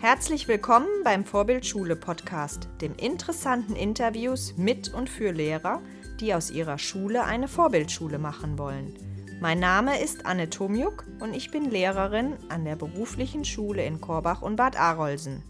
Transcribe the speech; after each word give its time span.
Herzlich 0.00 0.46
willkommen 0.46 0.86
beim 1.02 1.24
Vorbildschule 1.24 1.96
Podcast, 1.96 2.68
dem 2.80 2.94
interessanten 2.94 3.74
Interviews 3.74 4.56
mit 4.56 4.94
und 4.94 5.10
für 5.10 5.32
Lehrer, 5.32 5.82
die 6.20 6.34
aus 6.34 6.52
ihrer 6.52 6.78
Schule 6.78 7.24
eine 7.24 7.48
Vorbildschule 7.48 8.20
machen 8.20 8.58
wollen. 8.58 8.96
Mein 9.40 9.58
Name 9.58 10.00
ist 10.00 10.24
Anne 10.24 10.50
Tomjuk 10.50 11.04
und 11.18 11.34
ich 11.34 11.50
bin 11.50 11.68
Lehrerin 11.68 12.36
an 12.48 12.64
der 12.64 12.76
beruflichen 12.76 13.44
Schule 13.44 13.84
in 13.84 14.00
Korbach 14.00 14.40
und 14.40 14.54
Bad 14.54 14.78
Arolsen. 14.78 15.42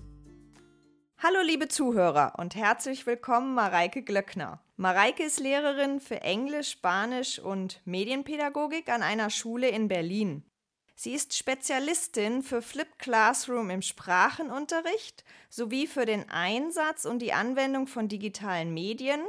Hallo 1.19 1.41
liebe 1.45 1.69
Zuhörer 1.69 2.33
und 2.39 2.57
herzlich 2.57 3.05
willkommen 3.05 3.53
Mareike 3.53 4.03
Glöckner. 4.03 4.63
Mareike 4.77 5.25
ist 5.25 5.41
Lehrerin 5.41 6.01
für 6.01 6.23
Englisch, 6.23 6.71
Spanisch 6.71 7.39
und 7.39 7.83
Medienpädagogik 7.85 8.89
an 8.89 9.03
einer 9.03 9.29
Schule 9.29 9.69
in 9.69 9.89
Berlin. 9.89 10.48
Sie 11.01 11.13
ist 11.15 11.37
Spezialistin 11.37 12.43
für 12.43 12.61
Flip 12.61 12.99
Classroom 12.99 13.71
im 13.71 13.83
Sprachenunterricht 13.83 15.23
sowie 15.49 15.87
für 15.87 16.07
den 16.07 16.29
Einsatz 16.29 17.05
und 17.05 17.21
die 17.21 17.33
Anwendung 17.33 17.87
von 17.87 18.09
digitalen 18.09 18.75
Medien 18.75 19.21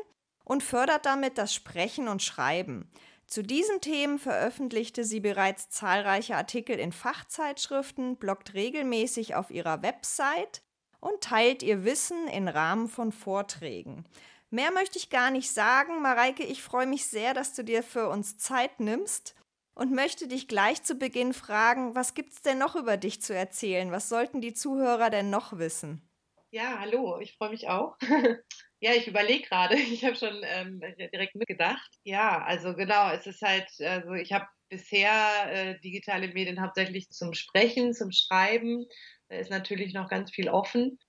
und 0.44 0.64
fördert 0.64 1.06
damit 1.06 1.38
das 1.38 1.54
Sprechen 1.54 2.08
und 2.08 2.24
Schreiben. 2.24 2.90
Zu 3.28 3.44
diesen 3.44 3.82
Themen 3.82 4.18
veröffentlichte 4.18 5.04
sie 5.04 5.20
bereits 5.20 5.70
zahlreiche 5.70 6.38
Artikel 6.38 6.80
in 6.80 6.92
Fachzeitschriften, 6.92 8.16
bloggt 8.16 8.56
regelmäßig 8.56 9.36
auf 9.36 9.52
ihrer 9.52 9.84
Website 9.84 10.64
und 11.00 11.22
teilt 11.22 11.62
ihr 11.62 11.86
Wissen 11.86 12.28
in 12.30 12.48
Rahmen 12.48 12.88
von 12.88 13.12
Vorträgen. 13.12 14.06
Mehr 14.50 14.72
möchte 14.72 14.98
ich 14.98 15.12
gar 15.12 15.30
nicht 15.30 15.52
sagen. 15.52 16.02
Mareike, 16.02 16.42
ich 16.42 16.64
freue 16.64 16.88
mich 16.88 17.06
sehr, 17.06 17.36
dass 17.36 17.54
du 17.54 17.64
dir 17.64 17.84
für 17.84 18.10
uns 18.10 18.40
Zeit 18.40 18.80
nimmst 18.80 19.36
und 19.80 19.94
möchte 19.94 20.28
dich 20.28 20.50
gleich 20.50 20.84
zu 20.84 20.96
Beginn 20.96 21.34
fragen, 21.34 21.96
was 21.96 22.14
gibt 22.14 22.34
es 22.34 22.42
denn 22.42 22.58
noch 22.58 22.76
über 22.76 22.98
dich 22.98 23.22
zu 23.22 23.34
erzählen? 23.34 23.94
Was 23.94 24.10
sollten 24.10 24.42
die 24.42 24.54
Zuhörer 24.54 25.10
denn 25.10 25.30
noch 25.30 25.58
wissen? 25.58 26.02
Ja, 26.52 26.80
hallo, 26.80 27.18
ich 27.22 27.38
freue 27.38 27.52
mich 27.52 27.70
auch. 27.70 27.96
ja, 28.82 28.92
ich 28.92 29.08
überlege 29.08 29.48
gerade, 29.48 29.76
ich 29.78 30.04
habe 30.04 30.18
schon 30.18 30.42
ähm, 30.44 30.82
direkt 31.14 31.36
mitgedacht. 31.36 31.90
Ja, 32.04 32.44
also 32.44 32.76
genau, 32.76 33.10
es 33.12 33.26
ist 33.26 33.42
halt, 33.42 33.70
also 33.80 34.12
ich 34.14 34.34
habe 34.34 34.48
bisher 34.68 35.14
äh, 35.48 35.80
digitale 35.80 36.28
Medien 36.28 36.62
hauptsächlich 36.62 37.10
zum 37.10 37.34
Sprechen, 37.34 37.94
zum 37.94 38.12
Schreiben. 38.12 38.86
Da 39.30 39.38
ist 39.38 39.50
natürlich 39.50 39.94
noch 39.94 40.10
ganz 40.10 40.30
viel 40.30 40.50
offen. 40.50 41.00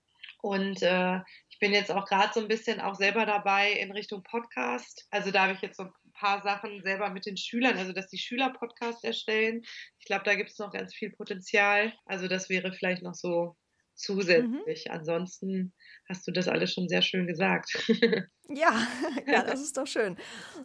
Und 0.43 0.81
äh, 0.83 1.19
ich 1.51 1.59
bin 1.59 1.73
jetzt 1.73 1.91
auch 1.91 2.07
gerade 2.07 2.33
so 2.33 2.41
ein 2.41 2.49
bisschen 2.49 2.81
auch 2.81 2.95
selber 2.95 3.27
dabei 3.27 3.73
in 3.73 3.91
Richtung 3.91 4.23
Podcast. 4.23 5.09
Also 5.11 5.33
da 5.33 5.43
habe 5.43 5.55
ich 5.55 5.61
jetzt 5.61 5.77
so 5.77 5.89
paar 6.21 6.43
Sachen 6.43 6.83
selber 6.83 7.11
mit 7.11 7.27
den 7.27 7.37
Schülern, 7.37 7.79
also 7.79 7.93
dass 7.93 8.09
die 8.09 8.19
Schüler 8.19 8.53
Podcast 8.53 9.05
erstellen. 9.05 9.63
Ich 9.99 10.05
glaube, 10.05 10.25
da 10.25 10.35
gibt 10.35 10.51
es 10.51 10.59
noch 10.59 10.71
ganz 10.71 10.95
viel 10.95 11.11
Potenzial. 11.11 11.93
Also 12.05 12.29
das 12.29 12.49
wäre 12.51 12.73
vielleicht 12.73 13.03
noch 13.03 13.15
so 13.15 13.57
zusätzlich. 14.01 14.87
Mhm. 14.87 14.93
Ansonsten 14.93 15.73
hast 16.09 16.27
du 16.27 16.33
das 16.33 16.48
alles 16.48 16.73
schon 16.73 16.89
sehr 16.89 17.03
schön 17.03 17.27
gesagt. 17.27 17.70
ja, 18.48 18.87
ja, 19.27 19.43
das 19.43 19.61
ist 19.61 19.77
doch 19.77 19.87
schön. 19.87 20.17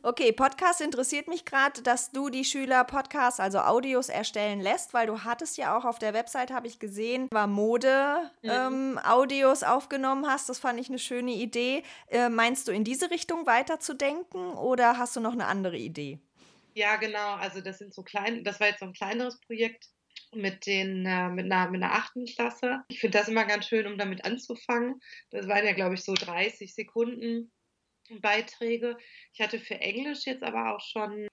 Okay, 0.03 0.31
Podcast 0.31 0.81
interessiert 0.81 1.27
mich 1.27 1.45
gerade, 1.45 1.81
dass 1.81 2.11
du 2.11 2.29
die 2.29 2.43
Schüler 2.43 2.83
Podcasts, 2.83 3.39
also 3.39 3.59
Audios 3.59 4.09
erstellen 4.09 4.59
lässt, 4.59 4.93
weil 4.93 5.07
du 5.07 5.23
hattest 5.23 5.57
ja 5.57 5.77
auch 5.77 5.85
auf 5.85 5.99
der 5.99 6.13
Website, 6.13 6.51
habe 6.51 6.67
ich 6.67 6.79
gesehen, 6.79 7.27
war 7.31 7.47
Mode 7.47 8.31
mhm. 8.41 8.49
ähm, 8.49 8.99
Audios 9.03 9.63
aufgenommen 9.63 10.27
hast. 10.27 10.49
Das 10.49 10.59
fand 10.59 10.79
ich 10.79 10.89
eine 10.89 10.99
schöne 10.99 11.33
Idee. 11.33 11.83
Äh, 12.07 12.29
meinst 12.29 12.67
du 12.67 12.71
in 12.71 12.83
diese 12.83 13.11
Richtung 13.11 13.45
weiterzudenken 13.45 14.53
oder 14.53 14.97
hast 14.97 15.15
du 15.15 15.19
noch 15.19 15.33
eine 15.33 15.45
andere 15.45 15.77
Idee? 15.77 16.19
Ja, 16.73 16.97
genau. 16.97 17.35
Also 17.35 17.61
das 17.61 17.77
sind 17.77 17.93
so 17.93 18.03
klein, 18.03 18.43
das 18.43 18.59
war 18.59 18.67
jetzt 18.67 18.79
so 18.79 18.85
ein 18.85 18.93
kleineres 18.93 19.39
Projekt 19.39 19.87
mit, 20.35 20.65
den, 20.65 21.05
äh, 21.05 21.29
mit, 21.29 21.51
einer, 21.51 21.69
mit 21.69 21.81
einer 21.81 21.93
achten 21.93 22.25
Klasse. 22.25 22.83
Ich 22.87 22.99
finde 22.99 23.17
das 23.17 23.27
immer 23.27 23.45
ganz 23.45 23.67
schön, 23.67 23.87
um 23.87 23.97
damit 23.97 24.25
anzufangen. 24.25 24.99
Das 25.31 25.47
waren 25.47 25.65
ja, 25.65 25.73
glaube 25.73 25.95
ich, 25.95 26.03
so 26.03 26.13
30 26.13 26.73
Sekunden 26.73 27.51
Beiträge. 28.21 28.97
Ich 29.33 29.41
hatte 29.41 29.59
für 29.59 29.75
Englisch 29.75 30.25
jetzt 30.25 30.43
aber 30.43 30.75
auch 30.75 30.81
schon 30.81 31.27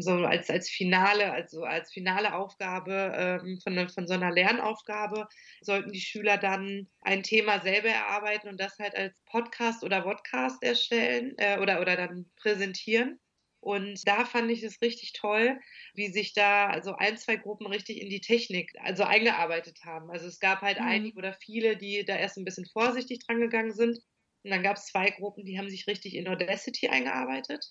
so 0.00 0.12
als, 0.24 0.48
als 0.48 0.70
Finale, 0.70 1.32
also 1.32 1.64
als 1.64 1.92
finale 1.92 2.34
Aufgabe 2.34 3.12
ähm, 3.16 3.58
von, 3.62 3.88
von 3.88 4.06
so 4.06 4.14
einer 4.14 4.32
Lernaufgabe, 4.32 5.26
sollten 5.60 5.92
die 5.92 6.00
Schüler 6.00 6.38
dann 6.38 6.88
ein 7.00 7.22
Thema 7.22 7.60
selber 7.60 7.88
erarbeiten 7.88 8.48
und 8.48 8.60
das 8.60 8.78
halt 8.78 8.94
als 8.96 9.20
Podcast 9.26 9.82
oder 9.82 10.02
Podcast 10.02 10.62
erstellen 10.62 11.34
äh, 11.38 11.58
oder, 11.58 11.80
oder 11.80 11.96
dann 11.96 12.30
präsentieren. 12.36 13.18
Und 13.64 14.06
da 14.06 14.26
fand 14.26 14.50
ich 14.50 14.62
es 14.62 14.82
richtig 14.82 15.14
toll, 15.14 15.58
wie 15.94 16.08
sich 16.08 16.34
da 16.34 16.66
also 16.66 16.96
ein, 16.96 17.16
zwei 17.16 17.36
Gruppen 17.36 17.66
richtig 17.66 17.98
in 17.98 18.10
die 18.10 18.20
Technik 18.20 18.70
also 18.82 19.04
eingearbeitet 19.04 19.78
haben. 19.86 20.10
Also 20.10 20.26
es 20.26 20.38
gab 20.38 20.60
halt 20.60 20.78
mhm. 20.78 20.86
einige 20.86 21.16
oder 21.16 21.32
viele, 21.32 21.78
die 21.78 22.04
da 22.04 22.14
erst 22.14 22.36
ein 22.36 22.44
bisschen 22.44 22.66
vorsichtig 22.66 23.20
dran 23.20 23.40
gegangen 23.40 23.72
sind. 23.72 23.96
Und 24.42 24.50
dann 24.50 24.62
gab 24.62 24.76
es 24.76 24.84
zwei 24.84 25.08
Gruppen, 25.08 25.46
die 25.46 25.58
haben 25.58 25.70
sich 25.70 25.86
richtig 25.86 26.14
in 26.14 26.28
Audacity 26.28 26.88
eingearbeitet. 26.88 27.64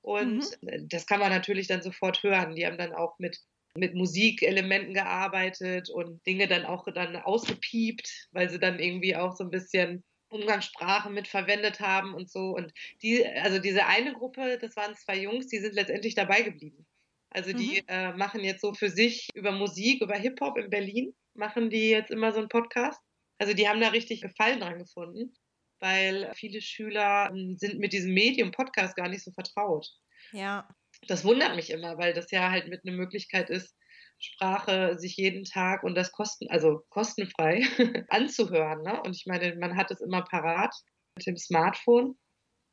Und 0.00 0.44
mhm. 0.62 0.88
das 0.88 1.06
kann 1.06 1.18
man 1.18 1.32
natürlich 1.32 1.66
dann 1.66 1.82
sofort 1.82 2.22
hören. 2.22 2.54
Die 2.54 2.64
haben 2.64 2.78
dann 2.78 2.92
auch 2.92 3.18
mit, 3.18 3.40
mit 3.76 3.96
Musikelementen 3.96 4.94
gearbeitet 4.94 5.90
und 5.90 6.24
Dinge 6.24 6.46
dann 6.46 6.64
auch 6.66 6.86
dann 6.94 7.16
ausgepiept, 7.16 8.28
weil 8.30 8.48
sie 8.48 8.60
dann 8.60 8.78
irgendwie 8.78 9.16
auch 9.16 9.34
so 9.34 9.42
ein 9.42 9.50
bisschen 9.50 10.04
Umgangssprache 10.32 11.10
mit 11.10 11.28
verwendet 11.28 11.80
haben 11.80 12.14
und 12.14 12.30
so. 12.30 12.54
Und 12.56 12.72
die, 13.02 13.24
also 13.26 13.58
diese 13.58 13.86
eine 13.86 14.12
Gruppe, 14.12 14.58
das 14.58 14.76
waren 14.76 14.96
zwei 14.96 15.18
Jungs, 15.18 15.46
die 15.48 15.58
sind 15.58 15.74
letztendlich 15.74 16.14
dabei 16.14 16.42
geblieben. 16.42 16.86
Also 17.30 17.52
die 17.52 17.80
mhm. 17.82 17.88
äh, 17.88 18.12
machen 18.12 18.40
jetzt 18.40 18.60
so 18.60 18.74
für 18.74 18.90
sich 18.90 19.28
über 19.34 19.52
Musik, 19.52 20.02
über 20.02 20.16
Hip-Hop 20.16 20.58
in 20.58 20.70
Berlin, 20.70 21.14
machen 21.34 21.70
die 21.70 21.90
jetzt 21.90 22.10
immer 22.10 22.32
so 22.32 22.40
einen 22.40 22.48
Podcast. 22.48 23.00
Also 23.38 23.54
die 23.54 23.68
haben 23.68 23.80
da 23.80 23.88
richtig 23.88 24.20
Gefallen 24.20 24.60
dran 24.60 24.78
gefunden, 24.78 25.34
weil 25.80 26.30
viele 26.34 26.60
Schüler 26.60 27.30
ähm, 27.34 27.56
sind 27.56 27.78
mit 27.78 27.92
diesem 27.92 28.12
Medium 28.12 28.50
Podcast 28.50 28.96
gar 28.96 29.08
nicht 29.08 29.24
so 29.24 29.32
vertraut. 29.32 29.88
Ja. 30.32 30.68
Das 31.08 31.24
wundert 31.24 31.56
mich 31.56 31.70
immer, 31.70 31.98
weil 31.98 32.12
das 32.12 32.30
ja 32.30 32.50
halt 32.50 32.68
mit 32.68 32.86
einer 32.86 32.96
Möglichkeit 32.96 33.50
ist, 33.50 33.74
Sprache 34.22 34.98
sich 34.98 35.16
jeden 35.16 35.44
Tag 35.44 35.82
und 35.82 35.96
das 35.96 36.12
kosten, 36.12 36.48
also 36.48 36.84
kostenfrei 36.90 37.62
anzuhören. 38.08 38.82
Ne? 38.82 39.02
Und 39.02 39.16
ich 39.16 39.26
meine, 39.26 39.56
man 39.56 39.76
hat 39.76 39.90
es 39.90 40.00
immer 40.00 40.22
parat 40.22 40.74
mit 41.16 41.26
dem 41.26 41.36
Smartphone. 41.36 42.16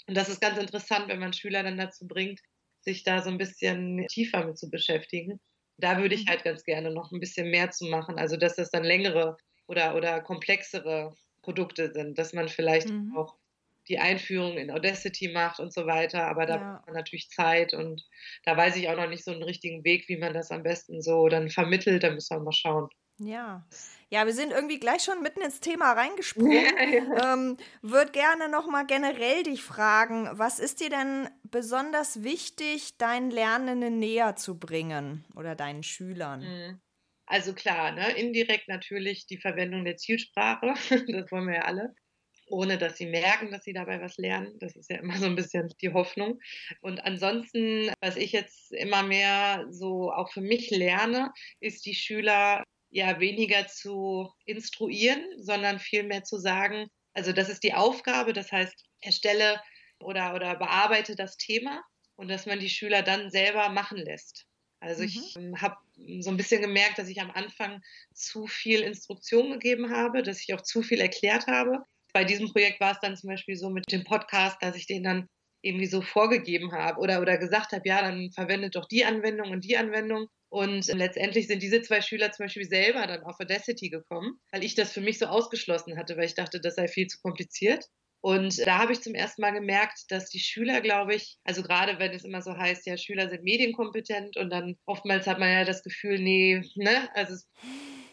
Und 0.07 0.15
das 0.15 0.29
ist 0.29 0.41
ganz 0.41 0.59
interessant, 0.59 1.07
wenn 1.07 1.19
man 1.19 1.33
Schüler 1.33 1.63
dann 1.63 1.77
dazu 1.77 2.07
bringt, 2.07 2.39
sich 2.81 3.03
da 3.03 3.21
so 3.21 3.29
ein 3.29 3.39
bisschen 3.39 4.05
tiefer 4.07 4.45
mit 4.45 4.57
zu 4.57 4.69
beschäftigen. 4.69 5.39
Da 5.77 5.97
würde 5.97 6.15
ich 6.15 6.25
mhm. 6.25 6.29
halt 6.29 6.43
ganz 6.43 6.63
gerne 6.63 6.91
noch 6.91 7.11
ein 7.11 7.19
bisschen 7.19 7.49
mehr 7.49 7.71
zu 7.71 7.85
machen. 7.85 8.19
Also, 8.19 8.37
dass 8.37 8.55
das 8.55 8.69
dann 8.69 8.83
längere 8.83 9.37
oder, 9.67 9.95
oder 9.95 10.21
komplexere 10.21 11.15
Produkte 11.41 11.91
sind, 11.91 12.19
dass 12.19 12.33
man 12.33 12.47
vielleicht 12.47 12.89
mhm. 12.89 13.15
auch 13.17 13.38
die 13.89 13.99
Einführung 13.99 14.57
in 14.57 14.71
Audacity 14.71 15.29
macht 15.29 15.59
und 15.59 15.73
so 15.73 15.85
weiter. 15.85 16.27
Aber 16.27 16.45
da 16.45 16.55
ja. 16.55 16.73
braucht 16.73 16.87
man 16.87 16.95
natürlich 16.95 17.29
Zeit 17.29 17.73
und 17.73 18.03
da 18.45 18.55
weiß 18.55 18.75
ich 18.77 18.89
auch 18.89 18.95
noch 18.95 19.09
nicht 19.09 19.23
so 19.23 19.31
einen 19.31 19.43
richtigen 19.43 19.83
Weg, 19.83 20.07
wie 20.07 20.17
man 20.17 20.33
das 20.33 20.51
am 20.51 20.63
besten 20.63 21.01
so 21.01 21.27
dann 21.27 21.49
vermittelt. 21.49 22.03
Da 22.03 22.11
müssen 22.11 22.37
wir 22.37 22.43
mal 22.43 22.51
schauen. 22.51 22.89
Ja. 23.19 23.65
Ja, 24.11 24.25
wir 24.25 24.33
sind 24.33 24.51
irgendwie 24.51 24.79
gleich 24.79 25.03
schon 25.03 25.21
mitten 25.21 25.41
ins 25.41 25.59
Thema 25.59 25.91
reingesprungen. 25.93 26.51
Ja, 26.51 26.83
ja. 26.83 27.33
Ähm, 27.33 27.57
Würde 27.81 28.11
gerne 28.11 28.49
nochmal 28.49 28.85
generell 28.85 29.43
dich 29.43 29.63
fragen, 29.63 30.29
was 30.31 30.59
ist 30.59 30.79
dir 30.79 30.89
denn 30.89 31.29
besonders 31.43 32.23
wichtig, 32.23 32.97
deinen 32.97 33.31
Lernenden 33.31 33.99
näher 33.99 34.35
zu 34.35 34.57
bringen 34.57 35.25
oder 35.35 35.55
deinen 35.55 35.83
Schülern? 35.83 36.41
Mhm. 36.41 36.81
Also 37.25 37.53
klar, 37.53 37.91
ne, 37.91 38.11
indirekt 38.13 38.67
natürlich 38.67 39.27
die 39.27 39.37
Verwendung 39.37 39.85
der 39.85 39.97
Zielsprache, 39.97 40.73
das 40.89 41.31
wollen 41.31 41.47
wir 41.47 41.57
ja 41.57 41.61
alle 41.65 41.93
ohne 42.49 42.77
dass 42.77 42.97
sie 42.97 43.05
merken, 43.05 43.51
dass 43.51 43.63
sie 43.63 43.73
dabei 43.73 44.01
was 44.01 44.17
lernen. 44.17 44.57
Das 44.59 44.75
ist 44.75 44.89
ja 44.89 44.97
immer 44.97 45.17
so 45.17 45.25
ein 45.25 45.35
bisschen 45.35 45.73
die 45.81 45.93
Hoffnung. 45.93 46.39
Und 46.81 47.03
ansonsten, 47.05 47.91
was 48.01 48.15
ich 48.15 48.31
jetzt 48.31 48.71
immer 48.71 49.03
mehr 49.03 49.65
so 49.69 50.11
auch 50.11 50.31
für 50.31 50.41
mich 50.41 50.69
lerne, 50.71 51.31
ist 51.59 51.85
die 51.85 51.95
Schüler 51.95 52.63
ja 52.89 53.19
weniger 53.19 53.67
zu 53.67 54.31
instruieren, 54.45 55.23
sondern 55.37 55.79
vielmehr 55.79 56.23
zu 56.23 56.37
sagen, 56.37 56.87
also 57.13 57.31
das 57.31 57.49
ist 57.49 57.63
die 57.63 57.73
Aufgabe, 57.73 58.33
das 58.33 58.51
heißt, 58.51 58.85
erstelle 59.01 59.61
oder, 59.99 60.33
oder 60.33 60.55
bearbeite 60.55 61.15
das 61.15 61.37
Thema 61.37 61.83
und 62.15 62.29
dass 62.29 62.45
man 62.45 62.59
die 62.59 62.69
Schüler 62.69 63.03
dann 63.03 63.29
selber 63.29 63.69
machen 63.69 63.97
lässt. 63.97 64.45
Also 64.79 65.03
mhm. 65.03 65.09
ich 65.09 65.35
ähm, 65.35 65.61
habe 65.61 65.77
so 66.21 66.29
ein 66.29 66.37
bisschen 66.37 66.61
gemerkt, 66.61 66.97
dass 66.97 67.09
ich 67.09 67.21
am 67.21 67.31
Anfang 67.31 67.81
zu 68.13 68.47
viel 68.47 68.81
Instruktion 68.81 69.51
gegeben 69.51 69.91
habe, 69.91 70.23
dass 70.23 70.41
ich 70.41 70.53
auch 70.53 70.61
zu 70.61 70.81
viel 70.81 70.99
erklärt 70.99 71.47
habe 71.47 71.83
bei 72.13 72.23
diesem 72.23 72.51
Projekt 72.51 72.79
war 72.79 72.91
es 72.91 72.99
dann 72.99 73.15
zum 73.15 73.29
Beispiel 73.29 73.55
so 73.55 73.69
mit 73.69 73.91
dem 73.91 74.03
Podcast, 74.03 74.57
dass 74.61 74.75
ich 74.75 74.87
den 74.87 75.03
dann 75.03 75.27
irgendwie 75.61 75.87
so 75.87 76.01
vorgegeben 76.01 76.71
habe 76.71 76.99
oder, 76.99 77.21
oder 77.21 77.37
gesagt 77.37 77.73
habe, 77.73 77.87
ja, 77.87 78.01
dann 78.01 78.31
verwendet 78.31 78.75
doch 78.75 78.87
die 78.87 79.05
Anwendung 79.05 79.51
und 79.51 79.65
die 79.65 79.77
Anwendung. 79.77 80.27
Und 80.51 80.87
letztendlich 80.87 81.47
sind 81.47 81.61
diese 81.61 81.81
zwei 81.81 82.01
Schüler 82.01 82.31
zum 82.31 82.45
Beispiel 82.45 82.65
selber 82.65 83.05
dann 83.05 83.23
auf 83.23 83.39
Audacity 83.39 83.89
gekommen, 83.89 84.39
weil 84.51 84.63
ich 84.63 84.73
das 84.73 84.91
für 84.91 85.01
mich 85.01 85.19
so 85.19 85.27
ausgeschlossen 85.27 85.97
hatte, 85.97 86.17
weil 86.17 86.25
ich 86.25 86.33
dachte, 86.33 86.59
das 86.59 86.75
sei 86.75 86.87
viel 86.87 87.07
zu 87.07 87.19
kompliziert. 87.21 87.85
Und 88.21 88.65
da 88.65 88.79
habe 88.79 88.91
ich 88.91 89.01
zum 89.01 89.15
ersten 89.15 89.41
Mal 89.41 89.51
gemerkt, 89.51 90.05
dass 90.09 90.29
die 90.29 90.39
Schüler, 90.39 90.81
glaube 90.81 91.15
ich, 91.15 91.37
also 91.45 91.61
gerade 91.61 91.99
wenn 91.99 92.11
es 92.11 92.25
immer 92.25 92.41
so 92.41 92.57
heißt, 92.57 92.85
ja, 92.85 92.97
Schüler 92.97 93.29
sind 93.29 93.43
medienkompetent 93.43 94.35
und 94.37 94.49
dann 94.49 94.75
oftmals 94.85 95.25
hat 95.25 95.39
man 95.39 95.49
ja 95.49 95.63
das 95.63 95.83
Gefühl, 95.83 96.19
nee, 96.19 96.61
ne, 96.75 97.09
also 97.13 97.33
es 97.33 97.47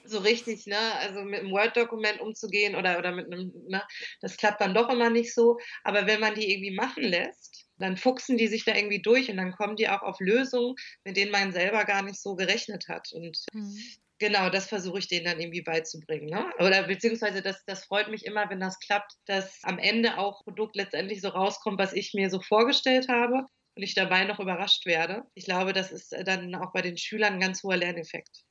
so 0.09 0.19
richtig, 0.19 0.67
ne, 0.67 0.79
also 1.01 1.23
mit 1.23 1.41
einem 1.41 1.51
Word-Dokument 1.51 2.21
umzugehen 2.21 2.75
oder, 2.77 2.99
oder 2.99 3.13
mit 3.13 3.27
einem, 3.27 3.53
ne, 3.69 3.83
das 4.21 4.37
klappt 4.37 4.61
dann 4.61 4.75
doch 4.75 4.89
immer 4.89 5.11
nicht 5.11 5.35
so. 5.35 5.59
Aber 5.85 6.07
wenn 6.07 6.21
man 6.21 6.35
die 6.35 6.51
irgendwie 6.51 6.75
machen 6.75 7.03
lässt, 7.03 7.67
dann 7.79 7.97
fuchsen 7.97 8.37
die 8.37 8.47
sich 8.47 8.65
da 8.65 8.75
irgendwie 8.75 9.03
durch 9.03 9.31
und 9.31 9.37
dann 9.37 9.53
kommen 9.53 9.77
die 9.77 9.89
auch 9.89 10.03
auf 10.03 10.19
Lösungen, 10.21 10.75
mit 11.05 11.17
denen 11.17 11.31
man 11.31 11.53
selber 11.53 11.85
gar 11.85 12.03
nicht 12.03 12.21
so 12.21 12.35
gerechnet 12.35 12.87
hat. 12.89 13.13
Und 13.13 13.39
mhm. 13.53 13.77
genau, 14.19 14.51
das 14.51 14.69
versuche 14.69 14.99
ich 14.99 15.09
denen 15.09 15.27
dann 15.27 15.41
irgendwie 15.41 15.63
beizubringen. 15.63 16.27
Ne? 16.27 16.51
Oder 16.59 16.85
beziehungsweise 16.85 17.43
das, 17.43 17.65
das 17.67 17.85
freut 17.85 18.09
mich 18.09 18.25
immer, 18.25 18.49
wenn 18.49 18.61
das 18.61 18.79
klappt, 18.81 19.13
dass 19.27 19.61
am 19.63 19.79
Ende 19.79 20.19
auch 20.19 20.43
Produkt 20.45 20.77
letztendlich 20.77 21.21
so 21.21 21.29
rauskommt, 21.29 21.79
was 21.79 21.93
ich 21.93 22.15
mir 22.15 22.31
so 22.31 22.41
vorgestellt 22.41 23.09
habe 23.09 23.45
und 23.77 23.83
ich 23.83 23.95
dabei 23.95 24.25
noch 24.25 24.41
überrascht 24.41 24.87
werde. 24.87 25.25
Ich 25.35 25.45
glaube, 25.45 25.73
das 25.73 25.93
ist 25.93 26.15
dann 26.25 26.55
auch 26.55 26.73
bei 26.73 26.83
den 26.83 26.97
Schülern 26.97 27.35
ein 27.35 27.41
ganz 27.41 27.63
hoher 27.63 27.77
Lerneffekt. 27.77 28.45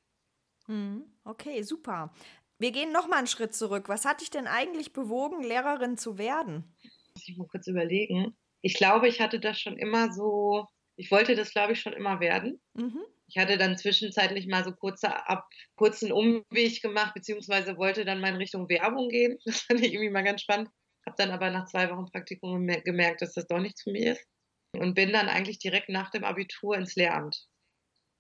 Mhm. 0.68 1.06
Okay, 1.24 1.62
super. 1.64 2.14
Wir 2.58 2.72
gehen 2.72 2.92
noch 2.92 3.08
mal 3.08 3.18
einen 3.18 3.28
Schritt 3.28 3.54
zurück. 3.54 3.90
Was 3.90 4.06
hat 4.06 4.22
dich 4.22 4.30
denn 4.30 4.48
eigentlich 4.48 4.94
bewogen, 4.94 5.44
Lehrerin 5.44 5.98
zu 5.98 6.18
werden? 6.18 6.76
Muss 7.16 7.28
ich 7.28 7.38
mal 7.38 7.48
kurz 7.48 7.68
überlegen. 7.68 8.36
Ich 8.62 8.76
glaube, 8.76 9.08
ich 9.08 9.22
hatte 9.22 9.40
das 9.40 9.60
schon 9.60 9.78
immer 9.78 10.12
so, 10.12 10.68
ich 10.96 11.12
wollte 11.12 11.36
das, 11.36 11.52
glaube 11.52 11.74
ich, 11.74 11.82
schon 11.82 11.94
immer 11.94 12.20
werden. 12.20 12.62
Mhm. 12.74 13.04
Ich 13.28 13.38
hatte 13.38 13.58
dann 13.58 13.78
zwischenzeitlich 13.78 14.48
mal 14.48 14.64
so 14.64 14.72
kurze 14.72 15.28
ab, 15.28 15.48
kurzen 15.76 16.12
Umweg 16.12 16.82
gemacht, 16.82 17.14
beziehungsweise 17.16 17.78
wollte 17.78 18.06
dann 18.06 18.22
mal 18.22 18.30
in 18.30 18.36
Richtung 18.36 18.70
Werbung 18.70 19.10
gehen. 19.10 19.38
Das 19.46 19.62
fand 19.62 19.82
ich 19.82 19.94
irgendwie 19.94 20.12
mal 20.12 20.24
ganz 20.24 20.42
spannend. 20.42 20.70
Habe 21.06 21.16
dann 21.18 21.32
aber 21.32 21.50
nach 21.52 21.66
zwei 21.66 21.90
Wochen 21.90 22.12
Praktikum 22.12 22.68
gemerkt, 22.68 23.22
dass 23.22 23.34
das 23.34 23.48
doch 23.48 23.60
nichts 23.60 23.84
für 23.84 23.92
mich 23.92 24.06
ist. 24.06 24.26
Und 24.76 24.94
bin 24.94 25.14
dann 25.14 25.30
eigentlich 25.30 25.60
direkt 25.60 25.90
nach 25.90 26.12
dem 26.12 26.24
Abitur 26.24 26.76
ins 26.76 26.96
Lehramt. 26.96 27.48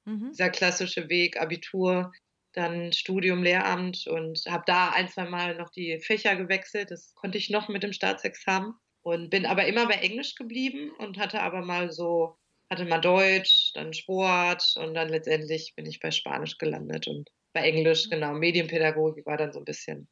Mhm. 0.05 0.31
Dieser 0.31 0.49
klassische 0.49 1.09
Weg, 1.09 1.41
Abitur, 1.41 2.11
dann 2.55 2.93
Studium, 2.93 3.43
Lehramt 3.43 4.07
und 4.07 4.43
habe 4.47 4.63
da 4.65 4.89
ein, 4.89 5.07
zwei 5.09 5.25
Mal 5.25 5.55
noch 5.55 5.69
die 5.69 5.99
Fächer 5.99 6.35
gewechselt. 6.35 6.91
Das 6.91 7.13
konnte 7.15 7.37
ich 7.37 7.49
noch 7.49 7.67
mit 7.67 7.83
dem 7.83 7.93
Staatsexamen 7.93 8.73
und 9.01 9.29
bin 9.29 9.45
aber 9.45 9.65
immer 9.65 9.87
bei 9.87 9.95
Englisch 9.95 10.35
geblieben 10.35 10.91
und 10.97 11.17
hatte 11.17 11.41
aber 11.41 11.61
mal 11.61 11.91
so, 11.91 12.37
hatte 12.69 12.85
mal 12.85 13.01
Deutsch, 13.01 13.71
dann 13.73 13.93
Sport 13.93 14.75
und 14.77 14.93
dann 14.93 15.09
letztendlich 15.09 15.73
bin 15.75 15.85
ich 15.85 15.99
bei 15.99 16.11
Spanisch 16.11 16.57
gelandet 16.57 17.07
und 17.07 17.29
bei 17.53 17.61
Englisch, 17.61 18.09
genau, 18.09 18.33
Medienpädagogik 18.33 19.25
war 19.25 19.37
dann 19.37 19.53
so 19.53 19.59
ein 19.59 19.65
bisschen, 19.65 20.07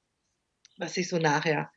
was 0.77 0.93
sich 0.93 1.09
so 1.09 1.17
nachher 1.17 1.71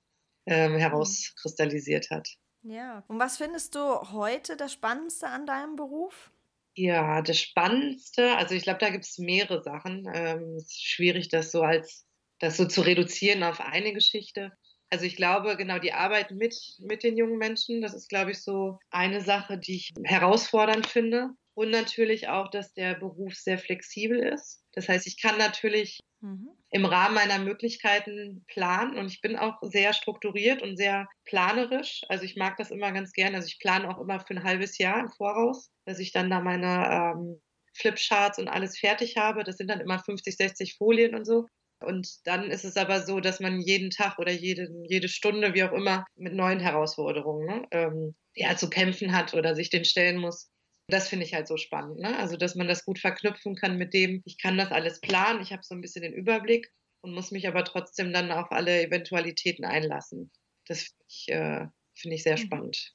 ähm, 0.46 0.76
herauskristallisiert 0.76 2.10
hat. 2.10 2.28
Ja, 2.62 3.04
und 3.08 3.18
was 3.18 3.36
findest 3.36 3.74
du 3.74 3.80
heute 4.12 4.56
das 4.56 4.72
Spannendste 4.72 5.28
an 5.28 5.46
deinem 5.46 5.76
Beruf? 5.76 6.32
Ja, 6.78 7.22
das 7.22 7.40
Spannendste, 7.40 8.36
also 8.36 8.54
ich 8.54 8.62
glaube, 8.62 8.80
da 8.80 8.90
gibt 8.90 9.04
es 9.04 9.16
mehrere 9.18 9.62
Sachen. 9.62 10.06
Ähm, 10.12 10.56
es 10.56 10.64
ist 10.64 10.84
schwierig, 10.84 11.28
das 11.28 11.50
so 11.50 11.62
als 11.62 12.06
das 12.38 12.58
so 12.58 12.66
zu 12.66 12.82
reduzieren 12.82 13.42
auf 13.42 13.60
eine 13.60 13.94
Geschichte. 13.94 14.52
Also 14.90 15.06
ich 15.06 15.16
glaube, 15.16 15.56
genau 15.56 15.78
die 15.78 15.94
Arbeit 15.94 16.32
mit, 16.32 16.54
mit 16.78 17.02
den 17.02 17.16
jungen 17.16 17.38
Menschen, 17.38 17.80
das 17.80 17.94
ist, 17.94 18.10
glaube 18.10 18.32
ich, 18.32 18.42
so 18.42 18.78
eine 18.90 19.22
Sache, 19.22 19.58
die 19.58 19.76
ich 19.76 19.92
herausfordernd 20.04 20.86
finde. 20.86 21.30
Und 21.54 21.70
natürlich 21.70 22.28
auch, 22.28 22.50
dass 22.50 22.74
der 22.74 22.94
Beruf 22.94 23.34
sehr 23.34 23.58
flexibel 23.58 24.18
ist. 24.18 24.62
Das 24.72 24.90
heißt, 24.90 25.06
ich 25.06 25.18
kann 25.18 25.38
natürlich 25.38 26.00
mhm. 26.20 26.48
im 26.70 26.84
Rahmen 26.84 27.14
meiner 27.14 27.38
Möglichkeiten 27.38 28.44
planen 28.48 28.98
und 28.98 29.06
ich 29.06 29.20
bin 29.20 29.36
auch 29.36 29.58
sehr 29.62 29.92
strukturiert 29.92 30.62
und 30.62 30.76
sehr 30.76 31.06
planerisch. 31.24 32.02
Also 32.08 32.24
ich 32.24 32.36
mag 32.36 32.56
das 32.56 32.70
immer 32.70 32.92
ganz 32.92 33.12
gerne. 33.12 33.36
Also 33.36 33.48
ich 33.48 33.58
plane 33.58 33.88
auch 33.88 34.00
immer 34.00 34.20
für 34.20 34.34
ein 34.34 34.44
halbes 34.44 34.78
Jahr 34.78 35.00
im 35.00 35.08
Voraus, 35.08 35.70
dass 35.84 35.98
ich 35.98 36.12
dann 36.12 36.30
da 36.30 36.40
meine 36.40 37.14
ähm, 37.16 37.40
Flipcharts 37.74 38.38
und 38.38 38.48
alles 38.48 38.78
fertig 38.78 39.16
habe. 39.16 39.44
Das 39.44 39.56
sind 39.56 39.68
dann 39.68 39.80
immer 39.80 39.98
50, 39.98 40.36
60 40.36 40.76
Folien 40.76 41.14
und 41.14 41.24
so. 41.24 41.46
Und 41.80 42.26
dann 42.26 42.50
ist 42.50 42.64
es 42.64 42.76
aber 42.76 43.02
so, 43.02 43.20
dass 43.20 43.38
man 43.38 43.60
jeden 43.60 43.90
Tag 43.90 44.18
oder 44.18 44.32
jede, 44.32 44.68
jede 44.88 45.08
Stunde, 45.08 45.52
wie 45.52 45.62
auch 45.62 45.72
immer, 45.72 46.06
mit 46.16 46.32
neuen 46.32 46.60
Herausforderungen 46.60 47.46
ne, 47.46 47.66
ähm, 47.70 48.14
ja, 48.34 48.56
zu 48.56 48.70
kämpfen 48.70 49.12
hat 49.12 49.34
oder 49.34 49.54
sich 49.54 49.68
den 49.68 49.84
stellen 49.84 50.18
muss. 50.18 50.50
Das 50.88 51.08
finde 51.08 51.24
ich 51.24 51.34
halt 51.34 51.48
so 51.48 51.56
spannend. 51.56 51.98
Ne? 51.98 52.16
Also, 52.18 52.36
dass 52.36 52.54
man 52.54 52.68
das 52.68 52.84
gut 52.84 52.98
verknüpfen 52.98 53.56
kann 53.56 53.76
mit 53.76 53.92
dem, 53.92 54.22
ich 54.24 54.38
kann 54.38 54.56
das 54.56 54.70
alles 54.70 55.00
planen, 55.00 55.42
ich 55.42 55.52
habe 55.52 55.62
so 55.64 55.74
ein 55.74 55.80
bisschen 55.80 56.02
den 56.02 56.12
Überblick 56.12 56.72
und 57.00 57.12
muss 57.12 57.30
mich 57.30 57.48
aber 57.48 57.64
trotzdem 57.64 58.12
dann 58.12 58.30
auf 58.30 58.52
alle 58.52 58.82
Eventualitäten 58.82 59.64
einlassen. 59.64 60.30
Das 60.66 60.82
finde 60.82 61.04
ich, 61.08 61.28
äh, 61.28 61.66
find 61.94 62.14
ich 62.14 62.22
sehr 62.22 62.36
mhm. 62.36 62.42
spannend. 62.42 62.94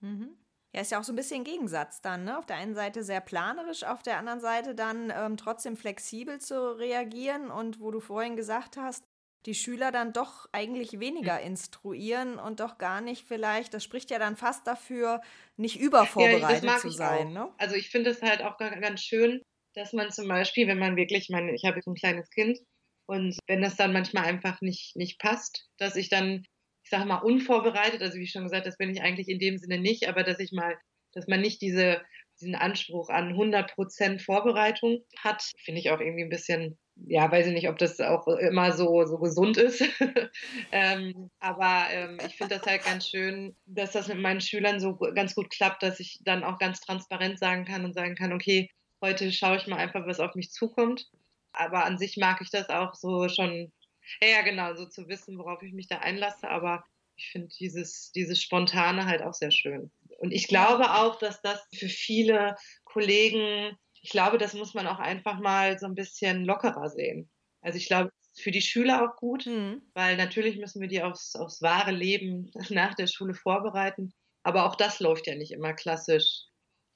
Mhm. 0.00 0.36
Ja, 0.74 0.82
ist 0.82 0.92
ja 0.92 1.00
auch 1.00 1.04
so 1.04 1.12
ein 1.12 1.16
bisschen 1.16 1.44
Gegensatz 1.44 2.02
dann, 2.02 2.24
ne? 2.24 2.38
Auf 2.38 2.44
der 2.44 2.56
einen 2.56 2.74
Seite 2.74 3.02
sehr 3.02 3.20
planerisch, 3.20 3.84
auf 3.84 4.02
der 4.02 4.18
anderen 4.18 4.40
Seite 4.40 4.74
dann 4.74 5.10
ähm, 5.14 5.36
trotzdem 5.36 5.76
flexibel 5.76 6.40
zu 6.40 6.76
reagieren 6.76 7.50
und 7.50 7.80
wo 7.80 7.90
du 7.90 8.00
vorhin 8.00 8.36
gesagt 8.36 8.76
hast, 8.76 9.07
die 9.46 9.54
Schüler 9.54 9.92
dann 9.92 10.12
doch 10.12 10.48
eigentlich 10.52 11.00
weniger 11.00 11.40
instruieren 11.40 12.38
und 12.38 12.60
doch 12.60 12.78
gar 12.78 13.00
nicht 13.00 13.26
vielleicht, 13.26 13.72
das 13.74 13.84
spricht 13.84 14.10
ja 14.10 14.18
dann 14.18 14.36
fast 14.36 14.66
dafür, 14.66 15.20
nicht 15.56 15.78
übervorbereitet 15.78 16.64
ja, 16.64 16.78
zu 16.78 16.90
sein. 16.90 17.32
Ne? 17.32 17.52
Also 17.58 17.76
ich 17.76 17.90
finde 17.90 18.10
es 18.10 18.22
halt 18.22 18.42
auch 18.42 18.58
ganz 18.58 19.02
schön, 19.02 19.42
dass 19.74 19.92
man 19.92 20.10
zum 20.10 20.28
Beispiel, 20.28 20.66
wenn 20.66 20.78
man 20.78 20.96
wirklich, 20.96 21.28
mein, 21.30 21.48
ich 21.54 21.64
habe 21.64 21.76
jetzt 21.76 21.86
ein 21.86 21.94
kleines 21.94 22.28
Kind 22.30 22.58
und 23.06 23.38
wenn 23.46 23.62
das 23.62 23.76
dann 23.76 23.92
manchmal 23.92 24.24
einfach 24.24 24.60
nicht, 24.60 24.96
nicht 24.96 25.18
passt, 25.18 25.66
dass 25.78 25.96
ich 25.96 26.08
dann 26.08 26.44
ich 26.88 26.90
sage 26.90 27.04
mal, 27.06 27.18
unvorbereitet, 27.18 28.00
also 28.00 28.16
wie 28.16 28.26
schon 28.26 28.44
gesagt, 28.44 28.66
das 28.66 28.78
bin 28.78 28.88
ich 28.88 29.02
eigentlich 29.02 29.28
in 29.28 29.38
dem 29.38 29.58
Sinne 29.58 29.78
nicht, 29.78 30.08
aber 30.08 30.22
dass 30.22 30.38
ich 30.38 30.52
mal, 30.52 30.74
dass 31.12 31.26
man 31.26 31.42
nicht 31.42 31.60
diese, 31.60 32.00
diesen 32.40 32.54
Anspruch 32.54 33.10
an 33.10 33.34
100% 33.34 34.24
Vorbereitung 34.24 35.04
hat, 35.18 35.42
finde 35.62 35.82
ich 35.82 35.90
auch 35.90 36.00
irgendwie 36.00 36.24
ein 36.24 36.30
bisschen, 36.30 36.78
ja, 37.06 37.30
weiß 37.30 37.46
ich 37.46 37.52
nicht, 37.52 37.68
ob 37.68 37.78
das 37.78 38.00
auch 38.00 38.26
immer 38.26 38.72
so, 38.72 39.04
so 39.06 39.18
gesund 39.18 39.56
ist. 39.56 39.82
ähm, 40.72 41.30
aber 41.38 41.86
ähm, 41.90 42.18
ich 42.26 42.36
finde 42.36 42.56
das 42.56 42.66
halt 42.66 42.84
ganz 42.84 43.08
schön, 43.08 43.56
dass 43.66 43.92
das 43.92 44.08
mit 44.08 44.18
meinen 44.18 44.40
Schülern 44.40 44.80
so 44.80 44.96
ganz 44.96 45.34
gut 45.34 45.50
klappt, 45.50 45.82
dass 45.82 46.00
ich 46.00 46.20
dann 46.24 46.44
auch 46.44 46.58
ganz 46.58 46.80
transparent 46.80 47.38
sagen 47.38 47.64
kann 47.64 47.84
und 47.84 47.94
sagen 47.94 48.14
kann, 48.14 48.32
okay, 48.32 48.70
heute 49.00 49.32
schaue 49.32 49.56
ich 49.56 49.66
mal 49.66 49.76
einfach, 49.76 50.06
was 50.06 50.20
auf 50.20 50.34
mich 50.34 50.50
zukommt. 50.50 51.08
Aber 51.52 51.84
an 51.84 51.98
sich 51.98 52.16
mag 52.16 52.40
ich 52.40 52.50
das 52.50 52.68
auch 52.68 52.94
so 52.94 53.28
schon 53.28 53.72
ja, 54.20 54.28
ja, 54.28 54.42
genau, 54.42 54.74
so 54.74 54.86
zu 54.86 55.08
wissen, 55.08 55.38
worauf 55.38 55.62
ich 55.62 55.72
mich 55.72 55.86
da 55.86 55.98
einlasse, 55.98 56.48
aber 56.48 56.84
ich 57.16 57.30
finde 57.30 57.48
dieses, 57.58 58.12
dieses 58.12 58.40
Spontane 58.42 59.06
halt 59.06 59.22
auch 59.22 59.34
sehr 59.34 59.50
schön. 59.50 59.90
Und 60.18 60.32
ich 60.32 60.48
glaube 60.48 60.94
auch, 60.94 61.18
dass 61.18 61.42
das 61.42 61.60
für 61.74 61.88
viele 61.88 62.56
Kollegen, 62.84 63.76
ich 64.08 64.12
glaube, 64.12 64.38
das 64.38 64.54
muss 64.54 64.72
man 64.72 64.86
auch 64.86 65.00
einfach 65.00 65.38
mal 65.38 65.78
so 65.78 65.84
ein 65.84 65.94
bisschen 65.94 66.46
lockerer 66.46 66.88
sehen. 66.88 67.28
Also 67.60 67.76
ich 67.76 67.88
glaube, 67.88 68.10
für 68.34 68.50
die 68.50 68.62
Schüler 68.62 69.04
auch 69.04 69.16
gut, 69.16 69.44
mhm. 69.44 69.82
weil 69.92 70.16
natürlich 70.16 70.56
müssen 70.56 70.80
wir 70.80 70.88
die 70.88 71.02
aufs, 71.02 71.36
aufs 71.36 71.60
wahre 71.60 71.90
Leben 71.90 72.50
nach 72.70 72.94
der 72.94 73.06
Schule 73.06 73.34
vorbereiten. 73.34 74.14
Aber 74.44 74.64
auch 74.64 74.76
das 74.76 75.00
läuft 75.00 75.26
ja 75.26 75.34
nicht 75.34 75.52
immer 75.52 75.74
klassisch 75.74 76.46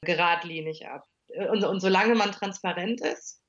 geradlinig 0.06 0.86
ab. 0.86 1.04
Und, 1.50 1.64
und 1.64 1.80
solange 1.80 2.14
man 2.14 2.32
transparent 2.32 3.02
ist 3.02 3.42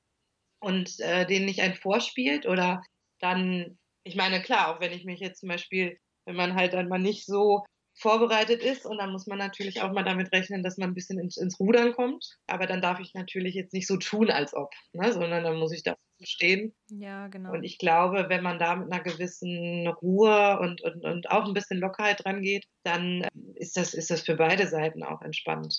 und 0.60 1.00
äh, 1.00 1.24
denen 1.24 1.46
nicht 1.46 1.62
ein 1.62 1.74
vorspielt 1.74 2.44
oder 2.44 2.82
dann, 3.18 3.78
ich 4.06 4.14
meine, 4.14 4.42
klar, 4.42 4.76
auch 4.76 4.80
wenn 4.80 4.92
ich 4.92 5.06
mich 5.06 5.20
jetzt 5.20 5.40
zum 5.40 5.48
Beispiel, 5.48 5.98
wenn 6.26 6.36
man 6.36 6.54
halt 6.54 6.74
dann 6.74 6.88
mal 6.90 6.98
nicht 6.98 7.24
so 7.24 7.64
vorbereitet 7.94 8.62
ist 8.62 8.86
und 8.86 8.98
dann 8.98 9.12
muss 9.12 9.26
man 9.26 9.38
natürlich 9.38 9.80
auch 9.80 9.92
mal 9.92 10.02
damit 10.02 10.32
rechnen, 10.32 10.62
dass 10.62 10.78
man 10.78 10.90
ein 10.90 10.94
bisschen 10.94 11.18
ins, 11.18 11.36
ins 11.36 11.58
Rudern 11.60 11.92
kommt. 11.92 12.36
Aber 12.46 12.66
dann 12.66 12.82
darf 12.82 13.00
ich 13.00 13.14
natürlich 13.14 13.54
jetzt 13.54 13.72
nicht 13.72 13.86
so 13.86 13.96
tun, 13.96 14.30
als 14.30 14.54
ob, 14.54 14.72
ne? 14.92 15.12
sondern 15.12 15.44
dann 15.44 15.58
muss 15.58 15.72
ich 15.72 15.84
da 15.84 15.96
stehen. 16.22 16.74
Ja, 16.88 17.28
genau. 17.28 17.52
Und 17.52 17.64
ich 17.64 17.78
glaube, 17.78 18.26
wenn 18.28 18.42
man 18.42 18.58
da 18.58 18.76
mit 18.76 18.92
einer 18.92 19.02
gewissen 19.02 19.86
Ruhe 19.86 20.58
und, 20.60 20.82
und, 20.82 21.04
und 21.04 21.30
auch 21.30 21.46
ein 21.46 21.54
bisschen 21.54 21.78
Lockerheit 21.78 22.24
dran 22.24 22.42
geht, 22.42 22.66
dann 22.82 23.26
ist 23.54 23.76
das, 23.76 23.94
ist 23.94 24.10
das 24.10 24.22
für 24.22 24.36
beide 24.36 24.66
Seiten 24.66 25.02
auch 25.02 25.22
entspannt. 25.22 25.76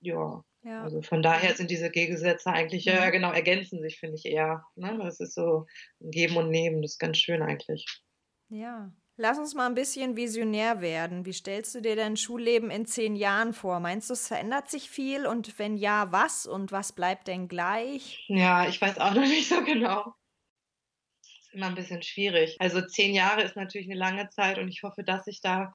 Ja. 0.00 0.42
Ja. 0.62 0.82
Also 0.82 1.00
von 1.00 1.22
daher 1.22 1.54
sind 1.54 1.70
diese 1.70 1.90
Gegensätze 1.90 2.50
eigentlich, 2.50 2.84
ja, 2.84 3.06
mhm. 3.06 3.12
genau, 3.12 3.32
ergänzen 3.32 3.80
sich, 3.80 3.98
finde 3.98 4.16
ich 4.16 4.26
eher. 4.26 4.64
Ne? 4.74 4.98
Das 5.02 5.18
ist 5.20 5.34
so 5.34 5.66
ein 6.02 6.10
Geben 6.10 6.36
und 6.36 6.50
Nehmen, 6.50 6.82
das 6.82 6.92
ist 6.92 6.98
ganz 6.98 7.16
schön 7.16 7.42
eigentlich. 7.42 7.86
Ja. 8.50 8.92
Lass 9.22 9.36
uns 9.36 9.54
mal 9.54 9.66
ein 9.66 9.74
bisschen 9.74 10.16
visionär 10.16 10.80
werden. 10.80 11.26
Wie 11.26 11.34
stellst 11.34 11.74
du 11.74 11.82
dir 11.82 11.94
dein 11.94 12.16
Schulleben 12.16 12.70
in 12.70 12.86
zehn 12.86 13.14
Jahren 13.14 13.52
vor? 13.52 13.78
Meinst 13.78 14.08
du, 14.08 14.14
es 14.14 14.28
verändert 14.28 14.70
sich 14.70 14.88
viel? 14.88 15.26
Und 15.26 15.58
wenn 15.58 15.76
ja, 15.76 16.10
was? 16.10 16.46
Und 16.46 16.72
was 16.72 16.92
bleibt 16.92 17.28
denn 17.28 17.46
gleich? 17.46 18.24
Ja, 18.28 18.66
ich 18.66 18.80
weiß 18.80 18.96
auch 18.96 19.12
noch 19.14 19.20
nicht 19.20 19.46
so 19.46 19.62
genau. 19.62 20.14
Ist 21.22 21.52
immer 21.52 21.66
ein 21.66 21.74
bisschen 21.74 22.02
schwierig. 22.02 22.56
Also 22.60 22.80
zehn 22.80 23.12
Jahre 23.12 23.42
ist 23.42 23.56
natürlich 23.56 23.88
eine 23.90 23.98
lange 23.98 24.30
Zeit 24.30 24.58
und 24.58 24.68
ich 24.68 24.82
hoffe, 24.84 25.04
dass 25.04 25.26
sich 25.26 25.42
da 25.42 25.74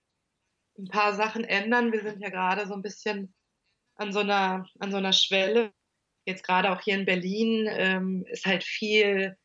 ein 0.80 0.88
paar 0.88 1.14
Sachen 1.14 1.44
ändern. 1.44 1.92
Wir 1.92 2.02
sind 2.02 2.22
ja 2.22 2.30
gerade 2.30 2.66
so 2.66 2.74
ein 2.74 2.82
bisschen 2.82 3.32
an 3.94 4.12
so 4.12 4.22
einer, 4.22 4.68
an 4.80 4.90
so 4.90 4.98
einer 4.98 5.14
Schwelle. 5.14 5.72
Jetzt 6.25 6.44
gerade 6.44 6.72
auch 6.72 6.82
hier 6.82 6.96
in 6.96 7.06
Berlin 7.06 7.68
ähm, 7.70 8.25
ist 8.28 8.48
halt 8.48 8.64
viel, 8.64 9.38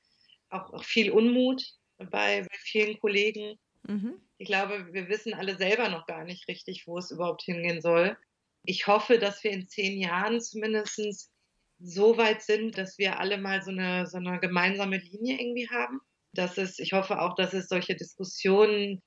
auch, 0.48 0.72
auch 0.72 0.84
viel 0.84 1.10
Unmut 1.10 1.62
bei, 1.98 2.40
bei 2.40 2.58
vielen 2.62 2.98
Kollegen. 2.98 3.58
Mhm. 3.86 4.20
Ich 4.38 4.46
glaube, 4.46 4.92
wir 4.92 5.08
wissen 5.08 5.34
alle 5.34 5.56
selber 5.56 5.88
noch 5.88 6.06
gar 6.06 6.24
nicht 6.24 6.48
richtig, 6.48 6.86
wo 6.86 6.98
es 6.98 7.10
überhaupt 7.10 7.42
hingehen 7.42 7.80
soll. 7.80 8.16
Ich 8.64 8.86
hoffe, 8.86 9.18
dass 9.18 9.42
wir 9.44 9.50
in 9.50 9.68
zehn 9.68 9.98
Jahren 9.98 10.40
zumindest 10.40 11.30
so 11.78 12.16
weit 12.18 12.42
sind, 12.42 12.76
dass 12.76 12.98
wir 12.98 13.18
alle 13.18 13.38
mal 13.38 13.62
so 13.62 13.70
eine, 13.70 14.06
so 14.06 14.18
eine 14.18 14.38
gemeinsame 14.38 14.98
Linie 14.98 15.40
irgendwie 15.40 15.68
haben. 15.68 16.00
Dass 16.32 16.58
es, 16.58 16.78
ich 16.78 16.92
hoffe 16.92 17.20
auch, 17.20 17.34
dass 17.34 17.54
es 17.54 17.68
solche 17.68 17.96
Diskussionen 17.96 19.00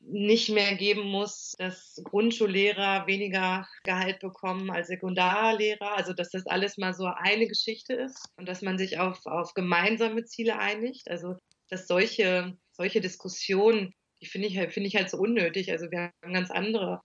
nicht 0.00 0.50
mehr 0.50 0.74
geben 0.76 1.08
muss, 1.08 1.54
dass 1.58 2.00
Grundschullehrer 2.04 3.06
weniger 3.06 3.66
Gehalt 3.84 4.20
bekommen 4.20 4.70
als 4.70 4.88
Sekundarlehrer. 4.88 5.96
Also 5.96 6.12
dass 6.12 6.30
das 6.30 6.46
alles 6.46 6.76
mal 6.76 6.92
so 6.94 7.06
eine 7.06 7.46
Geschichte 7.46 7.94
ist 7.94 8.28
und 8.36 8.46
dass 8.48 8.62
man 8.62 8.78
sich 8.78 8.98
auf, 8.98 9.24
auf 9.24 9.54
gemeinsame 9.54 10.24
Ziele 10.24 10.58
einigt. 10.58 11.08
Also 11.08 11.36
dass 11.70 11.86
solche, 11.86 12.56
solche 12.72 13.00
Diskussionen, 13.00 13.94
finde 14.30 14.48
ich, 14.48 14.56
halt, 14.56 14.72
finde 14.72 14.88
ich 14.88 14.96
halt 14.96 15.10
so 15.10 15.18
unnötig. 15.18 15.70
Also 15.70 15.90
wir 15.90 16.12
haben 16.22 16.32
ganz 16.32 16.50
andere, 16.50 17.00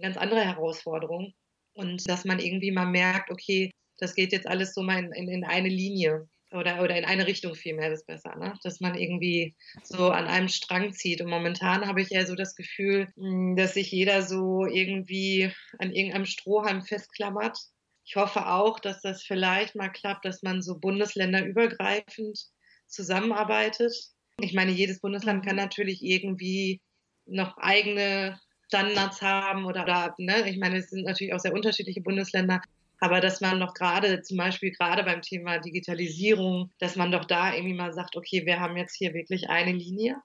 ganz 0.00 0.16
andere 0.16 0.44
Herausforderungen. 0.44 1.34
Und 1.74 2.08
dass 2.08 2.24
man 2.24 2.38
irgendwie 2.38 2.70
mal 2.70 2.86
merkt, 2.86 3.30
okay, 3.30 3.70
das 3.98 4.14
geht 4.14 4.32
jetzt 4.32 4.46
alles 4.46 4.74
so 4.74 4.82
mal 4.82 4.98
in, 4.98 5.12
in, 5.12 5.28
in 5.28 5.44
eine 5.44 5.68
Linie 5.68 6.28
oder, 6.52 6.82
oder 6.82 6.96
in 6.96 7.04
eine 7.04 7.26
Richtung 7.26 7.54
vielmehr, 7.54 7.90
ist 7.92 8.06
besser, 8.06 8.36
ne? 8.36 8.54
dass 8.62 8.80
man 8.80 8.94
irgendwie 8.94 9.54
so 9.82 10.10
an 10.10 10.26
einem 10.26 10.48
Strang 10.48 10.92
zieht. 10.92 11.20
Und 11.20 11.30
momentan 11.30 11.86
habe 11.86 12.02
ich 12.02 12.10
ja 12.10 12.26
so 12.26 12.34
das 12.34 12.54
Gefühl, 12.54 13.08
hm, 13.16 13.56
dass 13.56 13.74
sich 13.74 13.90
jeder 13.90 14.22
so 14.22 14.66
irgendwie 14.66 15.52
an 15.78 15.92
irgendeinem 15.92 16.26
Strohhalm 16.26 16.82
festklammert. 16.82 17.58
Ich 18.04 18.16
hoffe 18.16 18.46
auch, 18.48 18.80
dass 18.80 19.00
das 19.00 19.22
vielleicht 19.22 19.76
mal 19.76 19.88
klappt, 19.88 20.24
dass 20.24 20.42
man 20.42 20.60
so 20.62 20.78
bundesländerübergreifend 20.78 22.38
zusammenarbeitet. 22.86 23.94
Ich 24.40 24.54
meine, 24.54 24.72
jedes 24.72 25.00
Bundesland 25.00 25.44
kann 25.44 25.56
natürlich 25.56 26.02
irgendwie 26.02 26.80
noch 27.26 27.56
eigene 27.58 28.40
Standards 28.66 29.20
haben 29.20 29.66
oder, 29.66 29.82
oder 29.82 30.14
ne? 30.18 30.48
ich 30.48 30.58
meine, 30.58 30.78
es 30.78 30.90
sind 30.90 31.04
natürlich 31.04 31.34
auch 31.34 31.40
sehr 31.40 31.52
unterschiedliche 31.52 32.00
Bundesländer. 32.00 32.60
Aber 33.00 33.20
dass 33.20 33.40
man 33.40 33.58
doch 33.58 33.74
gerade, 33.74 34.22
zum 34.22 34.36
Beispiel 34.36 34.70
gerade 34.70 35.02
beim 35.02 35.22
Thema 35.22 35.58
Digitalisierung, 35.58 36.70
dass 36.78 36.94
man 36.94 37.10
doch 37.10 37.24
da 37.24 37.52
irgendwie 37.52 37.74
mal 37.74 37.92
sagt, 37.92 38.16
okay, 38.16 38.46
wir 38.46 38.60
haben 38.60 38.76
jetzt 38.76 38.94
hier 38.96 39.12
wirklich 39.12 39.50
eine 39.50 39.72
Linie 39.72 40.22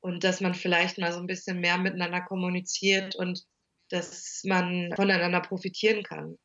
und 0.00 0.24
dass 0.24 0.40
man 0.40 0.54
vielleicht 0.54 0.98
mal 0.98 1.12
so 1.12 1.20
ein 1.20 1.26
bisschen 1.26 1.60
mehr 1.60 1.78
miteinander 1.78 2.22
kommuniziert 2.22 3.14
und 3.14 3.44
dass 3.90 4.42
man 4.44 4.90
voneinander 4.96 5.40
profitieren 5.40 6.02
kann. 6.02 6.36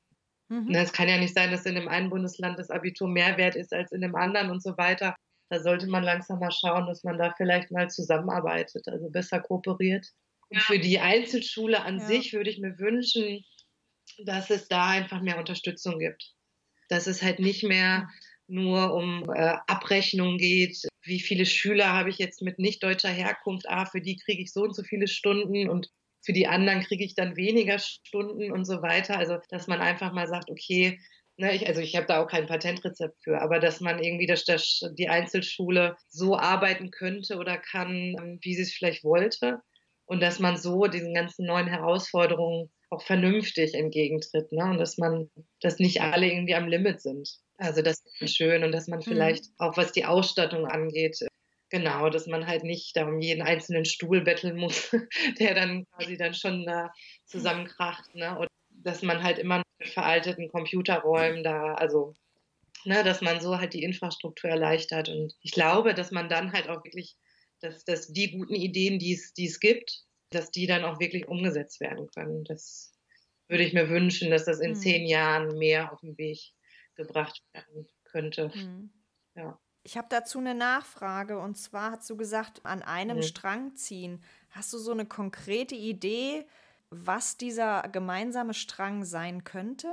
Mhm. 0.50 0.66
Ne, 0.68 0.82
es 0.82 0.94
kann 0.94 1.10
ja 1.10 1.18
nicht 1.18 1.34
sein, 1.34 1.52
dass 1.52 1.66
in 1.66 1.76
dem 1.76 1.88
einen 1.88 2.10
Bundesland 2.10 2.60
das 2.60 2.70
Abitur 2.70 3.08
mehr 3.08 3.38
wert 3.38 3.56
ist 3.56 3.74
als 3.74 3.92
in 3.92 4.02
dem 4.02 4.16
anderen 4.16 4.52
und 4.52 4.62
so 4.62 4.78
weiter. 4.78 5.16
Da 5.50 5.60
sollte 5.60 5.88
man 5.88 6.04
langsam 6.04 6.40
mal 6.40 6.52
schauen, 6.52 6.88
dass 6.88 7.04
man 7.04 7.18
da 7.18 7.34
vielleicht 7.38 7.72
mal 7.72 7.90
zusammenarbeitet, 7.90 8.88
also 8.88 9.10
besser 9.10 9.40
kooperiert. 9.40 10.08
Und 10.50 10.62
für 10.62 10.80
die 10.80 11.00
Einzelschule 11.00 11.82
an 11.84 12.00
ja. 12.00 12.06
sich 12.06 12.34
würde 12.34 12.50
ich 12.50 12.60
mir 12.60 12.78
wünschen, 12.80 13.44
dass 14.26 14.50
es 14.50 14.68
da 14.68 14.90
einfach 14.90 15.22
mehr 15.22 15.38
Unterstützung 15.38 16.00
gibt. 16.00 16.34
Dass 16.90 17.08
es 17.08 17.22
halt 17.22 17.40
nicht 17.40 17.64
mehr 17.64 18.10
nur 18.48 18.94
um 18.94 19.30
äh, 19.34 19.56
Abrechnung 19.68 20.38
geht, 20.38 20.88
wie 21.04 21.20
viele 21.20 21.46
Schüler 21.46 21.92
habe 21.94 22.10
ich 22.10 22.18
jetzt 22.18 22.42
mit 22.42 22.60
nicht 22.60 22.84
deutscher 22.84 23.10
Herkunft, 23.10 23.68
ah, 23.70 23.86
für 23.86 24.02
die 24.02 24.18
kriege 24.18 24.42
ich 24.42 24.54
so 24.54 24.62
und 24.62 24.76
so 24.76 24.84
viele 24.84 25.08
Stunden 25.08 25.70
und 25.70 25.90
für 26.22 26.34
die 26.34 26.48
anderen 26.48 26.82
kriege 26.82 27.06
ich 27.06 27.16
dann 27.16 27.38
weniger 27.38 27.80
Stunden 27.80 28.52
und 28.52 28.66
so 28.66 28.82
weiter. 28.82 29.18
Also, 29.18 29.38
dass 29.50 29.68
man 29.68 29.80
einfach 29.80 30.12
mal 30.12 30.28
sagt, 30.28 30.50
okay, 30.50 31.00
ne, 31.38 31.56
ich, 31.56 31.68
also 31.68 31.82
ich 31.82 31.96
habe 31.96 32.08
da 32.08 32.22
auch 32.22 32.28
kein 32.28 32.48
Patentrezept 32.48 33.24
für, 33.24 33.42
aber 33.42 33.60
dass 33.60 33.80
man 33.80 34.04
irgendwie 34.04 34.28
das, 34.28 34.46
das, 34.46 34.82
die 34.98 35.10
Einzelschule 35.10 35.96
so 36.10 36.38
arbeiten 36.38 36.92
könnte 36.92 37.38
oder 37.38 37.58
kann, 37.58 38.40
wie 38.42 38.56
sie 38.56 38.64
es 38.64 38.74
vielleicht 38.74 39.04
wollte 39.04 39.62
und 40.06 40.22
dass 40.22 40.40
man 40.40 40.58
so 40.58 40.88
diesen 40.88 41.14
ganzen 41.14 41.46
neuen 41.46 41.68
Herausforderungen 41.68 42.72
auch 42.90 43.02
vernünftig 43.02 43.74
entgegentritt, 43.74 44.52
ne? 44.52 44.64
Und 44.64 44.78
dass 44.78 44.98
man, 44.98 45.30
dass 45.62 45.80
nicht 45.80 46.02
alle 46.02 46.28
irgendwie 46.28 46.56
am 46.56 46.68
Limit 46.68 47.02
sind. 47.02 47.30
Also 47.58 47.82
das 47.82 48.02
ist 48.20 48.36
schön 48.36 48.64
und 48.64 48.72
dass 48.72 48.88
man 48.88 49.00
mhm. 49.00 49.04
vielleicht 49.04 49.46
mhm. 49.46 49.56
auch 49.58 49.78
was 49.78 49.92
die 49.92 50.06
Ausstattung 50.06 50.66
angeht, 50.66 51.18
genau, 51.70 52.10
dass 52.10 52.28
man 52.28 52.48
halt 52.48 52.64
nicht 52.64 52.96
da 52.96 53.06
um 53.06 53.20
jeden 53.20 53.42
einzelnen 53.42 53.84
Stuhl 53.84 54.22
betteln 54.22 54.58
muss, 54.58 54.90
der 55.40 55.54
dann 55.54 55.86
quasi 55.92 56.18
dann 56.18 56.34
schon 56.34 56.66
da 56.66 56.92
zusammenkracht, 57.26 58.16
ne? 58.16 58.40
Und 58.40 58.48
dass 58.84 59.02
man 59.02 59.24
halt 59.24 59.40
immer 59.40 59.62
mit 59.80 59.90
veralteten 59.90 60.50
Computerräumen 60.50 61.44
da, 61.44 61.74
also 61.76 62.16
ne, 62.86 63.04
dass 63.04 63.22
man 63.22 63.42
so 63.42 63.58
halt 63.60 63.74
die 63.74 63.84
Infrastruktur 63.84 64.50
erleichtert. 64.50 65.10
Und 65.10 65.36
ich 65.42 65.52
glaube, 65.52 65.94
dass 65.94 66.12
man 66.12 66.30
dann 66.30 66.54
halt 66.54 66.70
auch 66.70 66.84
wirklich, 66.84 67.18
dass, 67.62 67.84
dass 67.86 68.08
die 68.08 68.32
guten 68.32 68.56
Ideen, 68.56 69.00
die 69.00 69.14
es, 69.14 69.34
die 69.34 69.48
es 69.48 69.60
gibt, 69.60 70.06
dass 70.30 70.52
die 70.52 70.68
dann 70.68 70.84
auch 70.84 71.00
wirklich 71.00 71.28
umgesetzt 71.28 71.80
werden 71.80 72.08
können. 72.14 72.44
Das 72.44 72.94
würde 73.48 73.64
ich 73.64 73.74
mir 73.74 73.90
wünschen, 73.90 74.30
dass 74.30 74.46
das 74.46 74.60
in 74.60 74.72
mhm. 74.72 74.76
zehn 74.76 75.08
Jahren 75.08 75.58
mehr 75.58 75.92
auf 75.92 76.02
den 76.02 76.18
Weg 76.18 76.40
gebracht 76.96 77.42
werden 77.54 77.88
könnte. 78.04 78.52
Mhm. 78.54 78.92
Ja. 79.36 79.60
Ich 79.84 79.96
habe 79.96 80.08
dazu 80.10 80.40
eine 80.40 80.54
Nachfrage 80.54 81.40
und 81.40 81.56
zwar 81.56 81.92
hast 81.92 82.10
du 82.10 82.18
gesagt, 82.18 82.66
an 82.66 82.82
einem 82.82 83.18
mhm. 83.18 83.24
Strang 83.24 83.76
ziehen. 83.76 84.22
Hast 84.50 84.74
du 84.74 84.78
so 84.78 84.92
eine 84.92 85.06
konkrete 85.06 85.76
Idee, 85.76 86.46
was 86.90 87.38
dieser 87.38 87.84
gemeinsame 87.92 88.54
Strang 88.54 89.04
sein 89.04 89.44
könnte? 89.44 89.88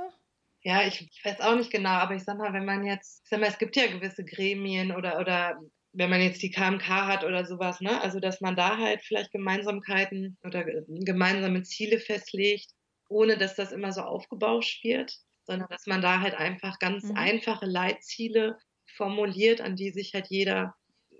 Ja, 0.63 0.85
ich 0.87 1.07
weiß 1.23 1.41
auch 1.41 1.55
nicht 1.55 1.71
genau, 1.71 1.91
aber 1.91 2.15
ich 2.15 2.23
sag 2.23 2.37
mal, 2.37 2.53
wenn 2.53 2.65
man 2.65 2.85
jetzt, 2.85 3.21
ich 3.23 3.29
sag 3.29 3.39
mal, 3.39 3.47
es 3.47 3.59
gibt 3.59 3.75
ja 3.75 3.87
gewisse 3.87 4.25
Gremien 4.25 4.91
oder, 4.91 5.19
oder 5.19 5.59
wenn 5.93 6.09
man 6.09 6.21
jetzt 6.21 6.41
die 6.41 6.51
KMK 6.51 6.87
hat 6.87 7.23
oder 7.23 7.45
sowas, 7.45 7.81
ne? 7.81 8.01
Also 8.01 8.19
dass 8.19 8.41
man 8.41 8.55
da 8.55 8.77
halt 8.77 9.01
vielleicht 9.03 9.31
Gemeinsamkeiten 9.31 10.37
oder 10.43 10.65
gemeinsame 10.87 11.63
Ziele 11.63 11.99
festlegt, 11.99 12.71
ohne 13.09 13.37
dass 13.37 13.55
das 13.55 13.71
immer 13.71 13.91
so 13.91 14.01
aufgebauscht 14.01 14.83
wird, 14.83 15.13
sondern 15.43 15.67
dass 15.69 15.85
man 15.85 16.01
da 16.01 16.19
halt 16.19 16.35
einfach 16.35 16.79
ganz 16.79 17.03
mhm. 17.03 17.15
einfache 17.15 17.65
Leitziele 17.65 18.57
formuliert, 18.95 19.61
an 19.61 19.75
die 19.75 19.91
sich 19.91 20.13
halt 20.13 20.27
jeder, 20.29 20.75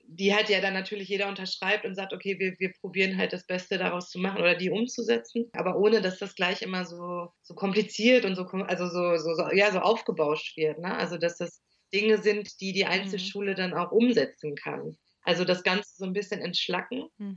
die 0.08 0.34
halt 0.34 0.50
ja 0.50 0.62
dann 0.62 0.74
natürlich 0.74 1.10
jeder 1.10 1.28
unterschreibt 1.28 1.86
und 1.86 1.96
sagt, 1.96 2.14
okay, 2.14 2.38
wir, 2.40 2.56
wir 2.60 2.72
probieren 2.80 3.18
halt 3.18 3.34
das 3.34 3.46
Beste 3.46 3.78
daraus 3.78 4.10
zu 4.10 4.20
machen 4.20 4.40
oder 4.40 4.56
die 4.56 4.70
umzusetzen, 4.70 5.50
aber 5.54 5.78
ohne 5.78 6.02
dass 6.02 6.20
das 6.20 6.36
gleich 6.36 6.62
immer 6.62 6.86
so, 6.86 7.30
so 7.42 7.56
kompliziert 7.56 8.26
und 8.26 8.36
so, 8.36 8.44
also 8.44 8.88
so, 8.88 9.18
so, 9.18 9.36
so 9.36 9.52
ja, 9.54 9.72
so 9.72 9.80
aufgebauscht 9.80 10.58
wird. 10.58 10.80
Ne? 10.80 10.96
Also 10.96 11.18
dass 11.18 11.38
das 11.38 11.62
Dinge 11.94 12.22
sind, 12.22 12.60
die 12.62 12.74
die 12.74 12.84
mhm. 12.84 12.92
Einzelschule 12.92 13.52
mhm. 13.52 13.58
dann 13.58 13.74
auch 13.74 13.92
umsetzen 13.92 14.56
kann. 14.56 14.98
Also 15.24 15.44
das 15.44 15.64
Ganze 15.64 15.90
so 15.96 16.06
ein 16.06 16.14
bisschen 16.14 16.42
entschlacken. 16.42 17.10
Mhm. 17.18 17.28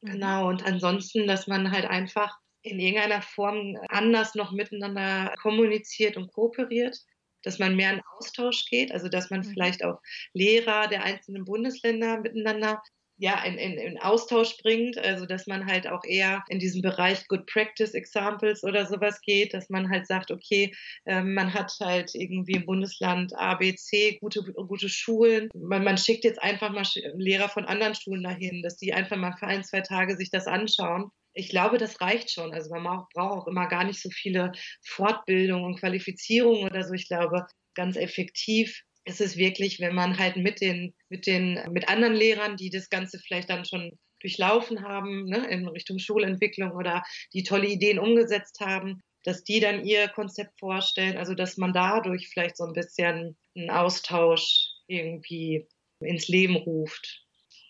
mhm. 0.00 0.10
Genau, 0.12 0.48
und 0.48 0.64
ansonsten, 0.64 1.26
dass 1.26 1.46
man 1.46 1.70
halt 1.70 1.86
einfach 1.86 2.36
in 2.62 2.80
irgendeiner 2.80 3.22
Form 3.22 3.76
anders 3.88 4.34
noch 4.34 4.52
miteinander 4.52 5.34
kommuniziert 5.40 6.16
und 6.16 6.32
kooperiert, 6.32 6.98
dass 7.42 7.58
man 7.58 7.76
mehr 7.76 7.92
in 7.92 8.02
Austausch 8.16 8.66
geht, 8.66 8.92
also 8.92 9.08
dass 9.08 9.30
man 9.30 9.40
mhm. 9.40 9.44
vielleicht 9.44 9.84
auch 9.84 10.00
Lehrer 10.32 10.88
der 10.88 11.04
einzelnen 11.04 11.44
Bundesländer 11.44 12.20
miteinander 12.20 12.82
ja, 13.18 13.42
in, 13.44 13.56
in, 13.56 13.78
in 13.78 13.98
Austausch 13.98 14.58
bringt, 14.58 14.98
also 14.98 15.24
dass 15.24 15.46
man 15.46 15.66
halt 15.66 15.86
auch 15.88 16.04
eher 16.04 16.44
in 16.48 16.58
diesem 16.58 16.82
Bereich 16.82 17.26
Good 17.28 17.46
Practice 17.46 17.94
Examples 17.94 18.62
oder 18.62 18.84
sowas 18.84 19.20
geht, 19.22 19.54
dass 19.54 19.70
man 19.70 19.88
halt 19.88 20.06
sagt, 20.06 20.30
okay, 20.30 20.74
äh, 21.06 21.22
man 21.22 21.54
hat 21.54 21.72
halt 21.80 22.14
irgendwie 22.14 22.56
im 22.56 22.66
Bundesland 22.66 23.34
A, 23.38 23.54
B, 23.54 23.74
C 23.74 24.18
gute, 24.20 24.42
gute 24.42 24.88
Schulen. 24.88 25.48
Man, 25.54 25.82
man 25.82 25.96
schickt 25.96 26.24
jetzt 26.24 26.42
einfach 26.42 26.70
mal 26.70 26.84
Lehrer 27.16 27.48
von 27.48 27.64
anderen 27.64 27.94
Schulen 27.94 28.22
dahin, 28.22 28.62
dass 28.62 28.76
die 28.76 28.92
einfach 28.92 29.16
mal 29.16 29.34
für 29.38 29.46
ein, 29.46 29.64
zwei 29.64 29.80
Tage 29.80 30.16
sich 30.16 30.30
das 30.30 30.46
anschauen. 30.46 31.10
Ich 31.36 31.50
glaube, 31.50 31.76
das 31.76 32.00
reicht 32.00 32.30
schon. 32.30 32.54
Also 32.54 32.70
man 32.74 32.82
braucht 32.82 33.16
auch 33.16 33.46
immer 33.46 33.68
gar 33.68 33.84
nicht 33.84 34.00
so 34.00 34.08
viele 34.10 34.52
Fortbildungen 34.82 35.64
und 35.64 35.78
Qualifizierungen 35.78 36.64
oder 36.64 36.82
so. 36.82 36.94
Ich 36.94 37.08
glaube, 37.08 37.46
ganz 37.74 37.96
effektiv 37.96 38.82
ist 39.04 39.20
es 39.20 39.36
wirklich, 39.36 39.78
wenn 39.78 39.94
man 39.94 40.18
halt 40.18 40.36
mit 40.36 40.62
den, 40.62 40.94
mit 41.10 41.26
den, 41.26 41.60
mit 41.70 41.88
anderen 41.88 42.14
Lehrern, 42.14 42.56
die 42.56 42.70
das 42.70 42.88
Ganze 42.88 43.18
vielleicht 43.18 43.50
dann 43.50 43.66
schon 43.66 43.98
durchlaufen 44.20 44.82
haben, 44.82 45.26
ne, 45.26 45.46
in 45.48 45.68
Richtung 45.68 45.98
Schulentwicklung 45.98 46.72
oder 46.72 47.02
die 47.34 47.42
tolle 47.42 47.68
Ideen 47.68 47.98
umgesetzt 47.98 48.60
haben, 48.60 49.02
dass 49.22 49.44
die 49.44 49.60
dann 49.60 49.84
ihr 49.84 50.08
Konzept 50.08 50.58
vorstellen, 50.58 51.18
also 51.18 51.34
dass 51.34 51.58
man 51.58 51.74
dadurch 51.74 52.28
vielleicht 52.28 52.56
so 52.56 52.64
ein 52.64 52.72
bisschen 52.72 53.36
einen 53.54 53.70
Austausch 53.70 54.70
irgendwie 54.86 55.68
ins 56.00 56.28
Leben 56.28 56.56
ruft. 56.56 57.24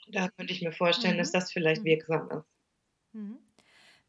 Da 0.09 0.29
könnte 0.37 0.53
ich 0.53 0.63
mir 0.63 0.73
vorstellen, 0.73 1.15
mhm. 1.15 1.19
dass 1.19 1.33
das 1.33 1.53
vielleicht 1.53 1.83
mhm. 1.83 1.87
wirksam 1.87 2.31
ist. 2.31 2.47
Mhm. 3.13 3.46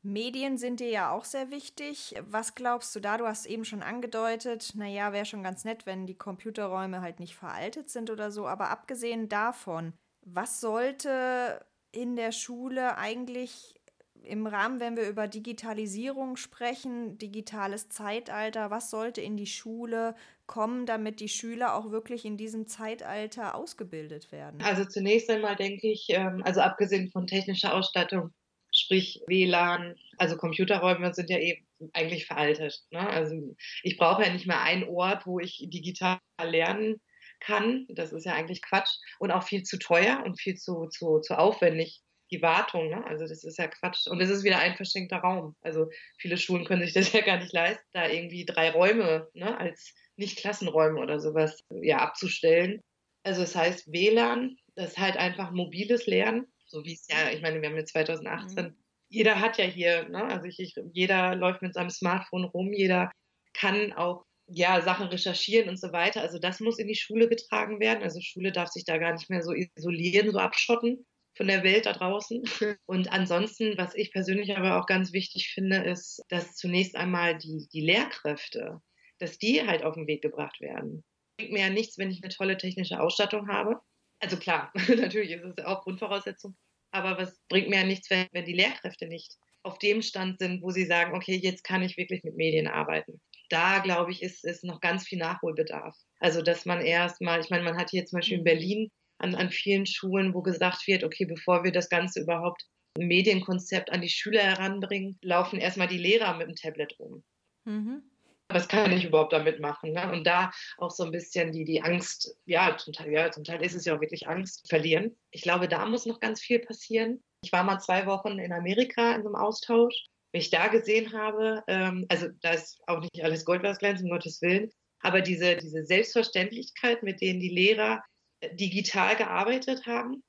Medien 0.03 0.57
sind 0.57 0.79
dir 0.79 0.89
ja 0.89 1.11
auch 1.11 1.25
sehr 1.25 1.51
wichtig. 1.51 2.15
Was 2.21 2.55
glaubst 2.55 2.95
du 2.95 2.99
da? 2.99 3.17
Du 3.17 3.25
hast 3.25 3.45
eben 3.45 3.65
schon 3.65 3.83
angedeutet, 3.83 4.73
naja, 4.75 5.11
wäre 5.11 5.25
schon 5.25 5.43
ganz 5.43 5.65
nett, 5.65 5.85
wenn 5.85 6.05
die 6.05 6.17
Computerräume 6.17 7.01
halt 7.01 7.19
nicht 7.19 7.35
veraltet 7.35 7.89
sind 7.89 8.09
oder 8.09 8.31
so. 8.31 8.47
Aber 8.47 8.69
abgesehen 8.69 9.27
davon, 9.27 9.93
was 10.25 10.61
sollte 10.61 11.65
in 11.91 12.15
der 12.15 12.31
Schule 12.31 12.97
eigentlich 12.97 13.75
im 14.23 14.45
Rahmen, 14.45 14.79
wenn 14.79 14.97
wir 14.97 15.07
über 15.09 15.27
Digitalisierung 15.27 16.35
sprechen, 16.37 17.17
digitales 17.17 17.89
Zeitalter, 17.89 18.69
was 18.69 18.89
sollte 18.89 19.21
in 19.21 19.37
die 19.37 19.45
Schule 19.45 20.15
kommen, 20.45 20.85
damit 20.85 21.19
die 21.19 21.29
Schüler 21.29 21.75
auch 21.75 21.91
wirklich 21.91 22.25
in 22.25 22.37
diesem 22.37 22.67
Zeitalter 22.67 23.55
ausgebildet 23.55 24.31
werden? 24.31 24.61
Also 24.61 24.85
zunächst 24.85 25.29
einmal 25.29 25.55
denke 25.55 25.87
ich, 25.87 26.07
ähm, 26.09 26.41
also 26.43 26.61
abgesehen 26.61 27.09
von 27.09 27.27
technischer 27.27 27.73
Ausstattung, 27.73 28.33
sprich 28.79 29.21
WLAN, 29.27 29.95
also 30.17 30.37
Computerräume 30.37 31.13
sind 31.13 31.29
ja 31.29 31.39
eben 31.39 31.65
eigentlich 31.93 32.25
veraltet. 32.25 32.83
Ne? 32.91 33.07
Also 33.07 33.55
ich 33.83 33.97
brauche 33.97 34.23
ja 34.23 34.31
nicht 34.31 34.47
mehr 34.47 34.61
einen 34.61 34.83
Ort, 34.83 35.25
wo 35.25 35.39
ich 35.39 35.65
digital 35.69 36.19
lernen 36.41 37.01
kann. 37.39 37.85
Das 37.89 38.13
ist 38.13 38.25
ja 38.25 38.33
eigentlich 38.33 38.61
Quatsch 38.61 38.97
und 39.19 39.31
auch 39.31 39.43
viel 39.43 39.63
zu 39.63 39.77
teuer 39.77 40.23
und 40.25 40.39
viel 40.39 40.55
zu, 40.55 40.87
zu, 40.87 41.19
zu 41.19 41.37
aufwendig. 41.37 42.01
Die 42.29 42.41
Wartung, 42.41 42.89
ne? 42.89 43.05
also 43.05 43.25
das 43.25 43.45
ist 43.45 43.57
ja 43.57 43.67
Quatsch. 43.67 44.05
Und 44.07 44.19
es 44.19 44.29
ist 44.29 44.43
wieder 44.43 44.59
ein 44.59 44.75
verschenkter 44.75 45.19
Raum. 45.19 45.55
Also 45.61 45.89
viele 46.17 46.37
Schulen 46.37 46.65
können 46.65 46.83
sich 46.83 46.93
das 46.93 47.11
ja 47.13 47.21
gar 47.21 47.37
nicht 47.37 47.53
leisten, 47.53 47.85
da 47.93 48.09
irgendwie 48.09 48.45
drei 48.45 48.71
Räume 48.71 49.29
ne, 49.33 49.57
als 49.57 49.93
nicht 50.17 50.37
Klassenräume 50.37 50.99
oder 50.99 51.21
sowas 51.21 51.63
ja, 51.69 51.99
abzustellen. 51.99 52.81
Also 53.23 53.41
das 53.41 53.55
heißt 53.55 53.91
WLAN, 53.91 54.57
das 54.75 54.91
ist 54.91 54.97
halt 54.97 55.15
einfach 55.15 55.51
mobiles 55.51 56.05
Lernen, 56.05 56.47
so 56.67 56.83
wie 56.83 56.93
es 56.93 57.07
ja, 57.09 57.31
ich 57.31 57.41
meine, 57.41 57.61
wir 57.61 57.69
haben 57.69 57.77
jetzt 57.77 57.91
2018, 57.91 58.65
mhm. 58.65 58.75
jeder 59.09 59.39
hat 59.39 59.57
ja 59.57 59.65
hier, 59.65 60.07
ne? 60.09 60.23
also 60.25 60.45
ich, 60.45 60.59
ich, 60.59 60.75
jeder 60.93 61.35
läuft 61.35 61.61
mit 61.61 61.73
seinem 61.73 61.89
Smartphone 61.89 62.45
rum, 62.45 62.73
jeder 62.73 63.11
kann 63.53 63.93
auch 63.93 64.25
ja, 64.49 64.81
Sachen 64.81 65.07
recherchieren 65.07 65.69
und 65.69 65.79
so 65.79 65.91
weiter. 65.91 66.21
Also 66.21 66.39
das 66.39 66.59
muss 66.59 66.79
in 66.79 66.87
die 66.87 66.95
Schule 66.95 67.27
getragen 67.27 67.79
werden. 67.79 68.03
Also 68.03 68.21
Schule 68.21 68.51
darf 68.51 68.69
sich 68.69 68.85
da 68.85 68.97
gar 68.97 69.13
nicht 69.13 69.29
mehr 69.29 69.43
so 69.43 69.51
isolieren, 69.53 70.31
so 70.31 70.37
abschotten 70.37 71.05
von 71.35 71.47
der 71.47 71.63
Welt 71.63 71.85
da 71.85 71.93
draußen. 71.93 72.43
Und 72.85 73.11
ansonsten, 73.11 73.77
was 73.77 73.93
ich 73.93 74.11
persönlich 74.11 74.55
aber 74.55 74.79
auch 74.79 74.85
ganz 74.85 75.11
wichtig 75.11 75.51
finde, 75.53 75.83
ist, 75.83 76.23
dass 76.29 76.55
zunächst 76.55 76.95
einmal 76.95 77.37
die, 77.37 77.67
die 77.73 77.81
Lehrkräfte, 77.81 78.81
dass 79.19 79.37
die 79.37 79.65
halt 79.67 79.83
auf 79.83 79.95
den 79.95 80.07
Weg 80.07 80.21
gebracht 80.21 80.61
werden. 80.61 81.03
Bringt 81.37 81.51
mir 81.51 81.61
ja 81.61 81.69
nichts, 81.69 81.97
wenn 81.97 82.09
ich 82.09 82.23
eine 82.23 82.33
tolle 82.33 82.57
technische 82.57 82.99
Ausstattung 83.01 83.49
habe. 83.49 83.79
Also 84.19 84.37
klar, 84.37 84.71
natürlich 84.87 85.31
ist 85.31 85.43
es 85.43 85.65
auch 85.65 85.83
Grundvoraussetzung. 85.83 86.55
Aber 86.91 87.17
was 87.17 87.39
bringt 87.49 87.69
mir 87.69 87.77
ja 87.77 87.85
nichts, 87.85 88.09
wenn, 88.09 88.27
wenn 88.31 88.45
die 88.45 88.53
Lehrkräfte 88.53 89.07
nicht 89.07 89.35
auf 89.63 89.77
dem 89.79 90.01
Stand 90.01 90.39
sind, 90.39 90.61
wo 90.61 90.71
sie 90.71 90.85
sagen, 90.85 91.15
okay, 91.15 91.35
jetzt 91.35 91.63
kann 91.63 91.81
ich 91.81 91.97
wirklich 91.97 92.23
mit 92.23 92.35
Medien 92.35 92.67
arbeiten 92.67 93.19
da, 93.49 93.79
glaube 93.79 94.11
ich, 94.11 94.21
ist, 94.21 94.43
ist 94.43 94.63
noch 94.63 94.81
ganz 94.81 95.07
viel 95.07 95.19
Nachholbedarf. 95.19 95.95
Also, 96.19 96.41
dass 96.41 96.65
man 96.65 96.81
erstmal, 96.81 97.39
ich 97.39 97.49
meine, 97.49 97.63
man 97.63 97.77
hat 97.77 97.89
hier 97.89 98.05
zum 98.05 98.17
Beispiel 98.17 98.37
in 98.37 98.41
mhm. 98.41 98.45
Berlin 98.45 98.91
an, 99.19 99.35
an 99.35 99.49
vielen 99.49 99.85
Schulen, 99.85 100.33
wo 100.33 100.41
gesagt 100.41 100.87
wird, 100.87 101.03
okay, 101.03 101.25
bevor 101.25 101.63
wir 101.63 101.71
das 101.71 101.89
Ganze 101.89 102.21
überhaupt 102.21 102.63
ein 102.97 103.07
Medienkonzept 103.07 103.91
an 103.91 104.01
die 104.01 104.09
Schüler 104.09 104.41
heranbringen, 104.41 105.17
laufen 105.21 105.59
erstmal 105.59 105.87
die 105.87 105.97
Lehrer 105.97 106.35
mit 106.37 106.47
dem 106.47 106.55
Tablet 106.55 106.95
rum. 106.99 107.23
Mhm. 107.65 108.03
Was 108.49 108.67
kann 108.67 108.91
ich 108.91 109.05
überhaupt 109.05 109.33
damit 109.33 109.59
machen? 109.59 109.91
Ne? 109.91 110.11
Und 110.11 110.25
da 110.25 110.51
auch 110.77 110.91
so 110.91 111.03
ein 111.03 111.11
bisschen 111.11 111.51
die, 111.51 111.65
die 111.65 111.81
Angst, 111.81 112.37
ja 112.45 112.77
zum, 112.77 112.93
Teil, 112.93 113.11
ja, 113.11 113.29
zum 113.31 113.43
Teil 113.43 113.61
ist 113.61 113.75
es 113.75 113.85
ja 113.85 113.95
auch 113.95 114.01
wirklich 114.01 114.27
Angst, 114.27 114.69
verlieren. 114.69 115.17
Ich 115.31 115.41
glaube, 115.41 115.67
da 115.67 115.85
muss 115.85 116.05
noch 116.05 116.19
ganz 116.19 116.41
viel 116.41 116.59
passieren. 116.59 117.23
Ich 117.43 117.51
war 117.51 117.63
mal 117.63 117.79
zwei 117.79 118.05
Wochen 118.05 118.39
in 118.39 118.53
Amerika 118.53 119.13
in 119.15 119.23
so 119.23 119.29
einem 119.29 119.35
Austausch 119.35 120.07
wenn 120.31 120.41
ich 120.41 120.49
da 120.49 120.67
gesehen 120.67 121.13
habe, 121.13 121.63
ähm, 121.67 122.05
also 122.09 122.27
da 122.41 122.51
ist 122.51 122.79
auch 122.87 122.99
nicht 122.99 123.23
alles 123.23 123.45
Gold, 123.45 123.63
was 123.63 123.79
glänzt, 123.79 124.03
um 124.03 124.09
Gottes 124.09 124.41
Willen, 124.41 124.69
aber 125.01 125.21
diese, 125.21 125.57
diese 125.57 125.83
Selbstverständlichkeit, 125.83 127.03
mit 127.03 127.21
denen 127.21 127.39
die 127.39 127.49
Lehrer 127.49 128.03
äh, 128.41 128.53
digital 128.55 129.15
gearbeitet 129.15 129.85
haben, 129.85 130.23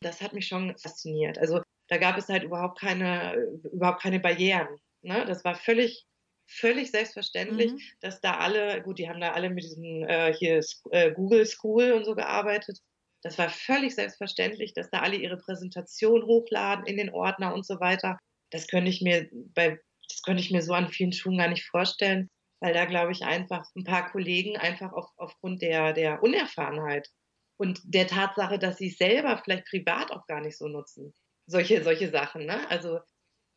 das 0.00 0.20
hat 0.20 0.32
mich 0.32 0.46
schon 0.46 0.76
fasziniert. 0.78 1.38
Also 1.38 1.60
da 1.88 1.96
gab 1.96 2.18
es 2.18 2.28
halt 2.28 2.44
überhaupt 2.44 2.78
keine, 2.78 3.34
überhaupt 3.72 4.02
keine 4.02 4.20
Barrieren. 4.20 4.68
Ne? 5.02 5.24
Das 5.26 5.44
war 5.44 5.54
völlig, 5.54 6.06
völlig 6.48 6.90
selbstverständlich, 6.90 7.72
mhm. 7.72 7.80
dass 8.00 8.20
da 8.20 8.38
alle, 8.38 8.82
gut, 8.82 8.98
die 8.98 9.08
haben 9.08 9.20
da 9.20 9.32
alle 9.32 9.50
mit 9.50 9.64
diesem 9.64 10.04
äh, 10.04 10.34
hier 10.34 10.60
äh, 10.90 11.12
Google 11.12 11.46
School 11.46 11.92
und 11.92 12.04
so 12.04 12.14
gearbeitet. 12.14 12.78
Das 13.22 13.38
war 13.38 13.48
völlig 13.50 13.94
selbstverständlich, 13.94 14.74
dass 14.74 14.90
da 14.90 15.00
alle 15.00 15.16
ihre 15.16 15.36
Präsentation 15.36 16.24
hochladen 16.24 16.86
in 16.86 16.96
den 16.96 17.10
Ordner 17.10 17.52
und 17.52 17.66
so 17.66 17.80
weiter 17.80 18.18
das 18.50 18.66
könnte 18.66 18.90
ich 18.90 19.02
mir 19.02 19.28
bei, 19.32 19.80
das 20.08 20.22
könnte 20.22 20.42
ich 20.42 20.50
mir 20.50 20.62
so 20.62 20.72
an 20.72 20.88
vielen 20.88 21.12
Schulen 21.12 21.38
gar 21.38 21.48
nicht 21.48 21.66
vorstellen, 21.66 22.30
weil 22.60 22.74
da 22.74 22.84
glaube 22.84 23.12
ich 23.12 23.22
einfach 23.22 23.68
ein 23.76 23.84
paar 23.84 24.10
Kollegen 24.10 24.56
einfach 24.56 24.92
auf, 24.92 25.06
aufgrund 25.16 25.62
der, 25.62 25.92
der 25.92 26.22
Unerfahrenheit 26.22 27.08
und 27.56 27.80
der 27.84 28.06
Tatsache, 28.06 28.58
dass 28.58 28.78
sie 28.78 28.88
es 28.88 28.98
selber 28.98 29.40
vielleicht 29.42 29.66
privat 29.66 30.10
auch 30.12 30.26
gar 30.26 30.40
nicht 30.40 30.56
so 30.56 30.68
nutzen. 30.68 31.14
Solche, 31.46 31.82
solche 31.82 32.10
Sachen, 32.10 32.46
ne? 32.46 32.68
Also 32.70 33.00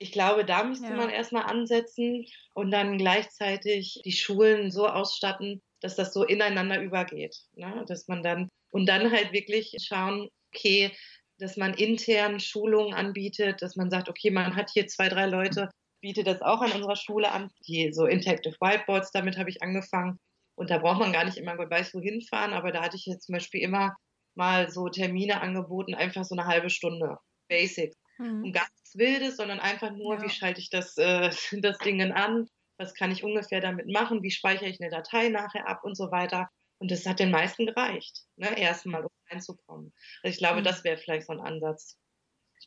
ich 0.02 0.12
glaube, 0.12 0.44
da 0.46 0.64
müsste 0.64 0.88
ja. 0.88 0.96
man 0.96 1.12
erstmal 1.12 1.44
ansetzen 1.44 2.26
und 2.56 2.72
dann 2.72 2.98
gleichzeitig 2.98 4.02
die 4.04 4.12
Schulen 4.12 4.72
so 4.72 4.88
ausstatten, 4.88 5.62
dass 5.80 5.96
das 5.96 6.12
so 6.12 6.24
ineinander 6.24 6.82
übergeht. 6.82 7.38
Ne? 7.54 7.86
Dass 7.88 8.08
man 8.08 8.24
dann 8.24 8.50
und 8.72 8.88
dann 8.88 9.12
halt 9.12 9.32
wirklich 9.32 9.76
schauen, 9.80 10.30
okay, 10.52 10.92
dass 11.38 11.56
man 11.56 11.76
intern 11.76 12.40
Schulungen 12.40 12.96
anbietet, 12.96 13.62
dass 13.62 13.76
man 13.76 13.92
sagt, 13.92 14.10
okay, 14.10 14.32
man 14.32 14.56
hat 14.56 14.72
hier 14.72 14.88
zwei, 14.88 15.08
drei 15.08 15.28
Leute, 15.28 15.70
bietet 16.02 16.26
das 16.26 16.42
auch 16.42 16.62
an 16.62 16.72
unserer 16.72 16.96
Schule 16.96 17.32
an, 17.32 17.52
die 17.68 17.94
so 17.94 18.08
Interactive 18.08 18.56
Whiteboards, 18.60 19.12
damit 19.12 19.38
habe 19.38 19.52
ich 19.52 19.62
angefangen. 19.62 20.18
Und 20.56 20.72
da 20.72 20.80
braucht 20.80 21.00
man 21.00 21.14
gar 21.14 21.26
nicht 21.26 21.38
immer 21.38 21.58
Gott 21.58 21.70
weiß 21.70 21.94
wohin 21.94 22.24
fahren, 22.24 22.54
aber 22.54 22.72
da 22.72 22.82
hatte 22.82 22.98
ich 22.98 23.06
jetzt 23.06 23.26
zum 23.28 23.34
Beispiel 23.34 23.62
immer 23.62 23.96
mal 24.34 24.72
so 24.72 24.90
Termine 24.90 25.42
angeboten, 25.42 25.94
einfach 25.94 26.24
so 26.24 26.36
eine 26.36 26.48
halbe 26.48 26.72
Stunde. 26.72 27.18
Basics. 27.48 28.01
Mhm. 28.22 28.44
Und 28.46 28.52
gar 28.54 28.68
nichts 28.76 28.98
Wildes, 28.98 29.38
sondern 29.38 29.60
einfach 29.60 29.92
nur, 29.92 30.16
ja. 30.16 30.22
wie 30.22 30.30
schalte 30.30 30.62
ich 30.62 30.70
das, 30.70 30.98
äh, 30.98 31.32
das 31.62 31.78
Ding 31.80 32.02
an? 32.12 32.48
Was 32.78 32.94
kann 32.94 33.12
ich 33.12 33.24
ungefähr 33.24 33.62
damit 33.62 33.88
machen? 33.88 34.24
Wie 34.24 34.32
speichere 34.32 34.70
ich 34.70 34.82
eine 34.82 34.90
Datei 34.90 35.30
nachher 35.30 35.68
ab 35.68 35.84
und 35.84 35.96
so 35.96 36.12
weiter? 36.12 36.50
Und 36.80 36.90
das 36.90 37.06
hat 37.06 37.20
den 37.20 37.30
meisten 37.30 37.68
gereicht, 37.68 38.24
ne? 38.38 38.58
erstmal 38.58 39.04
um 39.04 39.12
reinzukommen. 39.30 39.94
Also 40.24 40.34
ich 40.34 40.40
glaube, 40.40 40.62
mhm. 40.62 40.64
das 40.64 40.84
wäre 40.84 40.98
vielleicht 40.98 41.28
so 41.28 41.34
ein 41.34 41.40
Ansatz. 41.40 41.98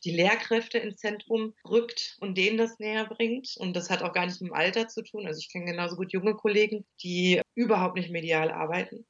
Die 0.05 0.11
Lehrkräfte 0.11 0.77
ins 0.77 0.97
Zentrum 0.97 1.53
rückt 1.67 2.15
und 2.19 2.37
denen 2.37 2.57
das 2.57 2.79
näher 2.79 3.05
bringt. 3.05 3.55
Und 3.57 3.75
das 3.75 3.89
hat 3.89 4.03
auch 4.03 4.13
gar 4.13 4.25
nicht 4.25 4.39
mit 4.41 4.51
dem 4.51 4.55
Alter 4.55 4.87
zu 4.87 5.03
tun. 5.03 5.25
Also 5.25 5.39
ich 5.39 5.51
kenne 5.51 5.65
genauso 5.65 5.95
gut 5.95 6.13
junge 6.13 6.35
Kollegen, 6.35 6.85
die 7.01 7.41
überhaupt 7.55 7.95
nicht 7.95 8.11
medial 8.11 8.51
arbeiten. 8.51 9.05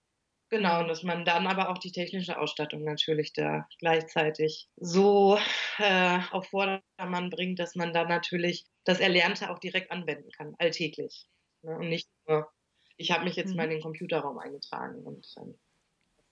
Genau, 0.55 0.79
und 0.79 0.87
dass 0.87 1.03
man 1.03 1.25
dann 1.25 1.47
aber 1.47 1.69
auch 1.69 1.77
die 1.79 1.91
technische 1.91 2.39
Ausstattung 2.39 2.85
natürlich 2.85 3.33
da 3.33 3.67
gleichzeitig 3.77 4.69
so 4.77 5.37
äh, 5.79 6.19
auf 6.31 6.47
Vordermann 6.47 7.29
bringt, 7.29 7.59
dass 7.59 7.75
man 7.75 7.91
dann 7.91 8.07
natürlich 8.07 8.65
das 8.85 9.01
Erlernte 9.01 9.49
auch 9.49 9.59
direkt 9.59 9.91
anwenden 9.91 10.31
kann, 10.31 10.55
alltäglich. 10.57 11.27
Ne? 11.61 11.77
Und 11.77 11.89
nicht 11.89 12.07
nur 12.25 12.49
ich 12.95 13.11
habe 13.11 13.25
mich 13.25 13.35
jetzt 13.35 13.49
mhm. 13.49 13.57
mal 13.57 13.63
in 13.65 13.71
den 13.71 13.81
Computerraum 13.81 14.37
eingetragen 14.37 15.03
und 15.03 15.29
dann 15.35 15.59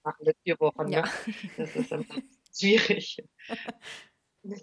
machen 0.05 0.25
wir 0.25 0.33
vier 0.43 0.57
Wochen. 0.61 0.87
Ja. 0.87 1.01
Ne? 1.01 1.09
Das 1.57 1.75
ist 1.75 1.91
dann 1.91 2.05
schwierig. 2.57 3.17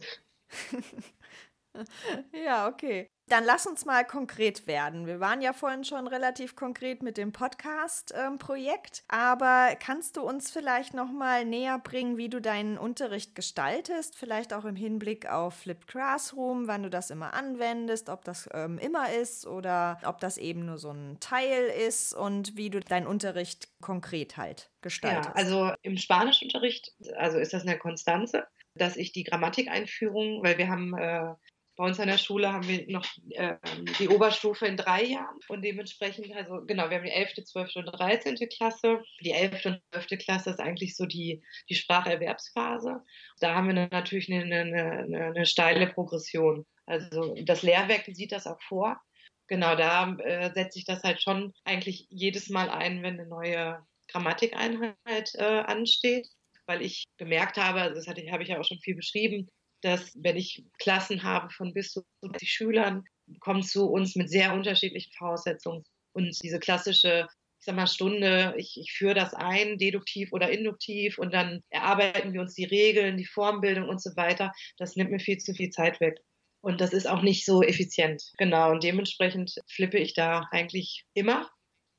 ja, 2.47 2.69
okay. 2.69 3.09
Dann 3.29 3.45
lass 3.45 3.65
uns 3.65 3.85
mal 3.85 4.05
konkret 4.05 4.67
werden. 4.67 5.07
Wir 5.07 5.21
waren 5.21 5.41
ja 5.41 5.53
vorhin 5.53 5.85
schon 5.85 6.09
relativ 6.09 6.57
konkret 6.57 7.01
mit 7.01 7.17
dem 7.17 7.33
Podcast-Projekt, 7.33 9.05
ähm, 9.05 9.19
aber 9.21 9.77
kannst 9.77 10.17
du 10.17 10.23
uns 10.23 10.51
vielleicht 10.51 10.95
noch 10.95 11.13
mal 11.13 11.45
näher 11.45 11.79
bringen, 11.79 12.17
wie 12.17 12.29
du 12.29 12.41
deinen 12.41 12.77
Unterricht 12.77 13.37
gestaltest? 13.37 14.17
Vielleicht 14.17 14.53
auch 14.53 14.65
im 14.65 14.75
Hinblick 14.75 15.31
auf 15.31 15.55
Flipped 15.55 15.87
Classroom, 15.87 16.67
wann 16.67 16.83
du 16.83 16.91
das 16.91 17.11
immer 17.11 17.33
anwendest, 17.33 18.09
ob 18.09 18.25
das 18.25 18.49
ähm, 18.53 18.79
immer 18.79 19.13
ist 19.13 19.47
oder 19.47 20.01
ob 20.05 20.19
das 20.19 20.37
eben 20.37 20.65
nur 20.65 20.79
so 20.79 20.91
ein 20.91 21.19
Teil 21.21 21.67
ist 21.87 22.13
und 22.13 22.57
wie 22.57 22.71
du 22.71 22.81
deinen 22.81 23.07
Unterricht 23.07 23.69
konkret 23.81 24.39
halt 24.39 24.73
gestaltest. 24.81 25.29
Ja, 25.29 25.35
also 25.35 25.73
im 25.83 25.97
Spanischunterricht, 25.99 26.95
also 27.17 27.39
ist 27.39 27.53
das 27.53 27.63
eine 27.63 27.79
Konstanze 27.79 28.49
dass 28.75 28.97
ich 28.97 29.13
die 29.13 29.25
Grammatikeinführung, 29.25 30.43
weil 30.43 30.59
wir 30.59 30.69
haben 30.69 30.97
äh, 30.97 31.35
bei 31.77 31.85
uns 31.85 31.99
an 31.99 32.09
der 32.09 32.19
Schule 32.19 32.53
haben 32.53 32.69
wir 32.69 32.87
noch 32.89 33.07
äh, 33.31 33.57
die 33.99 34.09
Oberstufe 34.09 34.67
in 34.67 34.77
drei 34.77 35.05
Jahren 35.05 35.39
und 35.49 35.63
dementsprechend, 35.63 36.31
also 36.35 36.65
genau, 36.67 36.91
wir 36.91 36.99
haben 36.99 37.05
die 37.05 37.11
11., 37.11 37.45
12. 37.45 37.77
und 37.77 37.87
13. 37.87 38.37
Klasse. 38.55 39.03
Die 39.21 39.33
11. 39.33 39.67
und 39.67 39.83
12. 39.93 40.19
Klasse 40.23 40.51
ist 40.51 40.61
eigentlich 40.61 40.97
so 40.97 41.07
die, 41.07 41.43
die 41.69 41.75
Spracherwerbsphase. 41.75 43.03
Da 43.41 43.55
haben 43.55 43.69
wir 43.69 43.89
natürlich 43.91 44.31
eine, 44.31 44.61
eine, 44.61 45.29
eine, 45.29 45.47
steile 45.47 45.87
Progression. 45.87 46.67
Also 46.87 47.35
das 47.45 47.63
Lehrwerk 47.63 48.05
sieht 48.07 48.33
das 48.33 48.47
auch 48.47 48.61
vor. 48.63 49.01
Genau, 49.47 49.75
da 49.75 50.15
äh, 50.19 50.53
setze 50.53 50.79
ich 50.79 50.85
das 50.85 51.03
halt 51.03 51.23
schon 51.23 51.53
eigentlich 51.65 52.07
jedes 52.11 52.51
Mal 52.51 52.69
ein, 52.69 53.03
wenn 53.03 53.19
eine 53.19 53.27
neue 53.27 53.85
Grammatikeinheit 54.09 55.35
äh, 55.35 55.63
ansteht, 55.67 56.29
weil 56.67 56.83
ich 56.83 57.05
gemerkt 57.17 57.57
habe, 57.57 57.93
das 57.95 58.07
hatte, 58.07 58.23
habe 58.31 58.43
ich 58.43 58.51
ja 58.51 58.61
auch 58.61 58.65
schon 58.65 58.81
viel 58.81 58.95
beschrieben, 58.95 59.49
dass 59.83 60.13
wenn 60.15 60.37
ich 60.37 60.65
Klassen 60.79 61.23
habe 61.23 61.51
von 61.51 61.73
bis 61.73 61.93
zu 61.93 62.03
20 62.21 62.51
Schülern, 62.51 63.05
kommen 63.41 63.63
zu 63.63 63.87
uns 63.91 64.17
mit 64.17 64.31
sehr 64.31 64.53
unterschiedlichen 64.53 65.13
Voraussetzungen. 65.17 65.85
Und 66.13 66.37
diese 66.43 66.59
klassische, 66.59 67.29
ich 67.61 67.65
sag 67.65 67.77
mal, 67.77 67.87
Stunde, 67.87 68.55
ich, 68.57 68.77
ich 68.81 68.93
führe 68.93 69.15
das 69.15 69.35
ein, 69.35 69.79
deduktiv 69.79 70.33
oder 70.33 70.51
induktiv, 70.51 71.19
und 71.19 71.33
dann 71.33 71.63
erarbeiten 71.71 72.33
wir 72.33 72.41
uns 72.41 72.55
die 72.55 72.65
Regeln, 72.65 73.17
die 73.17 73.27
Formbildung 73.27 73.89
und 73.89 74.03
so 74.03 74.11
weiter, 74.17 74.53
das 74.79 74.97
nimmt 74.97 75.11
mir 75.11 75.21
viel 75.21 75.39
zu 75.39 75.55
viel 75.55 75.71
Zeit 75.71 76.01
weg. 76.01 76.19
Und 76.63 76.81
das 76.81 76.93
ist 76.93 77.07
auch 77.07 77.23
nicht 77.23 77.47
so 77.47 77.63
effizient. 77.63 78.23
Genau. 78.37 78.71
Und 78.71 78.85
dementsprechend 78.85 79.55
flippe 79.67 79.99
ich 79.99 80.15
da 80.15 80.47
eigentlich 80.51 81.05
immer. 81.15 81.49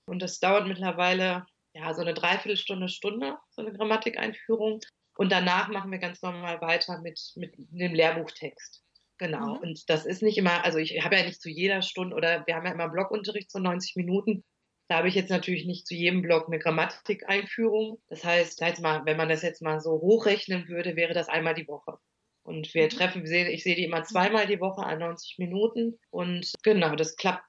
Und 0.06 0.22
das 0.22 0.40
dauert 0.40 0.68
mittlerweile 0.68 1.46
ja 1.74 1.94
so 1.94 2.02
eine 2.02 2.14
Dreiviertelstunde, 2.14 2.88
Stunde, 2.90 3.38
so 3.50 3.62
eine 3.62 3.74
Grammatikeinführung. 3.74 4.82
Und 5.16 5.32
danach 5.32 5.68
machen 5.68 5.92
wir 5.92 6.00
ganz 6.00 6.22
normal 6.22 6.62
weiter 6.62 7.02
mit, 7.02 7.20
mit 7.36 7.54
dem 7.58 7.94
Lehrbuchtext. 7.94 8.84
Genau. 9.18 9.56
Mhm. 9.56 9.62
Und 9.62 9.90
das 9.90 10.06
ist 10.06 10.24
nicht 10.24 10.38
immer, 10.38 10.66
also 10.66 10.80
ich 10.80 11.04
habe 11.04 11.16
ja 11.16 11.24
nicht 11.24 11.42
zu 11.42 11.50
jeder 11.50 11.82
Stunde 11.82 12.16
oder 12.16 12.46
wir 12.48 12.56
haben 12.56 12.66
ja 12.66 12.72
immer 12.72 12.90
Blockunterricht 12.90 13.52
so 13.52 13.60
90 13.60 13.96
Minuten. 13.96 14.44
Da 14.88 14.98
habe 14.98 15.08
ich 15.08 15.16
jetzt 15.16 15.30
natürlich 15.30 15.66
nicht 15.66 15.88
zu 15.88 15.94
jedem 15.94 16.22
Block 16.22 16.48
eine 16.48 16.60
Grammatikeinführung. 16.60 18.02
Das 18.10 18.26
heißt, 18.26 18.60
jetzt 18.62 18.82
mal, 18.82 19.06
wenn 19.06 19.18
man 19.18 19.30
das 19.30 19.42
jetzt 19.44 19.62
mal 19.62 19.80
so 19.80 19.92
hochrechnen 19.92 20.68
würde, 20.68 20.96
wäre 20.96 21.14
das 21.14 21.30
einmal 21.30 21.54
die 21.54 21.68
Woche. 21.68 21.98
Und 22.44 22.74
wir 22.74 22.86
mhm. 22.86 22.90
treffen, 22.90 23.26
ich 23.26 23.64
sehe 23.64 23.76
die 23.76 23.86
immer 23.86 24.04
zweimal 24.04 24.48
die 24.48 24.60
Woche 24.60 24.84
an 24.84 25.00
90 25.00 25.38
Minuten. 25.38 26.00
Und 26.10 26.52
genau, 26.64 26.96
das 26.96 27.16
klappt 27.16 27.46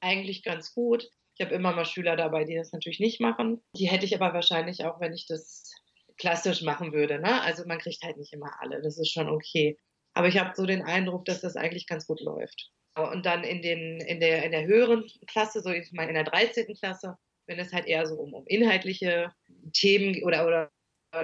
eigentlich 0.00 0.42
ganz 0.42 0.74
gut. 0.74 1.08
Ich 1.38 1.44
habe 1.44 1.54
immer 1.54 1.72
mal 1.72 1.84
Schüler 1.84 2.16
dabei, 2.16 2.44
die 2.44 2.56
das 2.56 2.72
natürlich 2.72 3.00
nicht 3.00 3.20
machen. 3.20 3.62
Die 3.76 3.88
hätte 3.88 4.06
ich 4.06 4.14
aber 4.14 4.34
wahrscheinlich 4.34 4.84
auch, 4.84 5.00
wenn 5.00 5.12
ich 5.12 5.26
das 5.26 5.70
klassisch 6.18 6.62
machen 6.62 6.92
würde. 6.92 7.20
Ne? 7.20 7.42
Also 7.42 7.64
man 7.66 7.78
kriegt 7.78 8.02
halt 8.02 8.16
nicht 8.16 8.32
immer 8.32 8.50
alle. 8.60 8.82
Das 8.82 8.98
ist 8.98 9.12
schon 9.12 9.28
okay. 9.28 9.78
Aber 10.14 10.28
ich 10.28 10.38
habe 10.38 10.52
so 10.54 10.64
den 10.64 10.82
Eindruck, 10.82 11.24
dass 11.26 11.40
das 11.40 11.56
eigentlich 11.56 11.86
ganz 11.86 12.06
gut 12.06 12.20
läuft. 12.20 12.70
Und 12.96 13.26
dann 13.26 13.44
in, 13.44 13.60
den, 13.60 14.00
in, 14.00 14.20
der, 14.20 14.44
in 14.44 14.52
der 14.52 14.64
höheren 14.64 15.04
Klasse, 15.26 15.60
so 15.60 15.70
ich 15.70 15.92
meine 15.92 16.10
in 16.10 16.14
der 16.14 16.24
13. 16.24 16.74
Klasse, 16.74 17.16
wenn 17.46 17.58
es 17.58 17.72
halt 17.72 17.86
eher 17.86 18.06
so 18.06 18.14
um, 18.14 18.32
um 18.32 18.46
inhaltliche 18.46 19.32
Themen 19.74 20.22
oder, 20.24 20.46
oder 20.46 20.70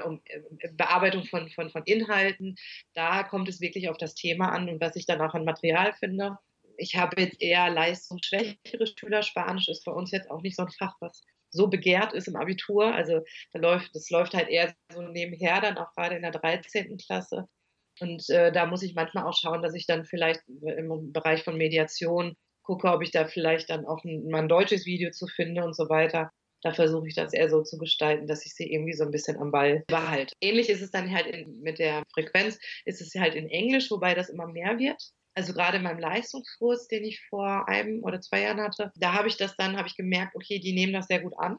um 0.05 0.21
äh, 0.27 0.41
Bearbeitung 0.73 1.25
von, 1.25 1.49
von, 1.51 1.71
von 1.71 1.83
Inhalten, 1.85 2.57
da 2.95 3.23
kommt 3.23 3.49
es 3.49 3.61
wirklich 3.61 3.89
auf 3.89 3.97
das 3.97 4.15
Thema 4.15 4.53
an 4.53 4.69
und 4.69 4.81
was 4.81 4.97
ich 4.97 5.07
dann 5.07 5.21
auch 5.23 5.35
an 5.35 5.45
Material 5.45 5.95
finde. 5.95 6.39
Ich 6.77 6.97
habe 6.97 7.21
jetzt 7.21 7.41
eher 7.41 7.71
leistungsschwächere 7.71 8.87
Schüler. 8.87 9.23
Spanisch 9.23 9.69
ist 9.69 9.85
bei 9.85 9.93
uns 9.93 10.11
jetzt 10.11 10.31
auch 10.31 10.43
nicht 10.43 10.57
so 10.57 10.63
ein 10.65 10.71
Fach, 10.71 10.97
was 11.01 11.23
so 11.53 11.69
begehrt 11.69 12.13
ist 12.13 12.29
im 12.29 12.37
Abitur. 12.37 12.93
Also 12.95 13.21
da 13.53 13.61
läuft, 13.61 13.95
das 13.95 14.11
läuft 14.11 14.35
halt 14.35 14.49
eher 14.49 14.75
so 14.93 15.03
nebenher, 15.03 15.61
dann 15.61 15.79
auch 15.79 15.93
gerade 15.95 16.17
in 16.17 16.23
der 16.23 16.33
13. 16.33 16.97
Klasse. 16.97 17.47
Und 18.01 18.29
äh, 18.31 18.51
da 18.51 18.67
muss 18.67 18.83
ich 18.83 18.95
manchmal 18.95 19.25
auch 19.25 19.37
schauen, 19.37 19.63
dass 19.63 19.75
ich 19.75 19.87
dann 19.87 20.05
vielleicht 20.05 20.41
im 20.49 21.13
Bereich 21.13 21.45
von 21.45 21.57
Mediation 21.57 22.35
gucke, 22.63 22.89
ob 22.89 23.03
ich 23.03 23.11
da 23.11 23.27
vielleicht 23.27 23.71
dann 23.71 23.87
auch 23.87 24.03
ein, 24.05 24.29
mal 24.29 24.43
ein 24.43 24.49
deutsches 24.49 24.87
Video 24.87 25.11
zu 25.11 25.27
finde 25.27 25.65
und 25.65 25.77
so 25.77 25.89
weiter. 25.89 26.31
Da 26.63 26.73
versuche 26.73 27.09
ich 27.09 27.15
das 27.15 27.33
eher 27.33 27.51
so 27.51 27.63
zu 27.63 27.77
gestalten, 27.77 28.29
dass 28.29 28.47
ich 28.47 28.55
sie 28.55 28.73
irgendwie 28.73 28.93
so 28.93 29.05
ein 29.05 29.11
bisschen 29.11 29.37
am 29.37 29.51
Ball 29.51 29.83
behalte. 29.89 30.33
Ähnlich 30.41 30.69
ist 30.69 30.81
es 30.81 30.93
dann 30.93 31.13
halt 31.13 31.27
in, 31.27 31.61
mit 31.61 31.81
der 31.81 32.05
Frequenz, 32.15 32.59
ist 32.85 33.01
es 33.01 33.15
halt 33.21 33.35
in 33.35 33.49
Englisch, 33.49 33.91
wobei 33.91 34.15
das 34.15 34.29
immer 34.29 34.47
mehr 34.47 34.79
wird. 34.79 35.03
Also 35.35 35.53
gerade 35.55 35.79
in 35.79 35.83
meinem 35.83 35.99
Leistungskurs, 35.99 36.89
den 36.89 37.05
ich 37.05 37.25
vor 37.29 37.69
einem 37.69 38.03
oder 38.03 38.21
zwei 38.21 38.43
Jahren 38.43 38.61
hatte, 38.61 38.93
da 38.97 39.15
habe 39.15 39.29
ich 39.29 39.37
das 39.37 39.57
dann, 39.57 39.77
habe 39.77 39.89
ich 39.89 39.97
gemerkt, 39.97 40.37
okay, 40.37 40.59
die 40.59 40.75
nehmen 40.75 40.93
das 40.93 41.07
sehr 41.07 41.21
gut 41.21 41.35
an. 41.39 41.59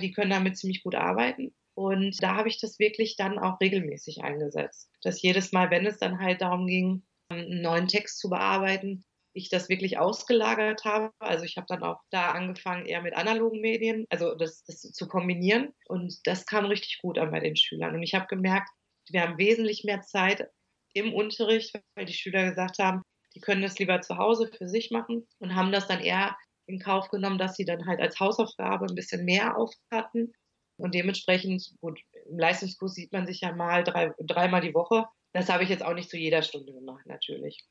Die 0.00 0.12
können 0.12 0.30
damit 0.30 0.56
ziemlich 0.56 0.82
gut 0.82 0.94
arbeiten. 0.94 1.54
Und 1.74 2.22
da 2.22 2.36
habe 2.36 2.48
ich 2.48 2.60
das 2.60 2.78
wirklich 2.78 3.16
dann 3.16 3.38
auch 3.38 3.60
regelmäßig 3.60 4.22
eingesetzt. 4.22 4.90
Dass 5.02 5.22
jedes 5.22 5.52
Mal, 5.52 5.70
wenn 5.70 5.86
es 5.86 5.98
dann 5.98 6.20
halt 6.20 6.42
darum 6.42 6.66
ging, 6.66 7.02
einen 7.28 7.62
neuen 7.62 7.88
Text 7.88 8.18
zu 8.18 8.28
bearbeiten, 8.28 9.04
ich 9.34 9.48
das 9.48 9.68
wirklich 9.68 9.98
ausgelagert 9.98 10.84
habe. 10.84 11.12
Also 11.18 11.44
ich 11.44 11.56
habe 11.56 11.66
dann 11.68 11.82
auch 11.82 12.00
da 12.10 12.32
angefangen, 12.32 12.86
eher 12.86 13.00
mit 13.00 13.14
analogen 13.14 13.60
Medien, 13.60 14.06
also 14.10 14.34
das, 14.34 14.64
das 14.64 14.80
zu 14.80 15.08
kombinieren. 15.08 15.72
Und 15.86 16.26
das 16.26 16.46
kam 16.46 16.66
richtig 16.66 17.00
gut 17.00 17.18
an 17.18 17.30
bei 17.30 17.40
den 17.40 17.56
Schülern. 17.56 17.94
Und 17.94 18.02
ich 18.02 18.14
habe 18.14 18.26
gemerkt, 18.26 18.68
wir 19.08 19.22
haben 19.22 19.38
wesentlich 19.38 19.84
mehr 19.84 20.02
Zeit 20.02 20.48
im 20.92 21.12
Unterricht, 21.14 21.74
weil 21.94 22.06
die 22.06 22.12
Schüler 22.12 22.50
gesagt 22.50 22.78
haben, 22.78 23.02
die 23.34 23.40
können 23.40 23.62
das 23.62 23.78
lieber 23.78 24.00
zu 24.00 24.18
Hause 24.18 24.50
für 24.56 24.68
sich 24.68 24.90
machen 24.90 25.26
und 25.38 25.54
haben 25.54 25.72
das 25.72 25.88
dann 25.88 26.00
eher 26.00 26.36
in 26.66 26.78
Kauf 26.78 27.08
genommen, 27.08 27.38
dass 27.38 27.56
sie 27.56 27.64
dann 27.64 27.86
halt 27.86 28.00
als 28.00 28.20
Hausaufgabe 28.20 28.86
ein 28.86 28.94
bisschen 28.94 29.24
mehr 29.24 29.56
aufhatten 29.56 30.32
und 30.76 30.94
dementsprechend, 30.94 31.74
gut, 31.80 32.00
im 32.28 32.38
Leistungskurs 32.38 32.94
sieht 32.94 33.12
man 33.12 33.26
sich 33.26 33.40
ja 33.40 33.52
mal 33.52 33.84
drei, 33.84 34.12
dreimal 34.18 34.60
die 34.60 34.74
Woche. 34.74 35.04
Das 35.32 35.48
habe 35.48 35.64
ich 35.64 35.70
jetzt 35.70 35.84
auch 35.84 35.94
nicht 35.94 36.10
zu 36.10 36.16
jeder 36.16 36.42
Stunde 36.42 36.72
gemacht, 36.72 37.06
natürlich, 37.06 37.64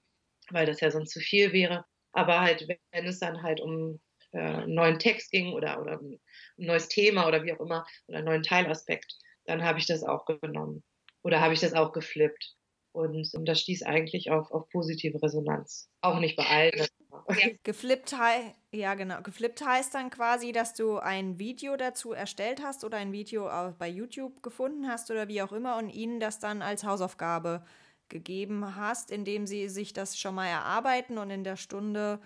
weil 0.49 0.65
das 0.65 0.79
ja 0.79 0.91
sonst 0.91 1.11
zu 1.11 1.19
viel 1.19 1.51
wäre. 1.53 1.85
Aber 2.13 2.41
halt, 2.41 2.67
wenn 2.91 3.05
es 3.05 3.19
dann 3.19 3.43
halt 3.43 3.61
um 3.61 3.99
äh, 4.31 4.39
einen 4.39 4.73
neuen 4.73 4.99
Text 4.99 5.31
ging 5.31 5.53
oder, 5.53 5.81
oder 5.81 5.99
ein 5.99 6.19
neues 6.57 6.87
Thema 6.87 7.27
oder 7.27 7.43
wie 7.43 7.53
auch 7.53 7.59
immer, 7.59 7.85
oder 8.07 8.19
einen 8.19 8.27
neuen 8.27 8.43
Teilaspekt, 8.43 9.13
dann 9.45 9.63
habe 9.63 9.79
ich 9.79 9.87
das 9.87 10.03
auch 10.03 10.25
genommen. 10.25 10.83
Oder 11.23 11.41
habe 11.41 11.53
ich 11.53 11.59
das 11.59 11.73
auch 11.73 11.91
geflippt. 11.91 12.55
Und, 12.93 13.31
das 13.47 13.61
stieß 13.61 13.83
eigentlich 13.83 14.31
auf, 14.31 14.51
auf 14.51 14.67
positive 14.69 15.21
Resonanz. 15.21 15.89
Auch 16.01 16.19
nicht 16.19 16.35
bei 16.35 16.45
allen. 16.45 16.87
Ja. 17.27 17.49
Geflippt, 17.63 18.15
ja, 18.71 18.93
genau. 18.95 19.21
Geflippt 19.21 19.63
heißt 19.63 19.93
dann 19.93 20.09
quasi, 20.09 20.53
dass 20.53 20.73
du 20.73 20.97
ein 20.97 21.39
Video 21.39 21.75
dazu 21.77 22.13
erstellt 22.13 22.63
hast 22.63 22.83
oder 22.83 22.97
ein 22.97 23.11
Video 23.11 23.49
bei 23.77 23.87
YouTube 23.87 24.41
gefunden 24.41 24.87
hast 24.87 25.11
oder 25.11 25.27
wie 25.27 25.41
auch 25.41 25.51
immer 25.51 25.77
und 25.77 25.89
ihnen 25.89 26.19
das 26.19 26.39
dann 26.39 26.61
als 26.61 26.83
Hausaufgabe 26.83 27.63
gegeben 28.09 28.75
hast, 28.75 29.11
indem 29.11 29.45
sie 29.45 29.69
sich 29.69 29.93
das 29.93 30.17
schon 30.17 30.35
mal 30.35 30.47
erarbeiten 30.47 31.17
und 31.17 31.29
in 31.29 31.43
der 31.43 31.57
Stunde 31.57 32.19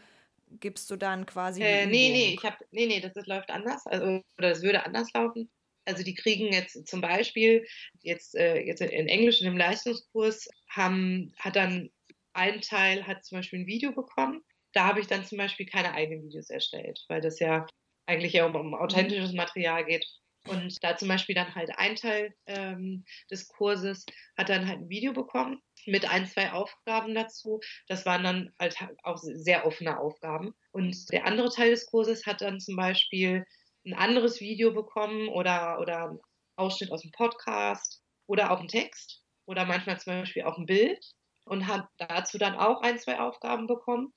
gibst 0.60 0.90
du 0.92 0.96
dann 0.96 1.26
quasi. 1.26 1.62
Äh, 1.62 1.86
nee, 1.86 2.10
nee, 2.10 2.34
ich 2.34 2.44
hab, 2.44 2.58
nee, 2.72 2.86
nee, 2.86 3.00
das, 3.00 3.14
das 3.14 3.28
läuft 3.28 3.50
anders. 3.50 3.86
Also, 3.88 4.22
oder 4.38 4.52
es 4.52 4.62
würde 4.62 4.86
anders 4.86 5.12
laufen. 5.14 5.50
Also 5.86 6.04
die 6.04 6.16
kriegen 6.16 6.52
jetzt 6.52 6.88
zum 6.88 7.02
Beispiel, 7.02 7.66
jetzt, 8.02 8.36
äh, 8.36 8.62
jetzt 8.62 8.82
in 8.82 9.08
Englisch 9.08 9.40
in 9.42 9.46
dem 9.46 9.58
Leistungskurs, 9.58 10.50
haben, 10.70 11.34
hat 11.40 11.56
dann 11.56 11.90
ein 12.34 12.62
Teil 12.62 13.08
hat 13.08 13.24
zum 13.24 13.38
Beispiel 13.38 13.60
ein 13.60 13.68
Video 13.68 13.92
bekommen. 13.94 14.42
Da 14.74 14.86
habe 14.88 15.00
ich 15.00 15.08
dann 15.08 15.26
zum 15.26 15.38
Beispiel 15.38 15.66
keine 15.66 15.94
eigenen 15.94 16.24
Videos 16.26 16.50
erstellt, 16.50 17.00
weil 17.08 17.22
das 17.22 17.40
ja 17.40 17.66
eigentlich 18.06 18.34
ja 18.34 18.46
um, 18.46 18.56
um 18.56 18.76
authentisches 18.76 19.34
Material 19.34 19.86
geht. 19.86 20.06
Und 20.48 20.84
da 20.84 20.96
zum 20.96 21.08
Beispiel 21.08 21.34
dann 21.34 21.56
halt 21.56 21.72
ein 21.78 21.96
Teil 21.96 22.36
ähm, 22.46 23.04
des 23.32 23.48
Kurses 23.48 24.06
hat 24.38 24.50
dann 24.50 24.68
halt 24.68 24.80
ein 24.80 24.90
Video 24.90 25.12
bekommen 25.12 25.60
mit 25.86 26.08
ein, 26.08 26.28
zwei 26.28 26.52
Aufgaben 26.52 27.16
dazu. 27.16 27.62
Das 27.88 28.06
waren 28.06 28.24
dann 28.24 28.54
halt 28.60 28.78
auch 29.04 29.18
sehr 29.18 29.66
offene 29.66 29.98
Aufgaben. 29.98 30.54
Und 30.72 31.12
der 31.12 31.26
andere 31.26 31.50
Teil 31.50 31.72
des 31.72 31.88
Kurses 31.88 32.26
hat 32.28 32.42
dann 32.42 32.60
zum 32.60 32.76
Beispiel 32.76 33.46
ein 33.86 33.94
anderes 33.94 34.40
Video 34.40 34.74
bekommen 34.74 35.30
oder, 35.30 35.80
oder 35.80 36.10
einen 36.10 36.20
Ausschnitt 36.56 36.92
aus 36.92 37.02
dem 37.02 37.12
Podcast 37.12 38.02
oder 38.28 38.52
auch 38.52 38.60
einen 38.60 38.68
Text 38.68 39.22
oder 39.46 39.66
manchmal 39.66 40.00
zum 40.00 40.14
Beispiel 40.14 40.44
auch 40.44 40.58
ein 40.58 40.66
Bild 40.66 41.06
und 41.46 41.68
hat 41.68 41.88
dazu 41.98 42.38
dann 42.38 42.56
auch 42.56 42.82
ein, 42.82 42.98
zwei 43.00 43.20
Aufgaben 43.20 43.68
bekommen. 43.68 44.14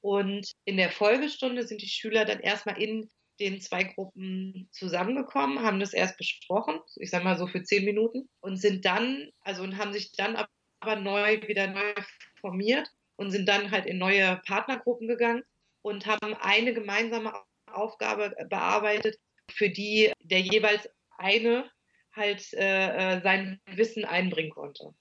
Und 0.00 0.50
in 0.64 0.76
der 0.76 0.90
Folgestunde 0.90 1.66
sind 1.66 1.80
die 1.80 1.88
Schüler 1.88 2.24
dann 2.24 2.40
erstmal 2.40 2.80
in 2.82 3.08
den 3.38 3.60
zwei 3.60 3.84
Gruppen 3.84 4.68
zusammengekommen, 4.72 5.62
haben 5.62 5.80
das 5.80 5.92
erst 5.92 6.16
besprochen, 6.18 6.80
ich 6.96 7.10
sag 7.10 7.24
mal 7.24 7.38
so 7.38 7.46
für 7.46 7.62
zehn 7.62 7.84
Minuten, 7.84 8.28
und 8.40 8.56
sind 8.56 8.84
dann, 8.84 9.30
also 9.40 9.62
und 9.62 9.78
haben 9.78 9.92
sich 9.92 10.12
dann 10.12 10.36
aber 10.80 10.96
neu, 10.96 11.40
wieder 11.46 11.68
neu 11.68 11.94
formiert 12.40 12.88
und 13.16 13.30
sind 13.30 13.48
dann 13.48 13.70
halt 13.70 13.86
in 13.86 13.98
neue 13.98 14.40
Partnergruppen 14.46 15.06
gegangen 15.08 15.42
und 15.82 16.06
haben 16.06 16.34
eine 16.34 16.74
gemeinsame 16.74 17.32
Aufgabe 17.74 18.34
bearbeitet, 18.48 19.18
für 19.50 19.70
die 19.70 20.12
der 20.20 20.40
jeweils 20.40 20.88
eine 21.18 21.70
halt 22.14 22.52
äh, 22.54 23.16
äh 23.16 23.22
sein 23.22 23.60
Wissen 23.66 24.04
einbringen 24.04 24.50
konnte. 24.50 24.94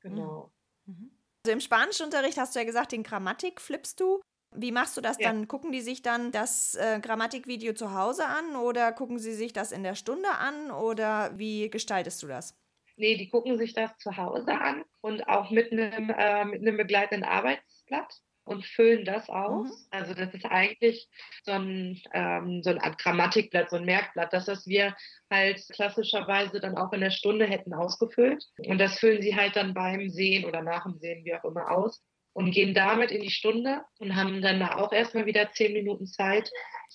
Genau. 0.00 0.52
Mhm. 0.86 1.10
Also 1.44 1.52
im 1.52 1.60
Spanischunterricht 1.60 2.38
hast 2.38 2.54
du 2.54 2.60
ja 2.60 2.64
gesagt, 2.64 2.92
den 2.92 3.02
Grammatik 3.02 3.60
flippst 3.60 4.00
du. 4.00 4.20
Wie 4.56 4.72
machst 4.72 4.96
du 4.96 5.00
das 5.00 5.18
ja. 5.18 5.28
dann? 5.28 5.48
Gucken 5.48 5.72
die 5.72 5.80
sich 5.80 6.02
dann 6.02 6.30
das 6.30 6.74
äh, 6.76 7.00
Grammatikvideo 7.00 7.74
zu 7.74 7.92
Hause 7.92 8.26
an 8.26 8.56
oder 8.56 8.92
gucken 8.92 9.18
sie 9.18 9.34
sich 9.34 9.52
das 9.52 9.72
in 9.72 9.82
der 9.82 9.94
Stunde 9.94 10.30
an 10.30 10.70
oder 10.70 11.36
wie 11.38 11.68
gestaltest 11.70 12.22
du 12.22 12.28
das? 12.28 12.56
Nee, 12.96 13.16
die 13.16 13.28
gucken 13.28 13.58
sich 13.58 13.74
das 13.74 13.96
zu 13.98 14.16
Hause 14.16 14.52
an 14.52 14.84
und 15.00 15.28
auch 15.28 15.50
mit 15.50 15.72
einem, 15.72 16.10
äh, 16.10 16.44
mit 16.44 16.62
einem 16.62 16.76
begleitenden 16.76 17.28
Arbeitsblatt 17.28 18.22
und 18.44 18.64
füllen 18.64 19.04
das 19.04 19.28
aus. 19.28 19.68
Mhm. 19.68 19.86
Also 19.90 20.14
das 20.14 20.32
ist 20.34 20.44
eigentlich 20.44 21.08
so 21.44 21.52
ein, 21.52 22.00
ähm, 22.12 22.62
so 22.62 22.70
eine 22.70 22.82
Art 22.82 22.98
Grammatikblatt, 22.98 23.70
so 23.70 23.76
ein 23.76 23.84
Merkblatt, 23.84 24.32
das, 24.32 24.48
was 24.48 24.66
wir 24.66 24.94
halt 25.30 25.62
klassischerweise 25.72 26.60
dann 26.60 26.76
auch 26.76 26.92
in 26.92 27.00
der 27.00 27.10
Stunde 27.10 27.46
hätten 27.46 27.74
ausgefüllt. 27.74 28.44
Und 28.58 28.78
das 28.78 28.98
füllen 28.98 29.22
sie 29.22 29.36
halt 29.36 29.56
dann 29.56 29.74
beim 29.74 30.10
Sehen 30.10 30.44
oder 30.44 30.62
nach 30.62 30.84
dem 30.84 30.98
Sehen, 30.98 31.24
wie 31.24 31.34
auch 31.34 31.44
immer, 31.44 31.70
aus 31.70 32.02
und 32.34 32.50
gehen 32.50 32.74
damit 32.74 33.10
in 33.10 33.22
die 33.22 33.30
Stunde 33.30 33.82
und 33.98 34.16
haben 34.16 34.42
dann 34.42 34.60
da 34.60 34.76
auch 34.76 34.92
erstmal 34.92 35.24
wieder 35.24 35.52
zehn 35.52 35.72
Minuten 35.72 36.06
Zeit, 36.06 36.50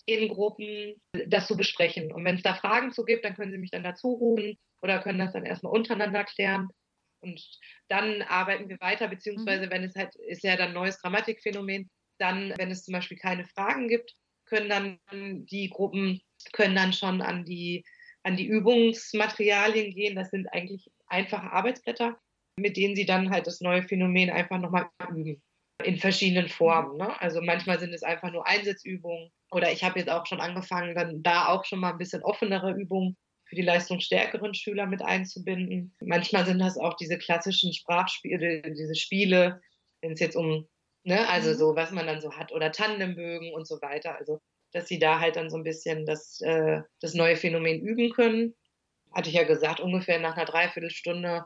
in 0.05 0.27
Gruppen 0.27 0.95
das 1.27 1.47
zu 1.47 1.55
besprechen. 1.55 2.11
Und 2.11 2.25
wenn 2.25 2.35
es 2.35 2.43
da 2.43 2.55
Fragen 2.55 2.91
zu 2.91 3.05
gibt, 3.05 3.25
dann 3.25 3.35
können 3.35 3.51
sie 3.51 3.57
mich 3.57 3.71
dann 3.71 3.83
dazu 3.83 4.09
rufen 4.09 4.57
oder 4.81 4.99
können 5.01 5.19
das 5.19 5.33
dann 5.33 5.45
erstmal 5.45 5.73
untereinander 5.73 6.25
klären. 6.25 6.69
Und 7.21 7.41
dann 7.87 8.21
arbeiten 8.21 8.69
wir 8.69 8.79
weiter, 8.79 9.07
beziehungsweise 9.07 9.67
mhm. 9.67 9.71
wenn 9.71 9.83
es 9.83 9.95
halt, 9.95 10.15
ist 10.15 10.43
ja 10.43 10.55
dann 10.55 10.73
neues 10.73 11.01
Grammatikphänomen, 11.01 11.89
dann, 12.17 12.53
wenn 12.57 12.71
es 12.71 12.83
zum 12.83 12.93
Beispiel 12.93 13.17
keine 13.17 13.45
Fragen 13.45 13.87
gibt, 13.87 14.13
können 14.45 14.69
dann 14.69 14.99
die 15.45 15.69
Gruppen, 15.69 16.21
können 16.53 16.75
dann 16.75 16.93
schon 16.93 17.21
an 17.21 17.45
die, 17.45 17.85
an 18.23 18.35
die 18.35 18.47
Übungsmaterialien 18.47 19.93
gehen. 19.93 20.15
Das 20.15 20.31
sind 20.31 20.47
eigentlich 20.47 20.89
einfache 21.07 21.51
Arbeitsblätter, 21.51 22.17
mit 22.57 22.77
denen 22.77 22.95
sie 22.95 23.05
dann 23.05 23.29
halt 23.29 23.47
das 23.47 23.61
neue 23.61 23.83
Phänomen 23.83 24.29
einfach 24.29 24.59
nochmal 24.59 24.89
üben. 25.09 25.41
In 25.83 25.97
verschiedenen 25.97 26.49
Formen. 26.49 26.97
Ne? 26.97 27.21
Also 27.21 27.41
manchmal 27.41 27.79
sind 27.79 27.93
es 27.93 28.03
einfach 28.03 28.31
nur 28.31 28.45
Einsatzübungen. 28.45 29.31
Oder 29.51 29.71
ich 29.71 29.83
habe 29.83 29.97
jetzt 29.97 30.09
auch 30.09 30.25
schon 30.25 30.41
angefangen, 30.41 30.93
dann 30.93 31.23
da 31.23 31.47
auch 31.47 31.63
schon 31.63 31.79
mal 31.79 31.91
ein 31.91 31.97
bisschen 31.97 32.21
offenere 32.21 32.73
Übungen 32.73 33.15
für 33.49 33.55
die 33.55 33.63
leistungsstärkeren 33.63 34.53
Schüler 34.53 34.85
mit 34.85 35.01
einzubinden. 35.01 35.91
Manchmal 36.01 36.45
sind 36.45 36.59
das 36.59 36.77
auch 36.77 36.93
diese 36.93 37.17
klassischen 37.17 37.73
Sprachspiele, 37.73 38.61
diese 38.61 38.93
Spiele, 38.93 39.59
wenn 40.01 40.11
es 40.11 40.19
jetzt 40.19 40.35
um, 40.35 40.67
ne, 41.03 41.27
also 41.27 41.49
mhm. 41.49 41.55
so, 41.55 41.75
was 41.75 41.91
man 41.91 42.05
dann 42.05 42.21
so 42.21 42.31
hat, 42.31 42.51
oder 42.51 42.71
Tandembögen 42.71 43.51
und 43.53 43.67
so 43.67 43.81
weiter. 43.81 44.15
Also, 44.17 44.39
dass 44.71 44.87
sie 44.87 44.99
da 44.99 45.19
halt 45.19 45.35
dann 45.35 45.49
so 45.49 45.57
ein 45.57 45.63
bisschen 45.63 46.05
das, 46.05 46.41
äh, 46.41 46.81
das 47.01 47.15
neue 47.15 47.35
Phänomen 47.35 47.81
üben 47.81 48.11
können. 48.11 48.53
Hatte 49.11 49.29
ich 49.29 49.35
ja 49.35 49.43
gesagt, 49.43 49.79
ungefähr 49.79 50.19
nach 50.19 50.37
einer 50.37 50.45
Dreiviertelstunde 50.45 51.43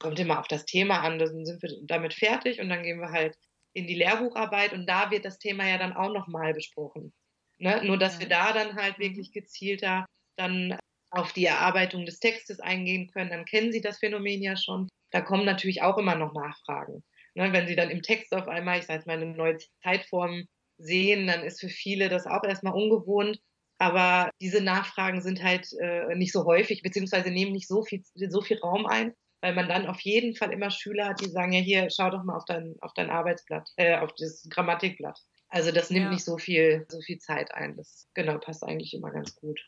kommt 0.00 0.18
immer 0.18 0.40
auf 0.40 0.48
das 0.48 0.64
Thema 0.64 1.02
an, 1.02 1.20
dann 1.20 1.46
sind 1.46 1.62
wir 1.62 1.70
damit 1.82 2.14
fertig 2.14 2.60
und 2.60 2.70
dann 2.70 2.82
gehen 2.82 2.98
wir 2.98 3.12
halt 3.12 3.38
in 3.72 3.86
die 3.86 3.94
Lehrbucharbeit 3.94 4.72
und 4.72 4.86
da 4.88 5.12
wird 5.12 5.24
das 5.24 5.38
Thema 5.38 5.68
ja 5.68 5.78
dann 5.78 5.92
auch 5.92 6.12
nochmal 6.12 6.54
besprochen. 6.54 7.12
Ne? 7.58 7.84
Nur, 7.84 7.98
dass 7.98 8.18
wir 8.18 8.28
da 8.28 8.52
dann 8.52 8.74
halt 8.74 8.98
mhm. 8.98 9.02
wirklich 9.02 9.30
gezielter 9.30 10.06
dann 10.36 10.76
auf 11.10 11.32
die 11.32 11.44
Erarbeitung 11.44 12.06
des 12.06 12.20
Textes 12.20 12.60
eingehen 12.60 13.10
können, 13.10 13.30
dann 13.30 13.44
kennen 13.44 13.72
Sie 13.72 13.80
das 13.80 13.98
Phänomen 13.98 14.42
ja 14.42 14.56
schon. 14.56 14.88
Da 15.10 15.20
kommen 15.20 15.44
natürlich 15.44 15.82
auch 15.82 15.98
immer 15.98 16.14
noch 16.14 16.32
Nachfragen. 16.32 17.02
Ne? 17.34 17.52
Wenn 17.52 17.66
Sie 17.66 17.76
dann 17.76 17.90
im 17.90 18.02
Text 18.02 18.32
auf 18.34 18.48
einmal, 18.48 18.78
ich 18.78 18.86
sage 18.86 19.04
mal, 19.06 19.16
eine 19.16 19.26
neue 19.26 19.58
Zeitform 19.82 20.44
sehen, 20.78 21.26
dann 21.26 21.42
ist 21.42 21.60
für 21.60 21.68
viele 21.68 22.08
das 22.08 22.26
auch 22.26 22.44
erstmal 22.44 22.74
ungewohnt. 22.74 23.40
Aber 23.78 24.30
diese 24.40 24.62
Nachfragen 24.62 25.22
sind 25.22 25.42
halt 25.42 25.68
äh, 25.80 26.14
nicht 26.14 26.32
so 26.32 26.44
häufig, 26.44 26.82
beziehungsweise 26.82 27.30
nehmen 27.30 27.52
nicht 27.52 27.66
so 27.66 27.82
viel, 27.82 28.02
so 28.14 28.42
viel 28.42 28.58
Raum 28.58 28.86
ein, 28.86 29.14
weil 29.40 29.54
man 29.54 29.68
dann 29.68 29.86
auf 29.86 30.00
jeden 30.00 30.36
Fall 30.36 30.52
immer 30.52 30.70
Schüler 30.70 31.08
hat, 31.08 31.20
die 31.20 31.30
sagen, 31.30 31.52
ja, 31.52 31.60
hier, 31.60 31.88
schau 31.90 32.10
doch 32.10 32.22
mal 32.22 32.36
auf 32.36 32.44
dein, 32.44 32.74
auf 32.82 32.92
dein 32.94 33.10
Arbeitsblatt, 33.10 33.70
äh, 33.76 33.96
auf 33.96 34.12
das 34.18 34.46
Grammatikblatt. 34.50 35.18
Also 35.48 35.72
das 35.72 35.90
nimmt 35.90 36.06
ja. 36.06 36.10
nicht 36.12 36.24
so 36.24 36.36
viel, 36.36 36.86
so 36.88 37.00
viel 37.00 37.18
Zeit 37.18 37.52
ein. 37.52 37.76
Das 37.76 38.06
genau 38.14 38.38
passt 38.38 38.62
eigentlich 38.62 38.94
immer 38.94 39.10
ganz 39.10 39.34
gut. 39.34 39.58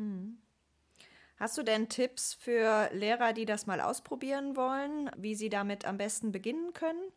Hm. 0.00 0.38
Hast 1.36 1.58
du 1.58 1.62
denn 1.62 1.90
Tipps 1.90 2.32
für 2.34 2.88
Lehrer, 2.92 3.34
die 3.34 3.44
das 3.44 3.66
mal 3.66 3.82
ausprobieren 3.82 4.56
wollen, 4.56 5.10
wie 5.16 5.34
sie 5.34 5.50
damit 5.50 5.84
am 5.84 5.98
besten 5.98 6.32
beginnen 6.32 6.72
können? 6.72 7.12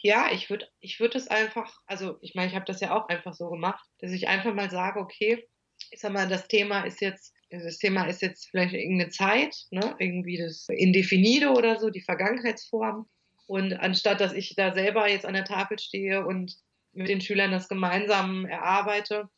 Ja, 0.00 0.32
ich 0.32 0.50
würde 0.50 0.68
ich 0.80 0.98
würd 0.98 1.14
es 1.14 1.28
einfach, 1.28 1.80
also 1.86 2.18
ich 2.20 2.34
meine, 2.34 2.48
ich 2.48 2.56
habe 2.56 2.64
das 2.64 2.80
ja 2.80 2.96
auch 2.96 3.08
einfach 3.08 3.32
so 3.34 3.48
gemacht, 3.48 3.84
dass 4.00 4.10
ich 4.10 4.26
einfach 4.26 4.54
mal 4.54 4.70
sage, 4.70 4.98
okay, 4.98 5.48
ich 5.92 6.00
sag 6.00 6.12
mal, 6.12 6.28
das 6.28 6.48
Thema 6.48 6.80
ist 6.80 7.00
jetzt, 7.00 7.32
das 7.50 7.78
Thema 7.78 8.06
ist 8.06 8.22
jetzt 8.22 8.48
vielleicht 8.50 8.74
irgendeine 8.74 9.10
Zeit, 9.10 9.54
ne, 9.70 9.94
irgendwie 10.00 10.38
das 10.38 10.66
Indefinido 10.68 11.52
oder 11.52 11.78
so, 11.78 11.90
die 11.90 12.00
Vergangenheitsform. 12.00 13.08
Und 13.46 13.72
anstatt 13.74 14.20
dass 14.20 14.32
ich 14.32 14.56
da 14.56 14.74
selber 14.74 15.08
jetzt 15.08 15.24
an 15.24 15.34
der 15.34 15.44
Tafel 15.44 15.78
stehe 15.78 16.26
und 16.26 16.56
mit 16.92 17.08
den 17.08 17.20
Schülern 17.20 17.52
das 17.52 17.68
gemeinsam 17.68 18.46
erarbeite, 18.46 19.28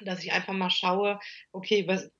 dass 0.00 0.22
ich 0.22 0.32
einfach 0.32 0.54
mal 0.54 0.70
schaue, 0.70 1.18
okay, 1.52 1.86
was, 1.88 2.10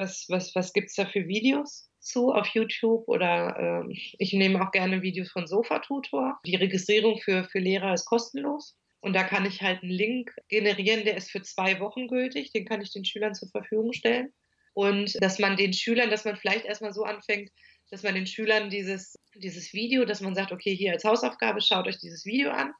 was, 0.00 0.26
was, 0.28 0.54
was 0.54 0.72
gibt 0.72 0.88
es 0.88 0.96
da 0.96 1.06
für 1.06 1.28
Videos 1.28 1.90
zu 2.00 2.32
auf 2.32 2.48
YouTube 2.48 3.06
oder 3.08 3.84
äh, 3.86 3.94
ich 4.18 4.32
nehme 4.32 4.62
auch 4.62 4.72
gerne 4.72 5.02
Videos 5.02 5.30
von 5.30 5.46
Sofa-Tutor. 5.46 6.40
Die 6.46 6.56
Registrierung 6.56 7.20
für, 7.20 7.44
für 7.44 7.58
Lehrer 7.58 7.94
ist 7.94 8.06
kostenlos. 8.06 8.76
Und 9.00 9.14
da 9.14 9.22
kann 9.22 9.46
ich 9.46 9.62
halt 9.62 9.82
einen 9.82 9.92
Link 9.92 10.34
generieren, 10.48 11.04
der 11.04 11.16
ist 11.16 11.30
für 11.30 11.42
zwei 11.42 11.80
Wochen 11.80 12.08
gültig. 12.08 12.52
Den 12.52 12.66
kann 12.66 12.82
ich 12.82 12.92
den 12.92 13.04
Schülern 13.04 13.34
zur 13.34 13.48
Verfügung 13.48 13.92
stellen. 13.92 14.32
Und 14.74 15.16
dass 15.22 15.38
man 15.38 15.56
den 15.56 15.72
Schülern, 15.72 16.10
dass 16.10 16.24
man 16.24 16.36
vielleicht 16.36 16.64
erstmal 16.64 16.92
so 16.92 17.04
anfängt, 17.04 17.50
dass 17.90 18.02
man 18.02 18.14
den 18.14 18.26
Schülern 18.26 18.70
dieses, 18.70 19.18
dieses 19.34 19.72
Video, 19.72 20.04
dass 20.04 20.20
man 20.20 20.34
sagt, 20.34 20.52
okay, 20.52 20.74
hier 20.74 20.92
als 20.92 21.04
Hausaufgabe 21.04 21.60
schaut 21.60 21.86
euch 21.86 21.98
dieses 21.98 22.24
Video 22.24 22.50
an. 22.50 22.72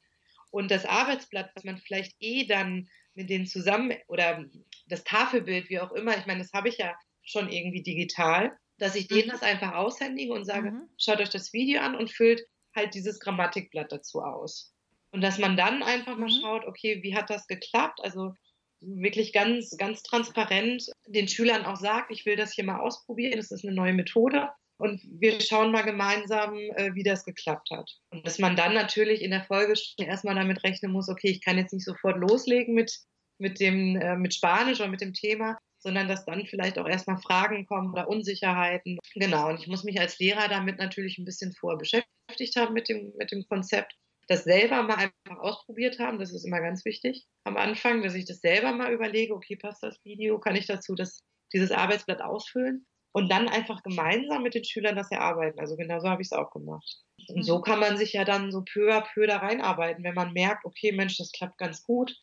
Und 0.50 0.70
das 0.70 0.85
Arbeitsblatt, 0.85 1.50
was 1.54 1.64
man 1.64 1.78
vielleicht 1.78 2.14
eh 2.20 2.44
dann 2.44 2.88
mit 3.14 3.30
denen 3.30 3.46
zusammen 3.46 3.92
oder 4.09 4.44
das 4.87 5.04
Tafelbild, 5.04 5.68
wie 5.68 5.80
auch 5.80 5.92
immer, 5.92 6.16
ich 6.16 6.26
meine, 6.26 6.40
das 6.40 6.52
habe 6.52 6.68
ich 6.68 6.78
ja 6.78 6.94
schon 7.22 7.50
irgendwie 7.50 7.83
digital, 7.83 8.56
dass 8.78 8.94
ich 8.94 9.09
denen 9.09 9.28
mhm. 9.28 9.33
das 9.33 9.42
einfach 9.42 9.74
aushändige 9.74 10.33
und 10.33 10.44
sage, 10.44 10.72
mhm. 10.72 10.88
schaut 10.98 11.20
euch 11.20 11.30
das 11.30 11.52
Video 11.52 11.80
an 11.80 11.94
und 11.94 12.11
füllt 12.11 12.42
halt 12.74 12.94
dieses 12.94 13.20
Grammatikblatt 13.20 13.92
dazu 13.92 14.20
aus. 14.20 14.72
Und 15.12 15.22
dass 15.22 15.38
man 15.38 15.56
dann 15.56 15.83
einfach 15.83 16.16
mal 16.16 16.30
mhm. 16.30 16.40
schaut, 16.40 16.66
okay, 16.66 17.02
wie 17.02 17.14
hat 17.14 17.30
das 17.30 17.46
geklappt? 17.46 18.00
Also 18.02 18.35
wirklich 18.80 19.33
ganz, 19.33 19.76
ganz 19.76 20.02
transparent 20.02 20.87
den 21.06 21.28
Schülern 21.28 21.66
auch 21.66 21.76
sagt, 21.76 22.11
ich 22.11 22.24
will 22.24 22.37
das 22.37 22.52
hier 22.52 22.64
mal 22.64 22.80
ausprobieren, 22.80 23.37
das 23.37 23.50
ist 23.50 23.64
eine 23.64 23.74
neue 23.74 23.92
Methode 23.92 24.48
und 24.80 25.02
wir 25.04 25.38
schauen 25.42 25.72
mal 25.72 25.83
gemeinsam, 25.83 26.54
äh, 26.54 26.94
wie 26.94 27.02
das 27.02 27.24
geklappt 27.24 27.70
hat. 27.70 27.90
Und 28.11 28.26
dass 28.26 28.38
man 28.38 28.56
dann 28.56 28.72
natürlich 28.72 29.20
in 29.20 29.30
der 29.30 29.44
Folge 29.44 29.74
erstmal 29.98 30.35
damit 30.35 30.64
rechnen 30.64 30.92
muss, 30.92 31.11
okay, 31.11 31.28
ich 31.28 31.44
kann 31.44 31.59
jetzt 31.59 31.74
nicht 31.74 31.85
sofort 31.85 32.16
loslegen 32.16 32.74
mit, 32.74 32.90
mit 33.38 33.61
dem, 33.61 33.96
äh, 33.96 34.16
mit 34.16 34.35
Spanisch 34.35 34.80
oder 34.80 34.88
mit 34.88 35.02
dem 35.02 35.12
Thema, 35.12 35.59
sondern 35.81 36.09
dass 36.09 36.25
dann 36.25 36.47
vielleicht 36.47 36.79
auch 36.79 36.87
erstmal 36.87 37.19
Fragen 37.19 37.66
kommen 37.66 37.93
oder 37.93 38.09
Unsicherheiten. 38.09 38.99
Genau. 39.14 39.49
Und 39.49 39.61
ich 39.61 39.66
muss 39.66 39.85
mich 39.85 39.99
als 40.01 40.19
Lehrer 40.19 40.49
damit 40.49 40.79
natürlich 40.79 41.19
ein 41.19 41.25
bisschen 41.25 41.53
vorher 41.53 41.79
beschäftigt 41.79 42.57
haben 42.57 42.75
mit 42.75 42.88
dem, 42.88 43.12
mit 43.19 43.33
dem 43.33 43.47
Konzept. 43.49 43.95
Das 44.29 44.45
selber 44.45 44.83
mal 44.83 44.95
einfach 44.95 45.43
ausprobiert 45.43 45.99
haben, 45.99 46.21
das 46.21 46.33
ist 46.33 46.45
immer 46.45 46.61
ganz 46.61 46.85
wichtig 46.85 47.27
am 47.45 47.57
Anfang, 47.57 48.03
dass 48.03 48.14
ich 48.14 48.27
das 48.27 48.40
selber 48.40 48.73
mal 48.73 48.93
überlege, 48.93 49.35
okay, 49.35 49.57
passt 49.57 49.83
das 49.83 49.99
Video, 50.05 50.38
kann 50.38 50.55
ich 50.55 50.66
dazu 50.66 50.95
das, 50.95 51.25
dieses 51.53 51.73
Arbeitsblatt 51.73 52.23
ausfüllen? 52.23 52.87
und 53.12 53.31
dann 53.31 53.49
einfach 53.49 53.83
gemeinsam 53.83 54.43
mit 54.43 54.55
den 54.55 54.64
Schülern 54.64 54.97
das 54.97 55.11
erarbeiten. 55.11 55.59
Also 55.59 55.77
genau 55.77 56.01
so 56.01 56.09
habe 56.09 56.23
ich 56.23 56.29
es 56.29 56.33
auch 56.33 56.51
gemacht. 56.53 57.03
Und 57.29 57.43
so 57.43 57.59
mhm. 57.59 57.62
kann 57.62 57.81
man 57.81 57.97
sich 57.97 58.12
ja 58.12 58.25
dann 58.25 58.53
so 58.53 58.62
peu 58.62 58.93
à 58.93 59.01
peu 59.01 59.27
da 59.27 59.38
reinarbeiten, 59.38 60.05
wenn 60.05 60.14
man 60.14 60.33
merkt, 60.33 60.64
okay, 60.64 60.93
Mensch, 60.93 61.19
das 61.19 61.33
klappt 61.33 61.59
ganz 61.59 61.83
gut. 61.83 62.14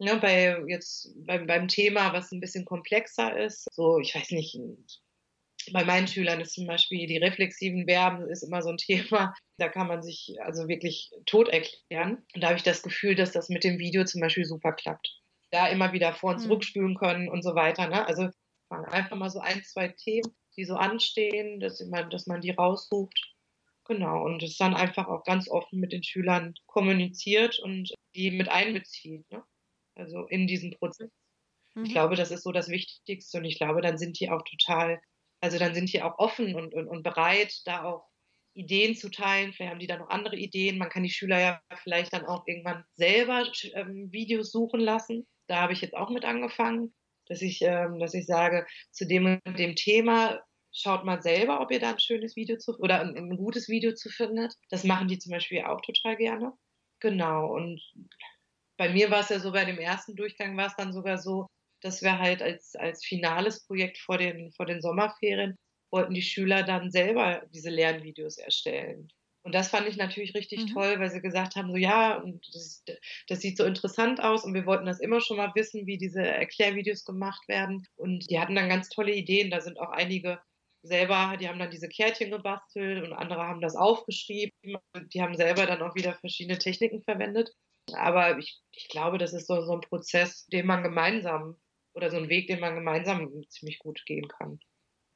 Ne, 0.00 0.16
bei 0.16 0.56
jetzt 0.66 1.12
beim, 1.26 1.46
beim 1.46 1.68
Thema, 1.68 2.12
was 2.12 2.32
ein 2.32 2.40
bisschen 2.40 2.64
komplexer 2.64 3.38
ist, 3.38 3.66
so 3.72 3.98
ich 3.98 4.14
weiß 4.14 4.30
nicht, 4.30 4.58
bei 5.72 5.84
meinen 5.84 6.08
Schülern 6.08 6.40
ist 6.40 6.54
zum 6.54 6.66
Beispiel 6.66 7.06
die 7.06 7.18
reflexiven 7.18 7.86
Verben 7.86 8.28
ist 8.30 8.42
immer 8.42 8.62
so 8.62 8.70
ein 8.70 8.76
Thema. 8.78 9.34
Da 9.58 9.68
kann 9.68 9.88
man 9.88 10.02
sich 10.02 10.36
also 10.42 10.68
wirklich 10.68 11.10
tot 11.26 11.48
erklären. 11.48 12.24
Und 12.34 12.42
da 12.42 12.48
habe 12.48 12.56
ich 12.56 12.62
das 12.62 12.82
Gefühl, 12.82 13.14
dass 13.14 13.32
das 13.32 13.50
mit 13.50 13.62
dem 13.62 13.78
Video 13.78 14.04
zum 14.04 14.22
Beispiel 14.22 14.46
super 14.46 14.72
klappt. 14.72 15.20
Da 15.50 15.68
immer 15.68 15.92
wieder 15.92 16.14
vor 16.14 16.30
und 16.30 16.38
mhm. 16.38 16.44
zurückspülen 16.44 16.96
können 16.96 17.28
und 17.28 17.42
so 17.42 17.54
weiter. 17.54 17.88
Ne? 17.88 18.06
Also 18.06 18.30
Einfach 18.70 19.16
mal 19.16 19.30
so 19.30 19.40
ein, 19.40 19.64
zwei 19.64 19.88
Themen, 19.88 20.32
die 20.56 20.64
so 20.64 20.76
anstehen, 20.76 21.58
dass 21.58 21.80
man, 21.86 22.08
dass 22.10 22.26
man 22.26 22.40
die 22.40 22.50
raussucht. 22.50 23.34
Genau, 23.84 24.24
und 24.24 24.42
es 24.44 24.56
dann 24.56 24.74
einfach 24.74 25.08
auch 25.08 25.24
ganz 25.24 25.48
offen 25.48 25.80
mit 25.80 25.92
den 25.92 26.04
Schülern 26.04 26.54
kommuniziert 26.66 27.58
und 27.58 27.92
die 28.14 28.30
mit 28.30 28.48
einbezieht. 28.48 29.28
Ne? 29.32 29.42
Also 29.94 30.26
in 30.26 30.46
diesen 30.46 30.72
Prozess. 30.72 31.10
Mhm. 31.74 31.84
Ich 31.84 31.92
glaube, 31.92 32.16
das 32.16 32.30
ist 32.30 32.42
so 32.42 32.52
das 32.52 32.68
Wichtigste 32.68 33.38
und 33.38 33.44
ich 33.44 33.58
glaube, 33.58 33.80
dann 33.80 33.98
sind 33.98 34.18
die 34.20 34.30
auch 34.30 34.42
total, 34.42 35.00
also 35.40 35.58
dann 35.58 35.74
sind 35.74 35.92
die 35.92 36.02
auch 36.02 36.18
offen 36.18 36.54
und, 36.54 36.74
und, 36.74 36.86
und 36.88 37.02
bereit, 37.02 37.60
da 37.64 37.84
auch 37.84 38.06
Ideen 38.54 38.96
zu 38.96 39.10
teilen. 39.10 39.52
Vielleicht 39.52 39.70
haben 39.70 39.80
die 39.80 39.86
da 39.86 39.98
noch 39.98 40.10
andere 40.10 40.36
Ideen. 40.36 40.78
Man 40.78 40.88
kann 40.88 41.04
die 41.04 41.10
Schüler 41.10 41.40
ja 41.40 41.60
vielleicht 41.82 42.12
dann 42.12 42.26
auch 42.26 42.46
irgendwann 42.46 42.84
selber 42.96 43.46
ähm, 43.74 44.10
Videos 44.10 44.50
suchen 44.50 44.80
lassen. 44.80 45.26
Da 45.46 45.60
habe 45.60 45.72
ich 45.72 45.80
jetzt 45.80 45.94
auch 45.94 46.10
mit 46.10 46.24
angefangen 46.24 46.92
dass 47.30 47.42
ich, 47.42 47.62
ähm, 47.62 47.98
dass 47.98 48.12
ich 48.12 48.26
sage, 48.26 48.66
zu 48.90 49.06
dem 49.06 49.40
und 49.46 49.58
dem 49.58 49.76
Thema 49.76 50.40
schaut 50.72 51.04
mal 51.04 51.22
selber, 51.22 51.60
ob 51.60 51.70
ihr 51.70 51.80
da 51.80 51.90
ein 51.90 52.00
schönes 52.00 52.36
Video 52.36 52.58
zu 52.58 52.76
oder 52.78 53.00
ein, 53.00 53.16
ein 53.16 53.36
gutes 53.36 53.68
Video 53.68 53.94
zu 53.94 54.08
findet. 54.10 54.52
Das 54.68 54.84
machen 54.84 55.08
die 55.08 55.18
zum 55.18 55.30
Beispiel 55.30 55.62
auch 55.62 55.80
total 55.80 56.16
gerne. 56.16 56.52
Genau. 57.00 57.54
Und 57.54 57.80
bei 58.80 58.88
mir 58.88 59.10
war 59.10 59.20
es 59.20 59.28
ja 59.28 59.38
so, 59.38 59.52
bei 59.52 59.66
dem 59.66 59.78
ersten 59.78 60.16
Durchgang 60.16 60.56
war 60.56 60.68
es 60.68 60.74
dann 60.74 60.94
sogar 60.94 61.18
so, 61.18 61.46
dass 61.82 62.00
wir 62.00 62.18
halt 62.18 62.40
als, 62.40 62.74
als 62.76 63.04
finales 63.04 63.66
Projekt 63.66 63.98
vor 63.98 64.16
den, 64.16 64.52
vor 64.52 64.64
den 64.64 64.80
Sommerferien 64.80 65.54
wollten 65.92 66.14
die 66.14 66.22
Schüler 66.22 66.62
dann 66.62 66.90
selber 66.90 67.42
diese 67.52 67.68
Lernvideos 67.68 68.38
erstellen. 68.38 69.08
Und 69.42 69.54
das 69.54 69.68
fand 69.68 69.86
ich 69.86 69.98
natürlich 69.98 70.34
richtig 70.34 70.62
mhm. 70.62 70.66
toll, 70.68 70.98
weil 70.98 71.10
sie 71.10 71.20
gesagt 71.20 71.56
haben, 71.56 71.70
so 71.70 71.76
ja, 71.76 72.16
und 72.16 72.42
das, 72.54 72.82
das, 73.28 73.40
sieht 73.40 73.58
so 73.58 73.64
interessant 73.64 74.22
aus 74.22 74.44
und 74.44 74.54
wir 74.54 74.64
wollten 74.64 74.86
das 74.86 75.00
immer 75.00 75.20
schon 75.20 75.36
mal 75.36 75.52
wissen, 75.54 75.86
wie 75.86 75.98
diese 75.98 76.22
Erklärvideos 76.22 77.04
gemacht 77.04 77.48
werden. 77.48 77.86
Und 77.96 78.30
die 78.30 78.40
hatten 78.40 78.54
dann 78.54 78.70
ganz 78.70 78.88
tolle 78.88 79.12
Ideen. 79.12 79.50
Da 79.50 79.60
sind 79.60 79.78
auch 79.78 79.90
einige 79.90 80.40
selber, 80.82 81.36
die 81.38 81.50
haben 81.50 81.58
dann 81.58 81.70
diese 81.70 81.88
Kärtchen 81.90 82.30
gebastelt 82.30 83.04
und 83.04 83.12
andere 83.12 83.42
haben 83.42 83.60
das 83.60 83.76
aufgeschrieben. 83.76 84.52
Die 85.12 85.20
haben 85.20 85.36
selber 85.36 85.66
dann 85.66 85.82
auch 85.82 85.94
wieder 85.94 86.14
verschiedene 86.14 86.56
Techniken 86.56 87.02
verwendet. 87.02 87.52
Aber 87.94 88.38
ich, 88.38 88.60
ich 88.72 88.88
glaube, 88.88 89.18
das 89.18 89.32
ist 89.32 89.46
so, 89.46 89.60
so 89.62 89.72
ein 89.72 89.80
Prozess, 89.80 90.46
den 90.46 90.66
man 90.66 90.82
gemeinsam 90.82 91.56
oder 91.92 92.10
so 92.10 92.16
ein 92.16 92.28
Weg, 92.28 92.46
den 92.46 92.60
man 92.60 92.74
gemeinsam 92.74 93.30
ziemlich 93.48 93.78
gut 93.78 94.02
gehen 94.06 94.28
kann. 94.28 94.58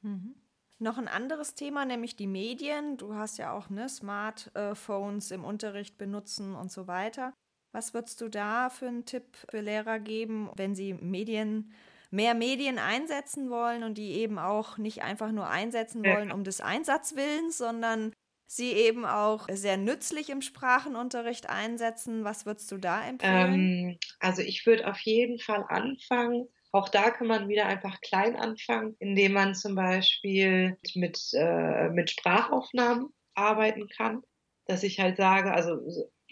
Mhm. 0.03 0.35
Noch 0.79 0.99
ein 0.99 1.09
anderes 1.09 1.55
Thema, 1.55 1.85
nämlich 1.85 2.17
die 2.17 2.27
Medien. 2.27 2.97
Du 2.97 3.15
hast 3.15 3.39
ja 3.39 3.53
auch 3.53 3.71
ne, 3.71 3.89
Smartphones 3.89 5.31
im 5.31 5.45
Unterricht 5.45 5.97
benutzen 5.99 6.55
und 6.55 6.73
so 6.73 6.87
weiter. 6.87 7.33
Was 7.73 7.95
würdest 7.95 8.21
du 8.21 8.29
da 8.29 8.71
für 8.71 8.89
einen 8.89 9.05
Tipp 9.05 9.37
für 9.49 9.61
Lehrer 9.61 9.99
geben, 9.99 10.51
wenn 10.57 10.75
sie 10.75 10.95
Medien, 10.95 11.73
mehr 12.11 12.35
Medien 12.35 12.79
einsetzen 12.79 13.51
wollen 13.51 13.83
und 13.83 13.99
die 13.99 14.13
eben 14.13 14.39
auch 14.39 14.79
nicht 14.79 15.03
einfach 15.03 15.33
nur 15.33 15.49
einsetzen 15.49 16.05
wollen 16.05 16.31
um 16.31 16.45
des 16.45 16.61
Einsatzwillens, 16.61 17.59
sondern 17.59 18.13
sie 18.47 18.73
eben 18.73 19.05
auch 19.05 19.47
sehr 19.51 19.77
nützlich 19.77 20.31
im 20.31 20.43
Sprachenunterricht 20.43 21.49
einsetzen? 21.49 22.25
Was 22.25 22.47
würdest 22.47 22.71
du 22.71 22.79
da 22.79 23.07
empfehlen? 23.07 23.55
Ähm, 23.55 23.99
also 24.21 24.43
ich 24.43 24.67
würde 24.67 24.87
auf 24.87 24.99
jeden 25.01 25.39
Fall 25.39 25.65
anfangen, 25.69 26.49
auch 26.73 26.89
da 26.89 27.11
kann 27.11 27.29
man 27.29 27.49
wieder 27.49 27.67
einfach 27.67 28.01
klein 28.01 28.35
anfangen, 28.35 28.97
indem 28.99 29.33
man 29.33 29.55
zum 29.55 29.77
Beispiel 29.77 30.77
mit, 30.95 31.19
äh, 31.35 31.89
mit 31.91 32.11
Sprachaufnahmen 32.11 33.15
arbeiten 33.35 33.89
kann. 33.89 34.23
dass 34.67 34.83
ich 34.83 34.99
halt 34.99 35.19
sage, 35.19 35.53
also 35.53 35.79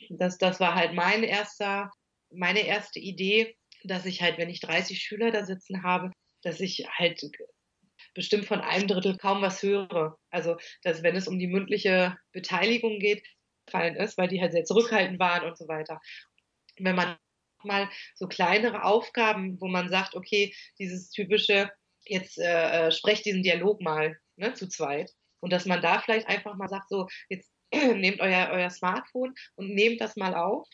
das, 0.09 0.39
das 0.39 0.59
war 0.59 0.75
halt 0.75 0.95
mein 0.95 1.23
erster, 1.23 1.93
meine 2.31 2.67
erste 2.67 2.99
Idee, 2.99 3.57
dass 3.85 4.07
ich 4.07 4.23
halt, 4.23 4.39
wenn 4.39 4.49
ich 4.49 4.61
30 4.61 4.99
Schüler 4.99 5.31
da 5.31 5.45
sitzen 5.45 5.83
habe, 5.83 6.11
dass 6.43 6.61
ich 6.61 6.87
halt 6.91 7.21
bestimmt 8.15 8.47
von 8.47 8.61
einem 8.61 8.89
Drittel 8.89 9.17
kaum 9.17 9.43
was 9.43 9.63
höre. 9.63 10.19
Also, 10.31 10.57
dass 10.83 11.03
wenn 11.03 11.17
es 11.17 11.29
um 11.29 11.39
die 11.39 11.47
mündliche 11.47 12.17
Beteiligung 12.33 12.99
geht, 12.99 13.25
fallen 13.71 13.97
ist, 13.97 14.19
weil 14.19 14.29
die 14.29 14.41
halt 14.41 14.53
sehr 14.53 14.65
zurückhaltend 14.65 15.19
waren 15.19 15.47
und 15.47 15.57
so 15.57 15.69
weiter. 15.69 16.01
Wenn 16.79 16.97
man 16.97 17.17
mal 17.65 17.89
so 18.15 18.27
kleinere 18.27 18.85
Aufgaben, 18.85 19.61
wo 19.61 19.69
man 19.69 19.89
sagt, 19.89 20.15
okay, 20.15 20.55
dieses 20.79 21.11
typische, 21.11 21.71
jetzt 22.05 22.39
äh, 22.39 22.89
äh 22.89 22.93
sprecht 22.93 23.25
diesen 23.25 23.43
Dialog 23.43 23.81
mal 23.81 24.19
ne, 24.37 24.55
zu 24.55 24.69
zweit. 24.69 25.11
Und 25.41 25.53
dass 25.53 25.67
man 25.67 25.83
da 25.83 26.01
vielleicht 26.01 26.29
einfach 26.29 26.57
mal 26.57 26.69
sagt, 26.69 26.89
so, 26.89 27.09
jetzt 27.29 27.51
nehmt 27.73 28.21
euer, 28.21 28.51
euer 28.53 28.71
Smartphone 28.71 29.35
und 29.55 29.75
nehmt 29.75 30.01
das 30.01 30.17
mal 30.17 30.35
auf 30.35 30.69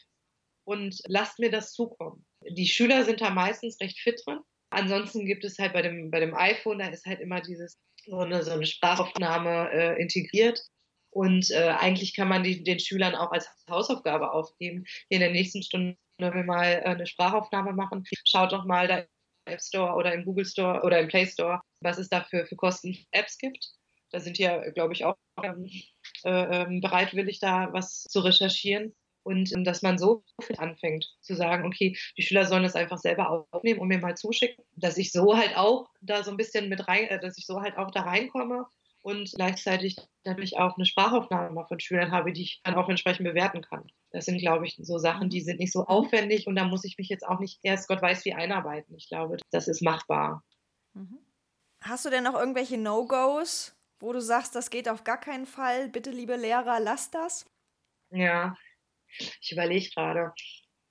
und 0.64 1.00
lasst 1.06 1.38
mir 1.38 1.50
das 1.50 1.72
zukommen. 1.72 2.26
Die 2.46 2.66
Schüler 2.66 3.04
sind 3.04 3.20
da 3.20 3.30
meistens 3.30 3.80
recht 3.80 3.98
fit 4.00 4.20
drin. 4.26 4.40
Ansonsten 4.70 5.26
gibt 5.26 5.44
es 5.44 5.58
halt 5.58 5.72
bei 5.72 5.82
dem, 5.82 6.10
bei 6.10 6.20
dem 6.20 6.34
iPhone, 6.34 6.78
da 6.78 6.88
ist 6.88 7.06
halt 7.06 7.20
immer 7.20 7.40
dieses, 7.40 7.76
so 8.04 8.18
eine, 8.18 8.42
so 8.42 8.52
eine 8.52 8.66
Sprachaufnahme 8.66 9.70
äh, 9.72 10.00
integriert. 10.00 10.60
Und 11.10 11.50
äh, 11.50 11.74
eigentlich 11.78 12.14
kann 12.14 12.28
man 12.28 12.42
die, 12.42 12.62
den 12.62 12.78
Schülern 12.78 13.14
auch 13.14 13.32
als 13.32 13.48
Hausaufgabe 13.68 14.30
aufgeben. 14.30 14.84
Hier 15.08 15.16
in 15.16 15.20
der 15.20 15.30
nächsten 15.30 15.62
Stunde 15.62 15.96
wir 16.20 16.44
mal 16.44 16.64
äh, 16.64 16.84
eine 16.84 17.06
Sprachaufnahme 17.06 17.72
machen. 17.72 18.04
Schaut 18.24 18.52
doch 18.52 18.64
mal 18.64 18.88
da 18.88 18.98
im 18.98 19.06
App 19.46 19.62
Store 19.62 19.94
oder 19.94 20.12
im 20.12 20.24
Google 20.24 20.44
Store 20.44 20.82
oder 20.82 21.00
im 21.00 21.08
Play 21.08 21.26
Store, 21.26 21.60
was 21.80 21.98
es 21.98 22.08
da 22.08 22.24
für, 22.24 22.46
für 22.46 22.56
Kosten 22.56 22.96
Apps 23.12 23.38
gibt. 23.38 23.70
Da 24.10 24.20
sind 24.20 24.38
ja, 24.38 24.70
glaube 24.70 24.94
ich, 24.94 25.04
auch 25.04 25.16
ähm, 25.42 25.70
äh, 26.24 26.62
ähm, 26.62 26.80
bereitwillig, 26.80 27.40
da 27.40 27.72
was 27.72 28.02
zu 28.04 28.20
recherchieren. 28.20 28.94
Und 29.22 29.52
ähm, 29.52 29.64
dass 29.64 29.82
man 29.82 29.98
so 29.98 30.24
anfängt 30.56 31.06
zu 31.20 31.34
sagen, 31.34 31.66
okay, 31.66 31.96
die 32.16 32.22
Schüler 32.22 32.46
sollen 32.46 32.64
es 32.64 32.76
einfach 32.76 32.98
selber 32.98 33.46
aufnehmen 33.50 33.80
und 33.80 33.88
mir 33.88 33.98
mal 33.98 34.16
zuschicken, 34.16 34.64
dass 34.76 34.98
ich 34.98 35.12
so 35.12 35.36
halt 35.36 35.56
auch 35.56 35.90
da 36.00 36.22
so 36.22 36.30
ein 36.30 36.36
bisschen 36.36 36.68
mit 36.68 36.88
rein, 36.88 37.04
äh, 37.08 37.20
dass 37.20 37.38
ich 37.38 37.46
so 37.46 37.60
halt 37.60 37.76
auch 37.76 37.90
da 37.90 38.02
reinkomme 38.02 38.66
und 39.02 39.32
gleichzeitig 39.34 39.96
natürlich 40.24 40.58
auch 40.58 40.76
eine 40.76 40.86
Sprachaufnahme 40.86 41.64
von 41.66 41.80
Schülern 41.80 42.12
habe, 42.12 42.32
die 42.32 42.42
ich 42.42 42.60
dann 42.64 42.74
auch 42.74 42.88
entsprechend 42.88 43.26
bewerten 43.26 43.62
kann. 43.62 43.86
Das 44.10 44.24
sind, 44.24 44.38
glaube 44.38 44.66
ich, 44.66 44.76
so 44.80 44.98
Sachen, 44.98 45.30
die 45.30 45.40
sind 45.40 45.60
nicht 45.60 45.72
so 45.72 45.84
aufwendig 45.84 46.46
und 46.46 46.56
da 46.56 46.64
muss 46.64 46.84
ich 46.84 46.96
mich 46.98 47.08
jetzt 47.08 47.26
auch 47.26 47.40
nicht 47.40 47.58
erst 47.62 47.88
Gott 47.88 48.02
weiß 48.02 48.24
wie 48.24 48.34
einarbeiten. 48.34 48.94
Ich 48.96 49.08
glaube, 49.08 49.36
das 49.50 49.68
ist 49.68 49.82
machbar. 49.82 50.42
Mhm. 50.94 51.18
Hast 51.82 52.04
du 52.04 52.10
denn 52.10 52.24
noch 52.24 52.34
irgendwelche 52.34 52.76
No-Gos, 52.76 53.76
wo 54.00 54.12
du 54.12 54.20
sagst, 54.20 54.54
das 54.54 54.70
geht 54.70 54.88
auf 54.88 55.04
gar 55.04 55.20
keinen 55.20 55.46
Fall, 55.46 55.88
bitte 55.88 56.10
liebe 56.10 56.36
Lehrer, 56.36 56.80
lasst 56.80 57.14
das? 57.14 57.46
Ja, 58.10 58.56
ich 59.40 59.52
überlege 59.52 59.88
gerade. 59.94 60.32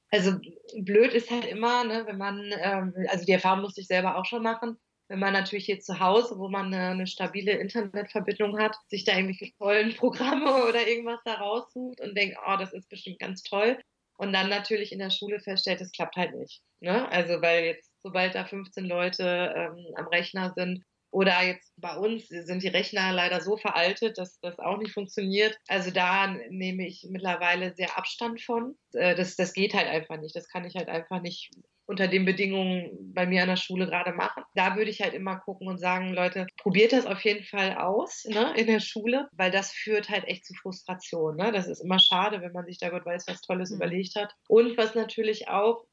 Also 0.09 0.39
blöd 0.79 1.13
ist 1.13 1.29
halt 1.29 1.45
immer, 1.45 1.83
ne, 1.83 2.05
wenn 2.07 2.17
man, 2.17 2.51
ähm, 2.61 2.93
also 3.09 3.25
die 3.25 3.33
Erfahrung 3.33 3.61
musste 3.61 3.81
ich 3.81 3.87
selber 3.87 4.17
auch 4.17 4.25
schon 4.25 4.43
machen, 4.43 4.77
wenn 5.09 5.19
man 5.19 5.33
natürlich 5.33 5.65
hier 5.65 5.79
zu 5.79 5.99
Hause, 5.99 6.37
wo 6.37 6.49
man 6.49 6.67
eine, 6.67 6.89
eine 6.89 7.07
stabile 7.07 7.53
Internetverbindung 7.53 8.59
hat, 8.59 8.75
sich 8.87 9.05
da 9.05 9.13
irgendwelche 9.13 9.53
tollen 9.57 9.95
Programme 9.95 10.65
oder 10.67 10.87
irgendwas 10.87 11.19
da 11.23 11.35
raussucht 11.35 12.01
und 12.01 12.15
denkt, 12.15 12.37
oh, 12.45 12.55
das 12.57 12.73
ist 12.73 12.89
bestimmt 12.89 13.19
ganz 13.19 13.43
toll. 13.43 13.77
Und 14.17 14.33
dann 14.33 14.49
natürlich 14.49 14.91
in 14.91 14.99
der 14.99 15.11
Schule 15.11 15.39
feststellt, 15.39 15.79
es 15.79 15.91
klappt 15.91 16.15
halt 16.15 16.35
nicht. 16.35 16.61
Ne? 16.79 17.09
Also 17.11 17.41
weil 17.41 17.65
jetzt, 17.65 17.91
sobald 18.03 18.35
da 18.35 18.45
15 18.45 18.85
Leute 18.85 19.53
ähm, 19.55 19.85
am 19.95 20.07
Rechner 20.07 20.53
sind, 20.55 20.83
oder 21.11 21.41
jetzt 21.43 21.73
bei 21.77 21.95
uns 21.95 22.27
sind 22.27 22.63
die 22.63 22.67
Rechner 22.67 23.13
leider 23.13 23.41
so 23.41 23.57
veraltet, 23.57 24.17
dass 24.17 24.39
das 24.39 24.59
auch 24.59 24.77
nicht 24.77 24.93
funktioniert. 24.93 25.57
Also 25.67 25.91
da 25.91 26.27
nehme 26.49 26.85
ich 26.85 27.07
mittlerweile 27.09 27.73
sehr 27.75 27.97
Abstand 27.97 28.41
von. 28.41 28.75
Äh, 28.93 29.15
das, 29.15 29.35
das 29.35 29.53
geht 29.53 29.73
halt 29.73 29.87
einfach 29.87 30.17
nicht. 30.17 30.35
Das 30.35 30.49
kann 30.49 30.65
ich 30.65 30.75
halt 30.75 30.89
einfach 30.89 31.21
nicht 31.21 31.51
unter 31.87 32.07
den 32.07 32.25
Bedingungen 32.25 33.13
bei 33.13 33.25
mir 33.25 33.41
an 33.41 33.47
der 33.47 33.55
Schule 33.55 33.85
gerade 33.85 34.11
machen. 34.11 34.43
Da 34.55 34.75
würde 34.75 34.91
ich 34.91 35.01
halt 35.01 35.13
immer 35.13 35.37
gucken 35.39 35.69
und 35.69 35.77
sagen, 35.77 36.13
Leute, 36.13 36.45
probiert 36.57 36.91
das 36.91 37.05
auf 37.05 37.21
jeden 37.21 37.45
Fall 37.45 37.77
aus 37.77 38.25
ne, 38.25 38.53
in 38.57 38.67
der 38.67 38.81
Schule, 38.81 39.29
weil 39.31 39.51
das 39.51 39.71
führt 39.71 40.09
halt 40.09 40.25
echt 40.25 40.45
zu 40.45 40.53
Frustration. 40.55 41.37
Ne? 41.37 41.53
Das 41.53 41.67
ist 41.67 41.79
immer 41.79 41.99
schade, 41.99 42.41
wenn 42.41 42.51
man 42.51 42.65
sich 42.65 42.77
da 42.77 42.89
Gott 42.89 43.05
weiß 43.05 43.25
was 43.27 43.41
Tolles 43.41 43.69
mhm. 43.71 43.77
überlegt 43.77 44.15
hat. 44.15 44.33
Und 44.49 44.77
was 44.77 44.95
natürlich 44.95 45.47
auch 45.47 45.85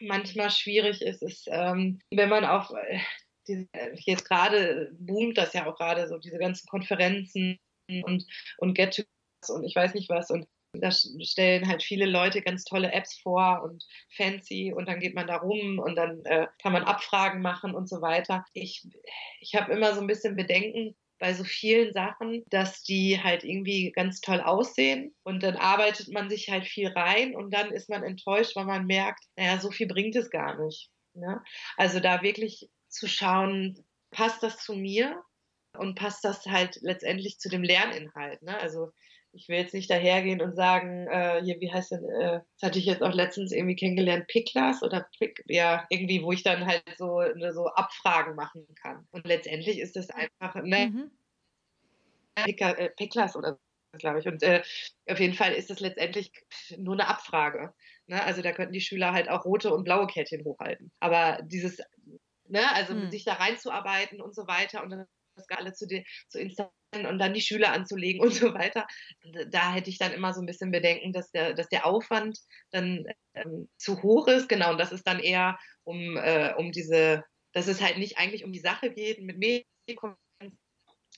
manchmal 0.00 0.50
schwierig 0.50 1.02
ist, 1.02 1.22
ist, 1.22 1.48
ähm, 1.50 2.00
wenn 2.10 2.30
man 2.30 2.44
auf 2.44 2.70
jetzt 3.46 4.28
gerade 4.28 4.90
boomt 4.98 5.38
das 5.38 5.52
ja 5.52 5.66
auch 5.66 5.76
gerade 5.76 6.08
so, 6.08 6.18
diese 6.18 6.38
ganzen 6.38 6.66
Konferenzen 6.68 7.58
und, 7.88 8.24
und 8.58 8.74
get 8.74 9.06
und 9.48 9.64
ich 9.64 9.74
weiß 9.74 9.94
nicht 9.94 10.08
was. 10.08 10.30
Und 10.30 10.46
da 10.74 10.90
stellen 10.90 11.68
halt 11.68 11.82
viele 11.82 12.06
Leute 12.06 12.40
ganz 12.40 12.64
tolle 12.64 12.92
Apps 12.92 13.18
vor 13.18 13.62
und 13.62 13.84
fancy 14.16 14.72
und 14.74 14.88
dann 14.88 15.00
geht 15.00 15.14
man 15.14 15.26
da 15.26 15.36
rum 15.36 15.78
und 15.78 15.96
dann 15.96 16.24
äh, 16.24 16.46
kann 16.62 16.72
man 16.72 16.84
Abfragen 16.84 17.42
machen 17.42 17.74
und 17.74 17.88
so 17.88 18.00
weiter. 18.00 18.44
Ich, 18.54 18.86
ich 19.40 19.54
habe 19.54 19.72
immer 19.72 19.94
so 19.94 20.00
ein 20.00 20.06
bisschen 20.06 20.34
Bedenken, 20.34 20.94
bei 21.22 21.34
so 21.34 21.44
vielen 21.44 21.92
Sachen, 21.92 22.42
dass 22.50 22.82
die 22.82 23.22
halt 23.22 23.44
irgendwie 23.44 23.92
ganz 23.92 24.20
toll 24.20 24.40
aussehen 24.40 25.14
und 25.22 25.44
dann 25.44 25.54
arbeitet 25.54 26.08
man 26.08 26.28
sich 26.28 26.50
halt 26.50 26.66
viel 26.66 26.88
rein 26.88 27.36
und 27.36 27.54
dann 27.54 27.70
ist 27.70 27.88
man 27.88 28.02
enttäuscht, 28.02 28.56
weil 28.56 28.64
man 28.64 28.86
merkt, 28.86 29.22
naja, 29.36 29.60
so 29.60 29.70
viel 29.70 29.86
bringt 29.86 30.16
es 30.16 30.30
gar 30.30 30.60
nicht. 30.60 30.90
Ne? 31.14 31.40
Also 31.76 32.00
da 32.00 32.22
wirklich 32.22 32.68
zu 32.92 33.08
schauen, 33.08 33.84
passt 34.10 34.42
das 34.42 34.58
zu 34.58 34.74
mir 34.74 35.22
und 35.78 35.94
passt 35.94 36.24
das 36.24 36.44
halt 36.46 36.78
letztendlich 36.82 37.38
zu 37.38 37.48
dem 37.48 37.62
Lerninhalt. 37.62 38.42
Ne? 38.42 38.58
Also 38.60 38.92
ich 39.32 39.48
will 39.48 39.56
jetzt 39.56 39.72
nicht 39.72 39.90
dahergehen 39.90 40.42
und 40.42 40.54
sagen, 40.54 41.06
äh, 41.08 41.40
hier, 41.42 41.58
wie 41.60 41.72
heißt 41.72 41.92
denn, 41.92 42.04
äh, 42.04 42.40
das 42.58 42.68
hatte 42.68 42.78
ich 42.78 42.84
jetzt 42.84 43.02
auch 43.02 43.14
letztens 43.14 43.52
irgendwie 43.52 43.76
kennengelernt, 43.76 44.26
Picklas 44.28 44.82
oder 44.82 45.08
Pick, 45.18 45.42
ja, 45.46 45.86
irgendwie, 45.88 46.22
wo 46.22 46.32
ich 46.32 46.42
dann 46.42 46.66
halt 46.66 46.82
so, 46.98 47.20
ne, 47.20 47.52
so 47.54 47.66
Abfragen 47.68 48.34
machen 48.34 48.66
kann. 48.82 49.06
Und 49.10 49.26
letztendlich 49.26 49.78
ist 49.78 49.96
das 49.96 50.10
einfach, 50.10 50.54
ne, 50.62 50.88
mhm. 50.88 51.10
Picklas 52.96 53.34
äh, 53.34 53.38
oder 53.38 53.58
glaube 53.98 54.20
ich. 54.20 54.26
Und 54.26 54.42
äh, 54.42 54.62
auf 55.08 55.20
jeden 55.20 55.34
Fall 55.34 55.52
ist 55.52 55.70
es 55.70 55.80
letztendlich 55.80 56.32
nur 56.76 56.94
eine 56.94 57.08
Abfrage. 57.08 57.74
Ne? 58.06 58.22
Also 58.22 58.42
da 58.42 58.52
könnten 58.52 58.72
die 58.72 58.80
Schüler 58.80 59.12
halt 59.12 59.28
auch 59.28 59.44
rote 59.44 59.72
und 59.74 59.84
blaue 59.84 60.06
Kärtchen 60.06 60.44
hochhalten. 60.44 60.90
Aber 61.00 61.40
dieses, 61.42 61.78
ne, 62.52 62.72
also 62.74 62.94
mhm. 62.94 63.10
sich 63.10 63.24
da 63.24 63.34
reinzuarbeiten 63.34 64.20
und 64.20 64.34
so 64.34 64.46
weiter 64.46 64.82
und 64.82 64.90
dann 64.90 65.06
das 65.34 65.48
alle 65.48 65.72
zu, 65.72 65.86
zu 66.28 66.38
installieren 66.38 67.06
und 67.08 67.18
dann 67.18 67.32
die 67.32 67.40
Schüler 67.40 67.72
anzulegen 67.72 68.20
und 68.20 68.34
so 68.34 68.52
weiter. 68.52 68.86
Da 69.48 69.72
hätte 69.72 69.88
ich 69.88 69.98
dann 69.98 70.12
immer 70.12 70.34
so 70.34 70.40
ein 70.40 70.46
bisschen 70.46 70.70
Bedenken, 70.70 71.12
dass 71.12 71.30
der, 71.30 71.54
dass 71.54 71.68
der 71.68 71.86
Aufwand 71.86 72.38
dann 72.70 73.06
ähm, 73.34 73.68
zu 73.78 74.02
hoch 74.02 74.28
ist. 74.28 74.48
Genau, 74.48 74.72
und 74.72 74.78
dass 74.78 74.92
es 74.92 75.02
dann 75.02 75.18
eher 75.18 75.58
um, 75.84 76.18
äh, 76.18 76.52
um 76.56 76.70
diese, 76.70 77.24
dass 77.52 77.66
es 77.66 77.80
halt 77.80 77.96
nicht 77.96 78.18
eigentlich 78.18 78.44
um 78.44 78.52
die 78.52 78.60
Sache 78.60 78.90
geht 78.90 79.22
mit 79.22 79.38
Medien, 79.38 79.64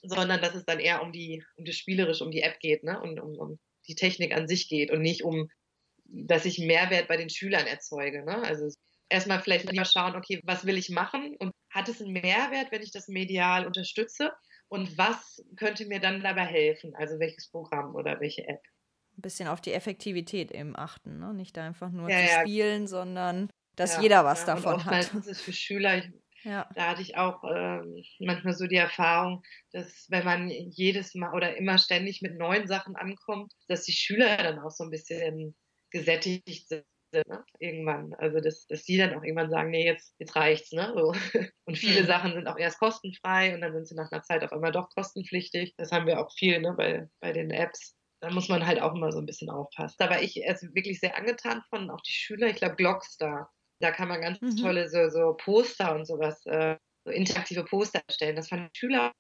sondern 0.03 0.41
dass 0.41 0.55
es 0.55 0.65
dann 0.65 0.79
eher 0.79 1.03
um 1.03 1.11
die, 1.11 1.45
um 1.57 1.65
das 1.65 1.75
Spielerische, 1.75 2.25
um 2.25 2.31
die 2.31 2.43
App 2.43 2.61
geht, 2.61 2.85
ne? 2.85 3.01
Und 3.01 3.19
um, 3.19 3.37
um 3.37 3.59
die 3.89 3.95
Technik 3.95 4.35
an 4.35 4.47
sich 4.47 4.69
geht 4.69 4.91
und 4.91 5.03
nicht 5.03 5.25
um, 5.25 5.51
dass 6.05 6.45
ich 6.45 6.59
Mehrwert 6.59 7.09
bei 7.09 7.17
den 7.17 7.31
Schülern 7.31 7.67
erzeuge. 7.67 8.25
Ne? 8.25 8.43
Also 8.43 8.69
erstmal 9.09 9.41
vielleicht 9.41 9.71
lieber 9.71 9.85
schauen, 9.85 10.17
okay, 10.17 10.41
was 10.45 10.65
will 10.65 10.79
ich 10.79 10.91
machen 10.91 11.37
und 11.39 11.53
hat 11.71 11.89
es 11.89 12.01
einen 12.01 12.13
Mehrwert, 12.13 12.71
wenn 12.71 12.83
ich 12.83 12.93
das 12.93 13.09
medial 13.09 13.67
unterstütze? 13.67 14.33
Und 14.69 14.97
was 14.99 15.45
könnte 15.57 15.87
mir 15.87 16.01
dann 16.01 16.23
dabei 16.23 16.47
helfen? 16.47 16.95
Also 16.97 17.19
welches 17.19 17.51
Programm 17.51 17.95
oder 17.95 18.21
welche 18.21 18.47
App? 18.49 18.61
Ein 19.17 19.23
bisschen 19.23 19.49
auf 19.49 19.61
die 19.61 19.73
Effektivität 19.73 20.51
eben 20.51 20.77
achten, 20.77 21.19
ne? 21.19 21.33
nicht 21.35 21.57
einfach 21.59 21.91
nur 21.91 22.11
ja, 22.11 22.19
zu 22.19 22.25
ja. 22.25 22.41
spielen, 22.41 22.87
sondern 22.87 23.51
dass 23.77 23.97
ja, 23.97 24.03
jeder 24.03 24.25
was 24.25 24.45
davon 24.45 24.85
hat. 24.85 25.15
Ist 25.15 25.27
es 25.27 25.41
für 25.43 25.53
Schüler, 25.53 25.99
ich, 25.99 26.11
da 26.43 26.67
hatte 26.77 27.03
ich 27.03 27.17
auch 27.17 27.43
ähm, 27.45 28.03
manchmal 28.19 28.55
so 28.55 28.67
die 28.67 28.77
Erfahrung, 28.77 29.43
dass 29.73 30.07
wenn 30.11 30.25
man 30.25 30.51
jedes 30.51 31.15
Mal 31.15 31.33
oder 31.33 31.57
immer 31.57 31.79
ständig 31.79 32.21
mit 32.23 32.37
neuen 32.37 32.67
Sachen 32.67 32.97
ankommt, 32.97 33.53
dass 33.69 33.85
die 33.85 33.93
Schüler 33.93 34.37
dann 34.37 34.59
auch 34.59 34.71
so 34.71 34.85
ein 34.85 34.91
bisschen 34.91 35.55
gesättigt 35.91 36.69
sind 36.69 36.85
ne? 37.27 37.45
irgendwann. 37.59 38.15
Also 38.15 38.41
dass, 38.41 38.67
dass 38.67 38.85
die 38.85 38.97
dann 38.97 39.15
auch 39.15 39.23
irgendwann 39.23 39.51
sagen, 39.51 39.71
nee, 39.71 39.85
jetzt, 39.85 40.15
jetzt 40.19 40.37
reicht's, 40.37 40.73
ne? 40.73 40.93
So. 40.97 41.13
Und 41.67 41.79
viele 41.79 42.03
mhm. 42.03 42.07
Sachen 42.07 42.33
sind 42.35 42.47
auch 42.47 42.59
erst 42.59 42.79
kostenfrei 42.79 43.55
und 43.55 43.63
dann 43.63 43.73
sind 43.73 43.89
sie 43.89 43.95
nach 43.95 44.13
einer 44.13 44.23
Zeit 44.23 44.45
auf 44.45 44.53
einmal 44.53 44.73
doch 44.73 44.91
kostenpflichtig. 44.91 45.75
Das 45.79 45.93
haben 45.93 46.07
wir 46.07 46.21
auch 46.21 46.31
viel, 46.37 46.61
ne, 46.61 46.75
bei, 46.77 47.09
bei 47.21 47.33
den 47.33 47.51
Apps. 47.51 47.97
Da 48.21 48.31
muss 48.31 48.49
man 48.49 48.67
halt 48.67 48.81
auch 48.81 48.95
immer 48.95 49.13
so 49.13 49.19
ein 49.19 49.27
bisschen 49.27 49.51
aufpassen. 49.51 49.97
Da 49.99 50.11
war 50.11 50.21
ich 50.21 50.47
also 50.47 50.67
wirklich 50.75 51.01
sehr 51.01 51.17
angetan 51.17 51.63
von, 51.71 51.91
auch 51.91 52.01
die 52.03 52.13
Schüler, 52.13 52.49
ich 52.49 52.57
glaube 52.57 52.77
Blockstar. 52.77 53.51
Da 53.81 53.91
kann 53.93 54.09
man 54.09 54.21
ganz 54.21 54.41
mhm. 54.41 54.57
tolle 54.57 54.89
so, 54.89 55.09
so 55.09 55.35
Poster 55.37 55.95
und 55.95 56.07
sowas, 56.07 56.45
äh, 56.47 56.77
so 57.07 57.13
interaktive 57.13 57.65
Poster 57.65 58.03
erstellen. 58.07 58.37
Das 58.37 58.49
fanden 58.49 58.69
die 58.75 58.79
Schüler 58.79 59.13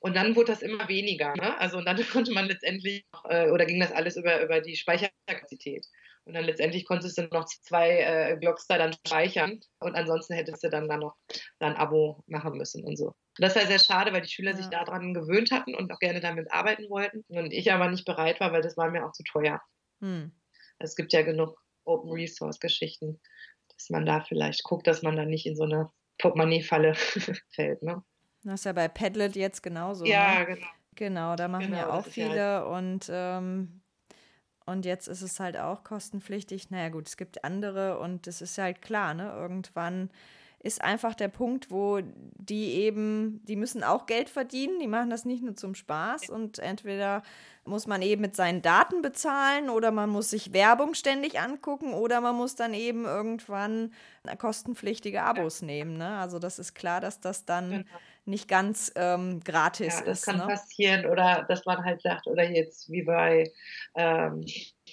Und 0.00 0.16
dann 0.16 0.36
wurde 0.36 0.52
das 0.52 0.62
immer 0.62 0.88
weniger. 0.88 1.34
Ne? 1.34 1.58
Also 1.58 1.78
und 1.78 1.86
dann 1.86 1.96
konnte 2.12 2.32
man 2.32 2.46
letztendlich, 2.46 3.04
äh, 3.28 3.50
oder 3.50 3.66
ging 3.66 3.80
das 3.80 3.92
alles 3.92 4.16
über, 4.16 4.42
über 4.42 4.60
die 4.60 4.76
Speicherkapazität. 4.76 5.86
Und 6.24 6.34
dann 6.34 6.44
letztendlich 6.44 6.84
konntest 6.84 7.18
du 7.18 7.22
noch 7.32 7.46
zwei 7.46 7.98
äh, 7.98 8.36
Blockstar 8.40 8.78
dann 8.78 8.92
speichern 8.92 9.58
und 9.80 9.96
ansonsten 9.96 10.34
hättest 10.34 10.62
du 10.62 10.70
dann, 10.70 10.88
dann 10.88 11.00
noch 11.00 11.16
ein 11.58 11.74
Abo 11.74 12.22
machen 12.26 12.56
müssen 12.56 12.84
und 12.84 12.96
so. 12.96 13.12
Das 13.38 13.56
war 13.56 13.66
sehr 13.66 13.80
schade, 13.80 14.12
weil 14.12 14.20
die 14.20 14.30
Schüler 14.30 14.52
ja. 14.52 14.56
sich 14.56 14.66
daran 14.66 15.14
gewöhnt 15.14 15.50
hatten 15.50 15.74
und 15.74 15.92
auch 15.92 15.98
gerne 15.98 16.20
damit 16.20 16.52
arbeiten 16.52 16.88
wollten. 16.90 17.24
Und 17.28 17.52
ich 17.52 17.72
aber 17.72 17.88
nicht 17.88 18.04
bereit 18.04 18.38
war, 18.38 18.52
weil 18.52 18.62
das 18.62 18.76
war 18.76 18.90
mir 18.90 19.04
auch 19.04 19.12
zu 19.12 19.24
teuer. 19.24 19.60
Hm. 20.00 20.32
Es 20.78 20.94
gibt 20.94 21.12
ja 21.12 21.22
genug 21.22 21.58
Open 21.84 22.12
Resource 22.12 22.60
Geschichten, 22.60 23.20
dass 23.74 23.90
man 23.90 24.06
da 24.06 24.20
vielleicht 24.20 24.62
guckt, 24.62 24.86
dass 24.86 25.02
man 25.02 25.16
da 25.16 25.24
nicht 25.24 25.46
in 25.46 25.56
so 25.56 25.64
eine 25.64 25.90
Portemonnaie-Falle 26.18 26.94
fällt. 27.54 27.82
Ne? 27.82 28.02
Das 28.44 28.54
ist 28.54 28.64
ja 28.64 28.72
bei 28.72 28.88
Padlet 28.88 29.36
jetzt 29.36 29.62
genauso. 29.62 30.04
Ja, 30.04 30.40
ne? 30.40 30.46
genau. 30.46 30.66
Genau, 30.94 31.36
da 31.36 31.48
machen 31.48 31.66
genau, 31.66 31.78
ja 31.78 31.90
auch 31.90 32.06
viele 32.06 32.36
ja 32.36 32.62
und 32.62 33.08
ähm, 33.10 33.80
und 34.66 34.84
jetzt 34.84 35.08
ist 35.08 35.22
es 35.22 35.40
halt 35.40 35.56
auch 35.56 35.84
kostenpflichtig. 35.84 36.70
Naja, 36.70 36.88
gut, 36.90 37.08
es 37.08 37.16
gibt 37.16 37.44
andere 37.44 37.98
und 37.98 38.26
es 38.26 38.40
ist 38.40 38.58
halt 38.58 38.82
klar, 38.82 39.14
ne? 39.14 39.32
Irgendwann 39.32 40.10
ist 40.62 40.82
einfach 40.82 41.14
der 41.14 41.28
Punkt, 41.28 41.70
wo 41.70 42.00
die 42.36 42.74
eben, 42.74 43.44
die 43.46 43.56
müssen 43.56 43.82
auch 43.82 44.06
Geld 44.06 44.28
verdienen, 44.28 44.78
die 44.78 44.86
machen 44.86 45.10
das 45.10 45.24
nicht 45.24 45.42
nur 45.42 45.56
zum 45.56 45.74
Spaß 45.74 46.30
und 46.30 46.60
entweder 46.60 47.22
muss 47.64 47.86
man 47.86 48.02
eben 48.02 48.22
mit 48.22 48.36
seinen 48.36 48.62
Daten 48.62 49.02
bezahlen 49.02 49.70
oder 49.70 49.90
man 49.90 50.10
muss 50.10 50.30
sich 50.30 50.52
Werbung 50.52 50.94
ständig 50.94 51.40
angucken 51.40 51.94
oder 51.94 52.20
man 52.20 52.36
muss 52.36 52.54
dann 52.54 52.74
eben 52.74 53.04
irgendwann 53.04 53.92
kostenpflichtige 54.38 55.22
Abos 55.22 55.60
ja. 55.60 55.66
nehmen. 55.66 55.96
Ne? 55.96 56.18
Also 56.18 56.38
das 56.38 56.58
ist 56.58 56.74
klar, 56.74 57.00
dass 57.00 57.20
das 57.20 57.44
dann 57.44 57.70
genau. 57.70 57.84
nicht 58.24 58.48
ganz 58.48 58.92
ähm, 58.96 59.40
gratis 59.40 60.00
ja, 60.00 60.04
das 60.04 60.18
ist. 60.18 60.26
Das 60.28 60.34
kann 60.34 60.46
ne? 60.46 60.54
passieren 60.54 61.06
oder 61.06 61.44
dass 61.48 61.64
man 61.64 61.84
halt 61.84 62.02
sagt, 62.02 62.26
oder 62.26 62.48
jetzt 62.48 62.90
wie 62.90 63.02
bei 63.02 63.52
ähm, 63.94 64.44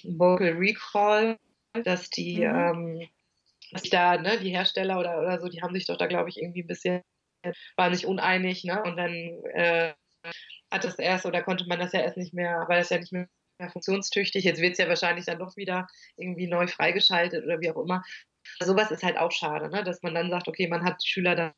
Vocal 0.04 0.52
Recall, 0.52 1.36
dass 1.84 2.10
die, 2.10 2.38
mhm. 2.38 2.98
ähm, 2.98 3.08
dass 3.72 3.82
da, 3.82 4.16
ne, 4.16 4.38
die 4.38 4.50
Hersteller 4.50 4.98
oder, 4.98 5.20
oder 5.20 5.40
so, 5.40 5.48
die 5.48 5.62
haben 5.62 5.74
sich 5.74 5.86
doch 5.86 5.96
da, 5.96 6.06
glaube 6.06 6.28
ich, 6.28 6.38
irgendwie 6.38 6.62
ein 6.62 6.66
bisschen, 6.66 7.02
waren 7.76 7.92
nicht 7.92 8.06
uneinig, 8.06 8.64
ne? 8.64 8.82
Und 8.82 8.96
dann 8.96 9.12
äh, 9.54 9.94
hat 10.70 10.84
das 10.84 10.98
erst 10.98 11.26
oder 11.26 11.42
konnte 11.42 11.66
man 11.66 11.78
das 11.78 11.92
ja 11.92 12.00
erst 12.00 12.16
nicht 12.16 12.34
mehr, 12.34 12.64
weil 12.68 12.78
das 12.78 12.90
ja 12.90 12.98
nicht 12.98 13.12
mehr 13.12 13.28
funktionstüchtig. 13.72 14.44
Jetzt 14.44 14.60
wird 14.60 14.72
es 14.72 14.78
ja 14.78 14.88
wahrscheinlich 14.88 15.26
dann 15.26 15.38
doch 15.38 15.56
wieder 15.56 15.86
irgendwie 16.16 16.46
neu 16.46 16.66
freigeschaltet 16.66 17.44
oder 17.44 17.60
wie 17.60 17.70
auch 17.70 17.82
immer. 17.82 18.02
Sowas 18.60 18.90
ist 18.90 19.02
halt 19.02 19.18
auch 19.18 19.32
schade, 19.32 19.70
ne? 19.70 19.84
dass 19.84 20.02
man 20.02 20.14
dann 20.14 20.30
sagt, 20.30 20.48
okay, 20.48 20.68
man 20.68 20.84
hat 20.84 21.04
Schüler 21.04 21.34
da 21.34 21.54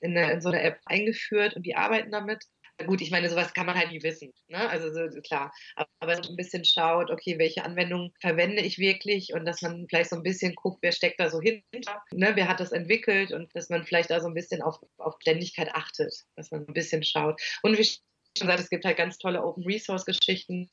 in, 0.00 0.16
eine, 0.16 0.32
in 0.32 0.40
so 0.40 0.48
eine 0.50 0.62
App 0.62 0.80
eingeführt 0.84 1.54
und 1.54 1.64
die 1.64 1.76
arbeiten 1.76 2.10
damit. 2.10 2.44
Gut, 2.86 3.00
ich 3.00 3.10
meine, 3.10 3.28
sowas 3.28 3.54
kann 3.54 3.66
man 3.66 3.76
halt 3.76 3.90
nie 3.90 4.02
wissen. 4.02 4.32
Ne? 4.46 4.68
Also 4.68 4.92
so, 4.92 5.20
klar, 5.20 5.52
aber 5.98 6.22
so 6.22 6.30
ein 6.30 6.36
bisschen 6.36 6.64
schaut, 6.64 7.10
okay, 7.10 7.38
welche 7.38 7.64
Anwendungen 7.64 8.12
verwende 8.20 8.62
ich 8.62 8.78
wirklich 8.78 9.32
und 9.32 9.44
dass 9.46 9.62
man 9.62 9.88
vielleicht 9.88 10.10
so 10.10 10.16
ein 10.16 10.22
bisschen 10.22 10.54
guckt, 10.54 10.78
wer 10.82 10.92
steckt 10.92 11.18
da 11.18 11.28
so 11.28 11.40
hinter, 11.40 12.02
ne? 12.12 12.32
wer 12.34 12.48
hat 12.48 12.60
das 12.60 12.70
entwickelt 12.70 13.32
und 13.32 13.54
dass 13.56 13.68
man 13.68 13.84
vielleicht 13.84 14.10
da 14.10 14.20
so 14.20 14.28
ein 14.28 14.34
bisschen 14.34 14.62
auf, 14.62 14.78
auf 14.98 15.16
Ständigkeit 15.20 15.74
achtet, 15.74 16.24
dass 16.36 16.52
man 16.52 16.66
ein 16.66 16.72
bisschen 16.72 17.02
schaut. 17.02 17.40
Und 17.62 17.76
wie 17.76 17.84
schon 17.84 18.00
gesagt, 18.38 18.60
es 18.60 18.70
gibt 18.70 18.84
halt 18.84 18.96
ganz 18.96 19.18
tolle 19.18 19.42
Open 19.42 19.64
Resource 19.64 20.04
Geschichten, 20.04 20.70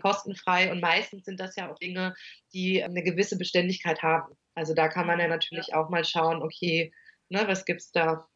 kostenfrei 0.00 0.70
und 0.70 0.80
meistens 0.80 1.24
sind 1.24 1.40
das 1.40 1.56
ja 1.56 1.70
auch 1.70 1.78
Dinge, 1.78 2.14
die 2.52 2.82
eine 2.82 3.02
gewisse 3.02 3.36
Beständigkeit 3.38 4.02
haben. 4.02 4.34
Also 4.54 4.74
da 4.74 4.88
kann 4.88 5.06
man 5.06 5.20
ja 5.20 5.28
natürlich 5.28 5.74
auch 5.74 5.88
mal 5.88 6.04
schauen, 6.04 6.42
okay, 6.42 6.92
ne, 7.28 7.46
was 7.46 7.64
gibt 7.64 7.80
es 7.80 7.90
da 7.92 8.28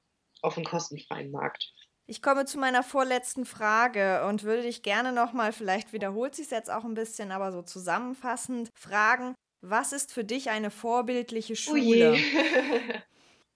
auf 0.43 0.55
dem 0.55 0.64
kostenfreien 0.64 1.30
Markt. 1.30 1.72
Ich 2.13 2.21
komme 2.21 2.45
zu 2.45 2.59
meiner 2.59 2.83
vorletzten 2.83 3.47
Frage 3.47 4.27
und 4.27 4.43
würde 4.43 4.65
dich 4.65 4.83
gerne 4.83 5.15
nochmal, 5.15 5.51
vielleicht 5.51 5.95
wiederholt 5.95 6.35
sich 6.35 6.45
es 6.45 6.51
jetzt 6.51 6.71
auch 6.71 6.85
ein 6.85 6.93
bisschen, 6.93 7.33
aber 7.33 7.53
so 7.53 7.63
zusammenfassend 7.63 8.69
fragen, 8.79 9.35
was 9.63 9.95
ist 9.95 10.13
für 10.13 10.23
dich 10.23 10.51
eine 10.51 10.71
vorbildliche 10.71 11.57
Schule? 11.57 12.19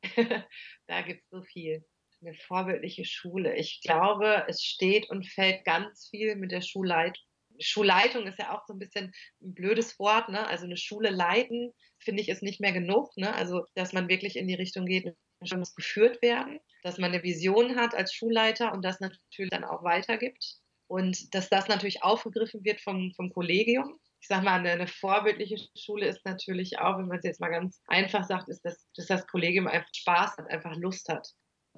da 0.87 1.03
gibt 1.03 1.23
es 1.25 1.29
so 1.31 1.43
viel. 1.43 1.85
Eine 2.23 2.33
vorbildliche 2.33 3.05
Schule. 3.05 3.55
Ich 3.57 3.83
glaube, 3.83 4.47
es 4.49 4.63
steht 4.63 5.11
und 5.11 5.27
fällt 5.27 5.67
ganz 5.67 6.09
viel 6.09 6.35
mit 6.37 6.51
der 6.51 6.63
Schulleitung. 6.63 7.23
Schulleitung 7.61 8.27
ist 8.27 8.39
ja 8.39 8.57
auch 8.57 8.65
so 8.67 8.73
ein 8.73 8.79
bisschen 8.79 9.13
ein 9.43 9.53
blödes 9.53 9.99
Wort, 9.99 10.31
ne? 10.31 10.47
Also 10.47 10.65
eine 10.65 10.79
Schule 10.79 11.11
leiten, 11.11 11.75
finde 11.99 12.23
ich, 12.23 12.31
ist 12.31 12.43
nicht 12.43 12.63
mehr 12.63 12.73
genug, 12.73 13.15
ne? 13.19 13.35
Also, 13.35 13.67
dass 13.75 13.93
man 13.93 14.09
wirklich 14.09 14.35
in 14.37 14.49
die 14.49 14.55
Richtung 14.55 14.87
geht, 14.87 15.15
schon 15.45 15.59
muss 15.59 15.75
geführt 15.75 16.23
werden, 16.23 16.59
dass 16.87 16.99
man 16.99 17.13
eine 17.13 17.25
Vision 17.25 17.75
hat 17.75 17.97
als 17.97 18.15
Schulleiter 18.15 18.73
und 18.73 18.85
das 18.85 19.01
natürlich 19.01 19.51
dann 19.51 19.65
auch 19.65 19.83
weitergibt. 19.83 20.59
Und 20.87 21.35
dass 21.35 21.49
das 21.49 21.67
natürlich 21.67 22.05
aufgegriffen 22.05 22.65
wird 22.65 22.81
vom, 22.81 23.13
vom 23.17 23.33
Kollegium. 23.33 23.99
Ich 24.21 24.29
sage 24.29 24.45
mal, 24.45 24.61
eine, 24.61 24.71
eine, 24.71 24.87
vorbildliche 24.87 25.57
Schule 25.77 26.07
ist 26.07 26.25
natürlich 26.25 26.79
auch, 26.79 26.99
wenn 26.99 27.09
man 27.09 27.19
es 27.19 27.25
jetzt 27.25 27.41
mal 27.41 27.51
ganz 27.51 27.83
einfach 27.89 28.23
sagt, 28.23 28.49
ist, 28.49 28.65
dass, 28.65 28.87
dass 28.95 29.07
das 29.07 29.27
Kollegium 29.27 29.67
einfach 29.67 29.89
Spaß 29.93 30.37
hat, 30.39 30.49
einfach 30.49 30.77
Lust 30.77 31.09
hat 31.09 31.27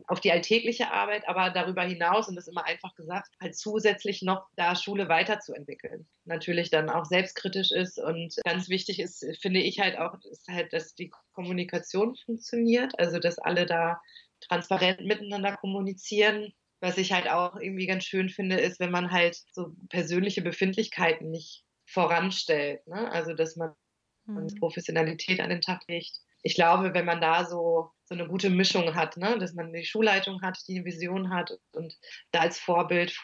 auf 0.06 0.20
die 0.20 0.30
alltägliche 0.30 0.92
Arbeit, 0.92 1.26
aber 1.26 1.50
darüber 1.50 1.82
hinaus, 1.82 2.28
und 2.28 2.36
das 2.36 2.46
immer 2.46 2.66
einfach 2.66 2.94
gesagt, 2.94 3.34
halt 3.40 3.56
zusätzlich 3.56 4.22
noch 4.22 4.46
da 4.56 4.76
Schule 4.76 5.08
weiterzuentwickeln. 5.08 6.06
Natürlich 6.24 6.70
dann 6.70 6.90
auch 6.90 7.04
selbstkritisch 7.04 7.72
ist 7.72 7.98
und 7.98 8.36
ganz 8.44 8.68
wichtig 8.68 9.00
ist, 9.00 9.26
finde 9.40 9.60
ich 9.60 9.80
halt 9.80 9.98
auch, 9.98 10.14
ist 10.30 10.46
halt, 10.48 10.72
dass 10.72 10.94
die 10.94 11.10
Kommunikation 11.32 12.14
funktioniert, 12.14 12.98
also 12.98 13.18
dass 13.18 13.38
alle 13.38 13.66
da 13.66 14.00
transparent 14.40 15.00
miteinander 15.00 15.56
kommunizieren. 15.56 16.52
Was 16.80 16.96
ich 16.96 17.12
halt 17.12 17.28
auch 17.28 17.56
irgendwie 17.56 17.86
ganz 17.86 18.04
schön 18.04 18.28
finde, 18.28 18.56
ist, 18.56 18.78
wenn 18.78 18.92
man 18.92 19.10
halt 19.10 19.36
so 19.52 19.74
persönliche 19.88 20.42
Befindlichkeiten 20.42 21.30
nicht 21.30 21.64
voranstellt. 21.86 22.86
Ne? 22.86 23.10
Also 23.10 23.34
dass 23.34 23.56
man 23.56 23.74
mhm. 24.26 24.54
Professionalität 24.60 25.40
an 25.40 25.50
den 25.50 25.60
Tag 25.60 25.82
legt 25.88 26.20
ich 26.42 26.54
glaube, 26.54 26.94
wenn 26.94 27.04
man 27.04 27.20
da 27.20 27.44
so, 27.44 27.90
so 28.04 28.14
eine 28.14 28.26
gute 28.28 28.50
Mischung 28.50 28.94
hat, 28.94 29.16
ne, 29.16 29.38
dass 29.38 29.54
man 29.54 29.72
die 29.72 29.84
Schulleitung 29.84 30.42
hat, 30.42 30.58
die 30.68 30.76
eine 30.76 30.84
Vision 30.84 31.30
hat 31.30 31.52
und 31.72 31.96
da 32.30 32.40
als 32.40 32.58
Vorbild 32.58 33.20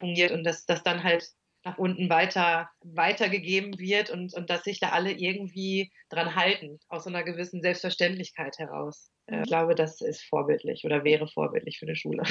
fungiert 0.00 0.32
und 0.32 0.44
dass 0.44 0.66
das 0.66 0.82
dann 0.82 1.02
halt 1.02 1.28
nach 1.64 1.78
unten 1.78 2.08
weiter 2.08 2.70
weitergegeben 2.82 3.78
wird 3.78 4.10
und, 4.10 4.32
und 4.34 4.48
dass 4.48 4.62
sich 4.62 4.78
da 4.80 4.90
alle 4.90 5.12
irgendwie 5.12 5.92
dran 6.08 6.36
halten, 6.36 6.78
aus 6.88 7.04
so 7.04 7.10
einer 7.10 7.24
gewissen 7.24 7.62
Selbstverständlichkeit 7.62 8.58
heraus. 8.58 9.10
Ich 9.30 9.42
glaube, 9.48 9.74
das 9.74 10.00
ist 10.00 10.24
vorbildlich 10.24 10.84
oder 10.84 11.04
wäre 11.04 11.28
vorbildlich 11.28 11.78
für 11.78 11.86
eine 11.86 11.96
Schule. 11.96 12.22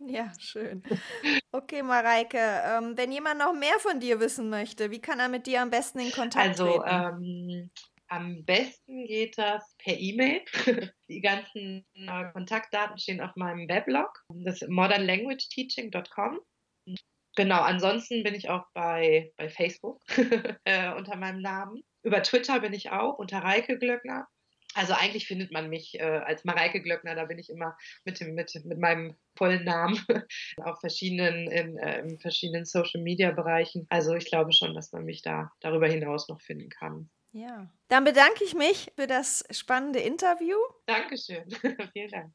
Ja, 0.00 0.32
schön. 0.38 0.82
Okay, 1.50 1.82
Mareike, 1.82 2.38
ähm, 2.38 2.96
wenn 2.96 3.10
jemand 3.10 3.40
noch 3.40 3.52
mehr 3.52 3.78
von 3.80 3.98
dir 3.98 4.20
wissen 4.20 4.48
möchte, 4.48 4.90
wie 4.90 5.00
kann 5.00 5.18
er 5.18 5.28
mit 5.28 5.46
dir 5.46 5.60
am 5.60 5.70
besten 5.70 5.98
in 5.98 6.12
Kontakt 6.12 6.46
also, 6.46 6.66
treten? 6.66 6.82
Also, 6.82 7.24
ähm, 7.24 7.70
am 8.08 8.44
besten 8.44 9.06
geht 9.06 9.36
das 9.36 9.74
per 9.78 9.98
E-Mail. 9.98 10.42
Die 11.08 11.20
ganzen 11.20 11.84
äh, 11.94 12.30
Kontaktdaten 12.32 12.98
stehen 12.98 13.20
auf 13.20 13.34
meinem 13.36 13.68
Weblog. 13.68 14.08
Das 14.30 14.62
ist 14.62 14.68
modernlanguageteaching.com. 14.68 16.40
Genau, 17.36 17.60
ansonsten 17.60 18.22
bin 18.22 18.34
ich 18.34 18.48
auch 18.48 18.64
bei, 18.74 19.32
bei 19.36 19.48
Facebook 19.48 20.00
äh, 20.64 20.92
unter 20.94 21.16
meinem 21.16 21.40
Namen. 21.40 21.82
Über 22.02 22.22
Twitter 22.22 22.60
bin 22.60 22.72
ich 22.72 22.90
auch 22.90 23.18
unter 23.18 23.38
Reike 23.38 23.78
Glöckner. 23.78 24.26
Also 24.74 24.92
eigentlich 24.92 25.26
findet 25.26 25.50
man 25.50 25.70
mich 25.70 25.98
äh, 25.98 26.02
als 26.02 26.44
Mareike 26.44 26.82
Glöckner, 26.82 27.14
da 27.14 27.24
bin 27.24 27.38
ich 27.38 27.50
immer 27.50 27.76
mit, 28.04 28.20
dem, 28.20 28.34
mit, 28.34 28.54
mit 28.64 28.78
meinem 28.78 29.16
vollen 29.36 29.64
Namen 29.64 29.98
auf 30.62 30.80
verschiedenen, 30.80 31.50
in, 31.50 31.78
äh, 31.78 32.00
in 32.00 32.18
verschiedenen 32.18 32.64
Social 32.64 33.02
Media 33.02 33.30
Bereichen. 33.30 33.86
Also 33.88 34.14
ich 34.14 34.26
glaube 34.26 34.52
schon, 34.52 34.74
dass 34.74 34.92
man 34.92 35.04
mich 35.04 35.22
da 35.22 35.50
darüber 35.60 35.88
hinaus 35.88 36.28
noch 36.28 36.40
finden 36.40 36.68
kann. 36.68 37.10
Ja. 37.32 37.70
Dann 37.88 38.04
bedanke 38.04 38.44
ich 38.44 38.54
mich 38.54 38.92
für 38.96 39.06
das 39.06 39.44
spannende 39.50 40.00
Interview. 40.00 40.56
Dankeschön. 40.86 41.48
Vielen 41.92 42.10
Dank. 42.10 42.34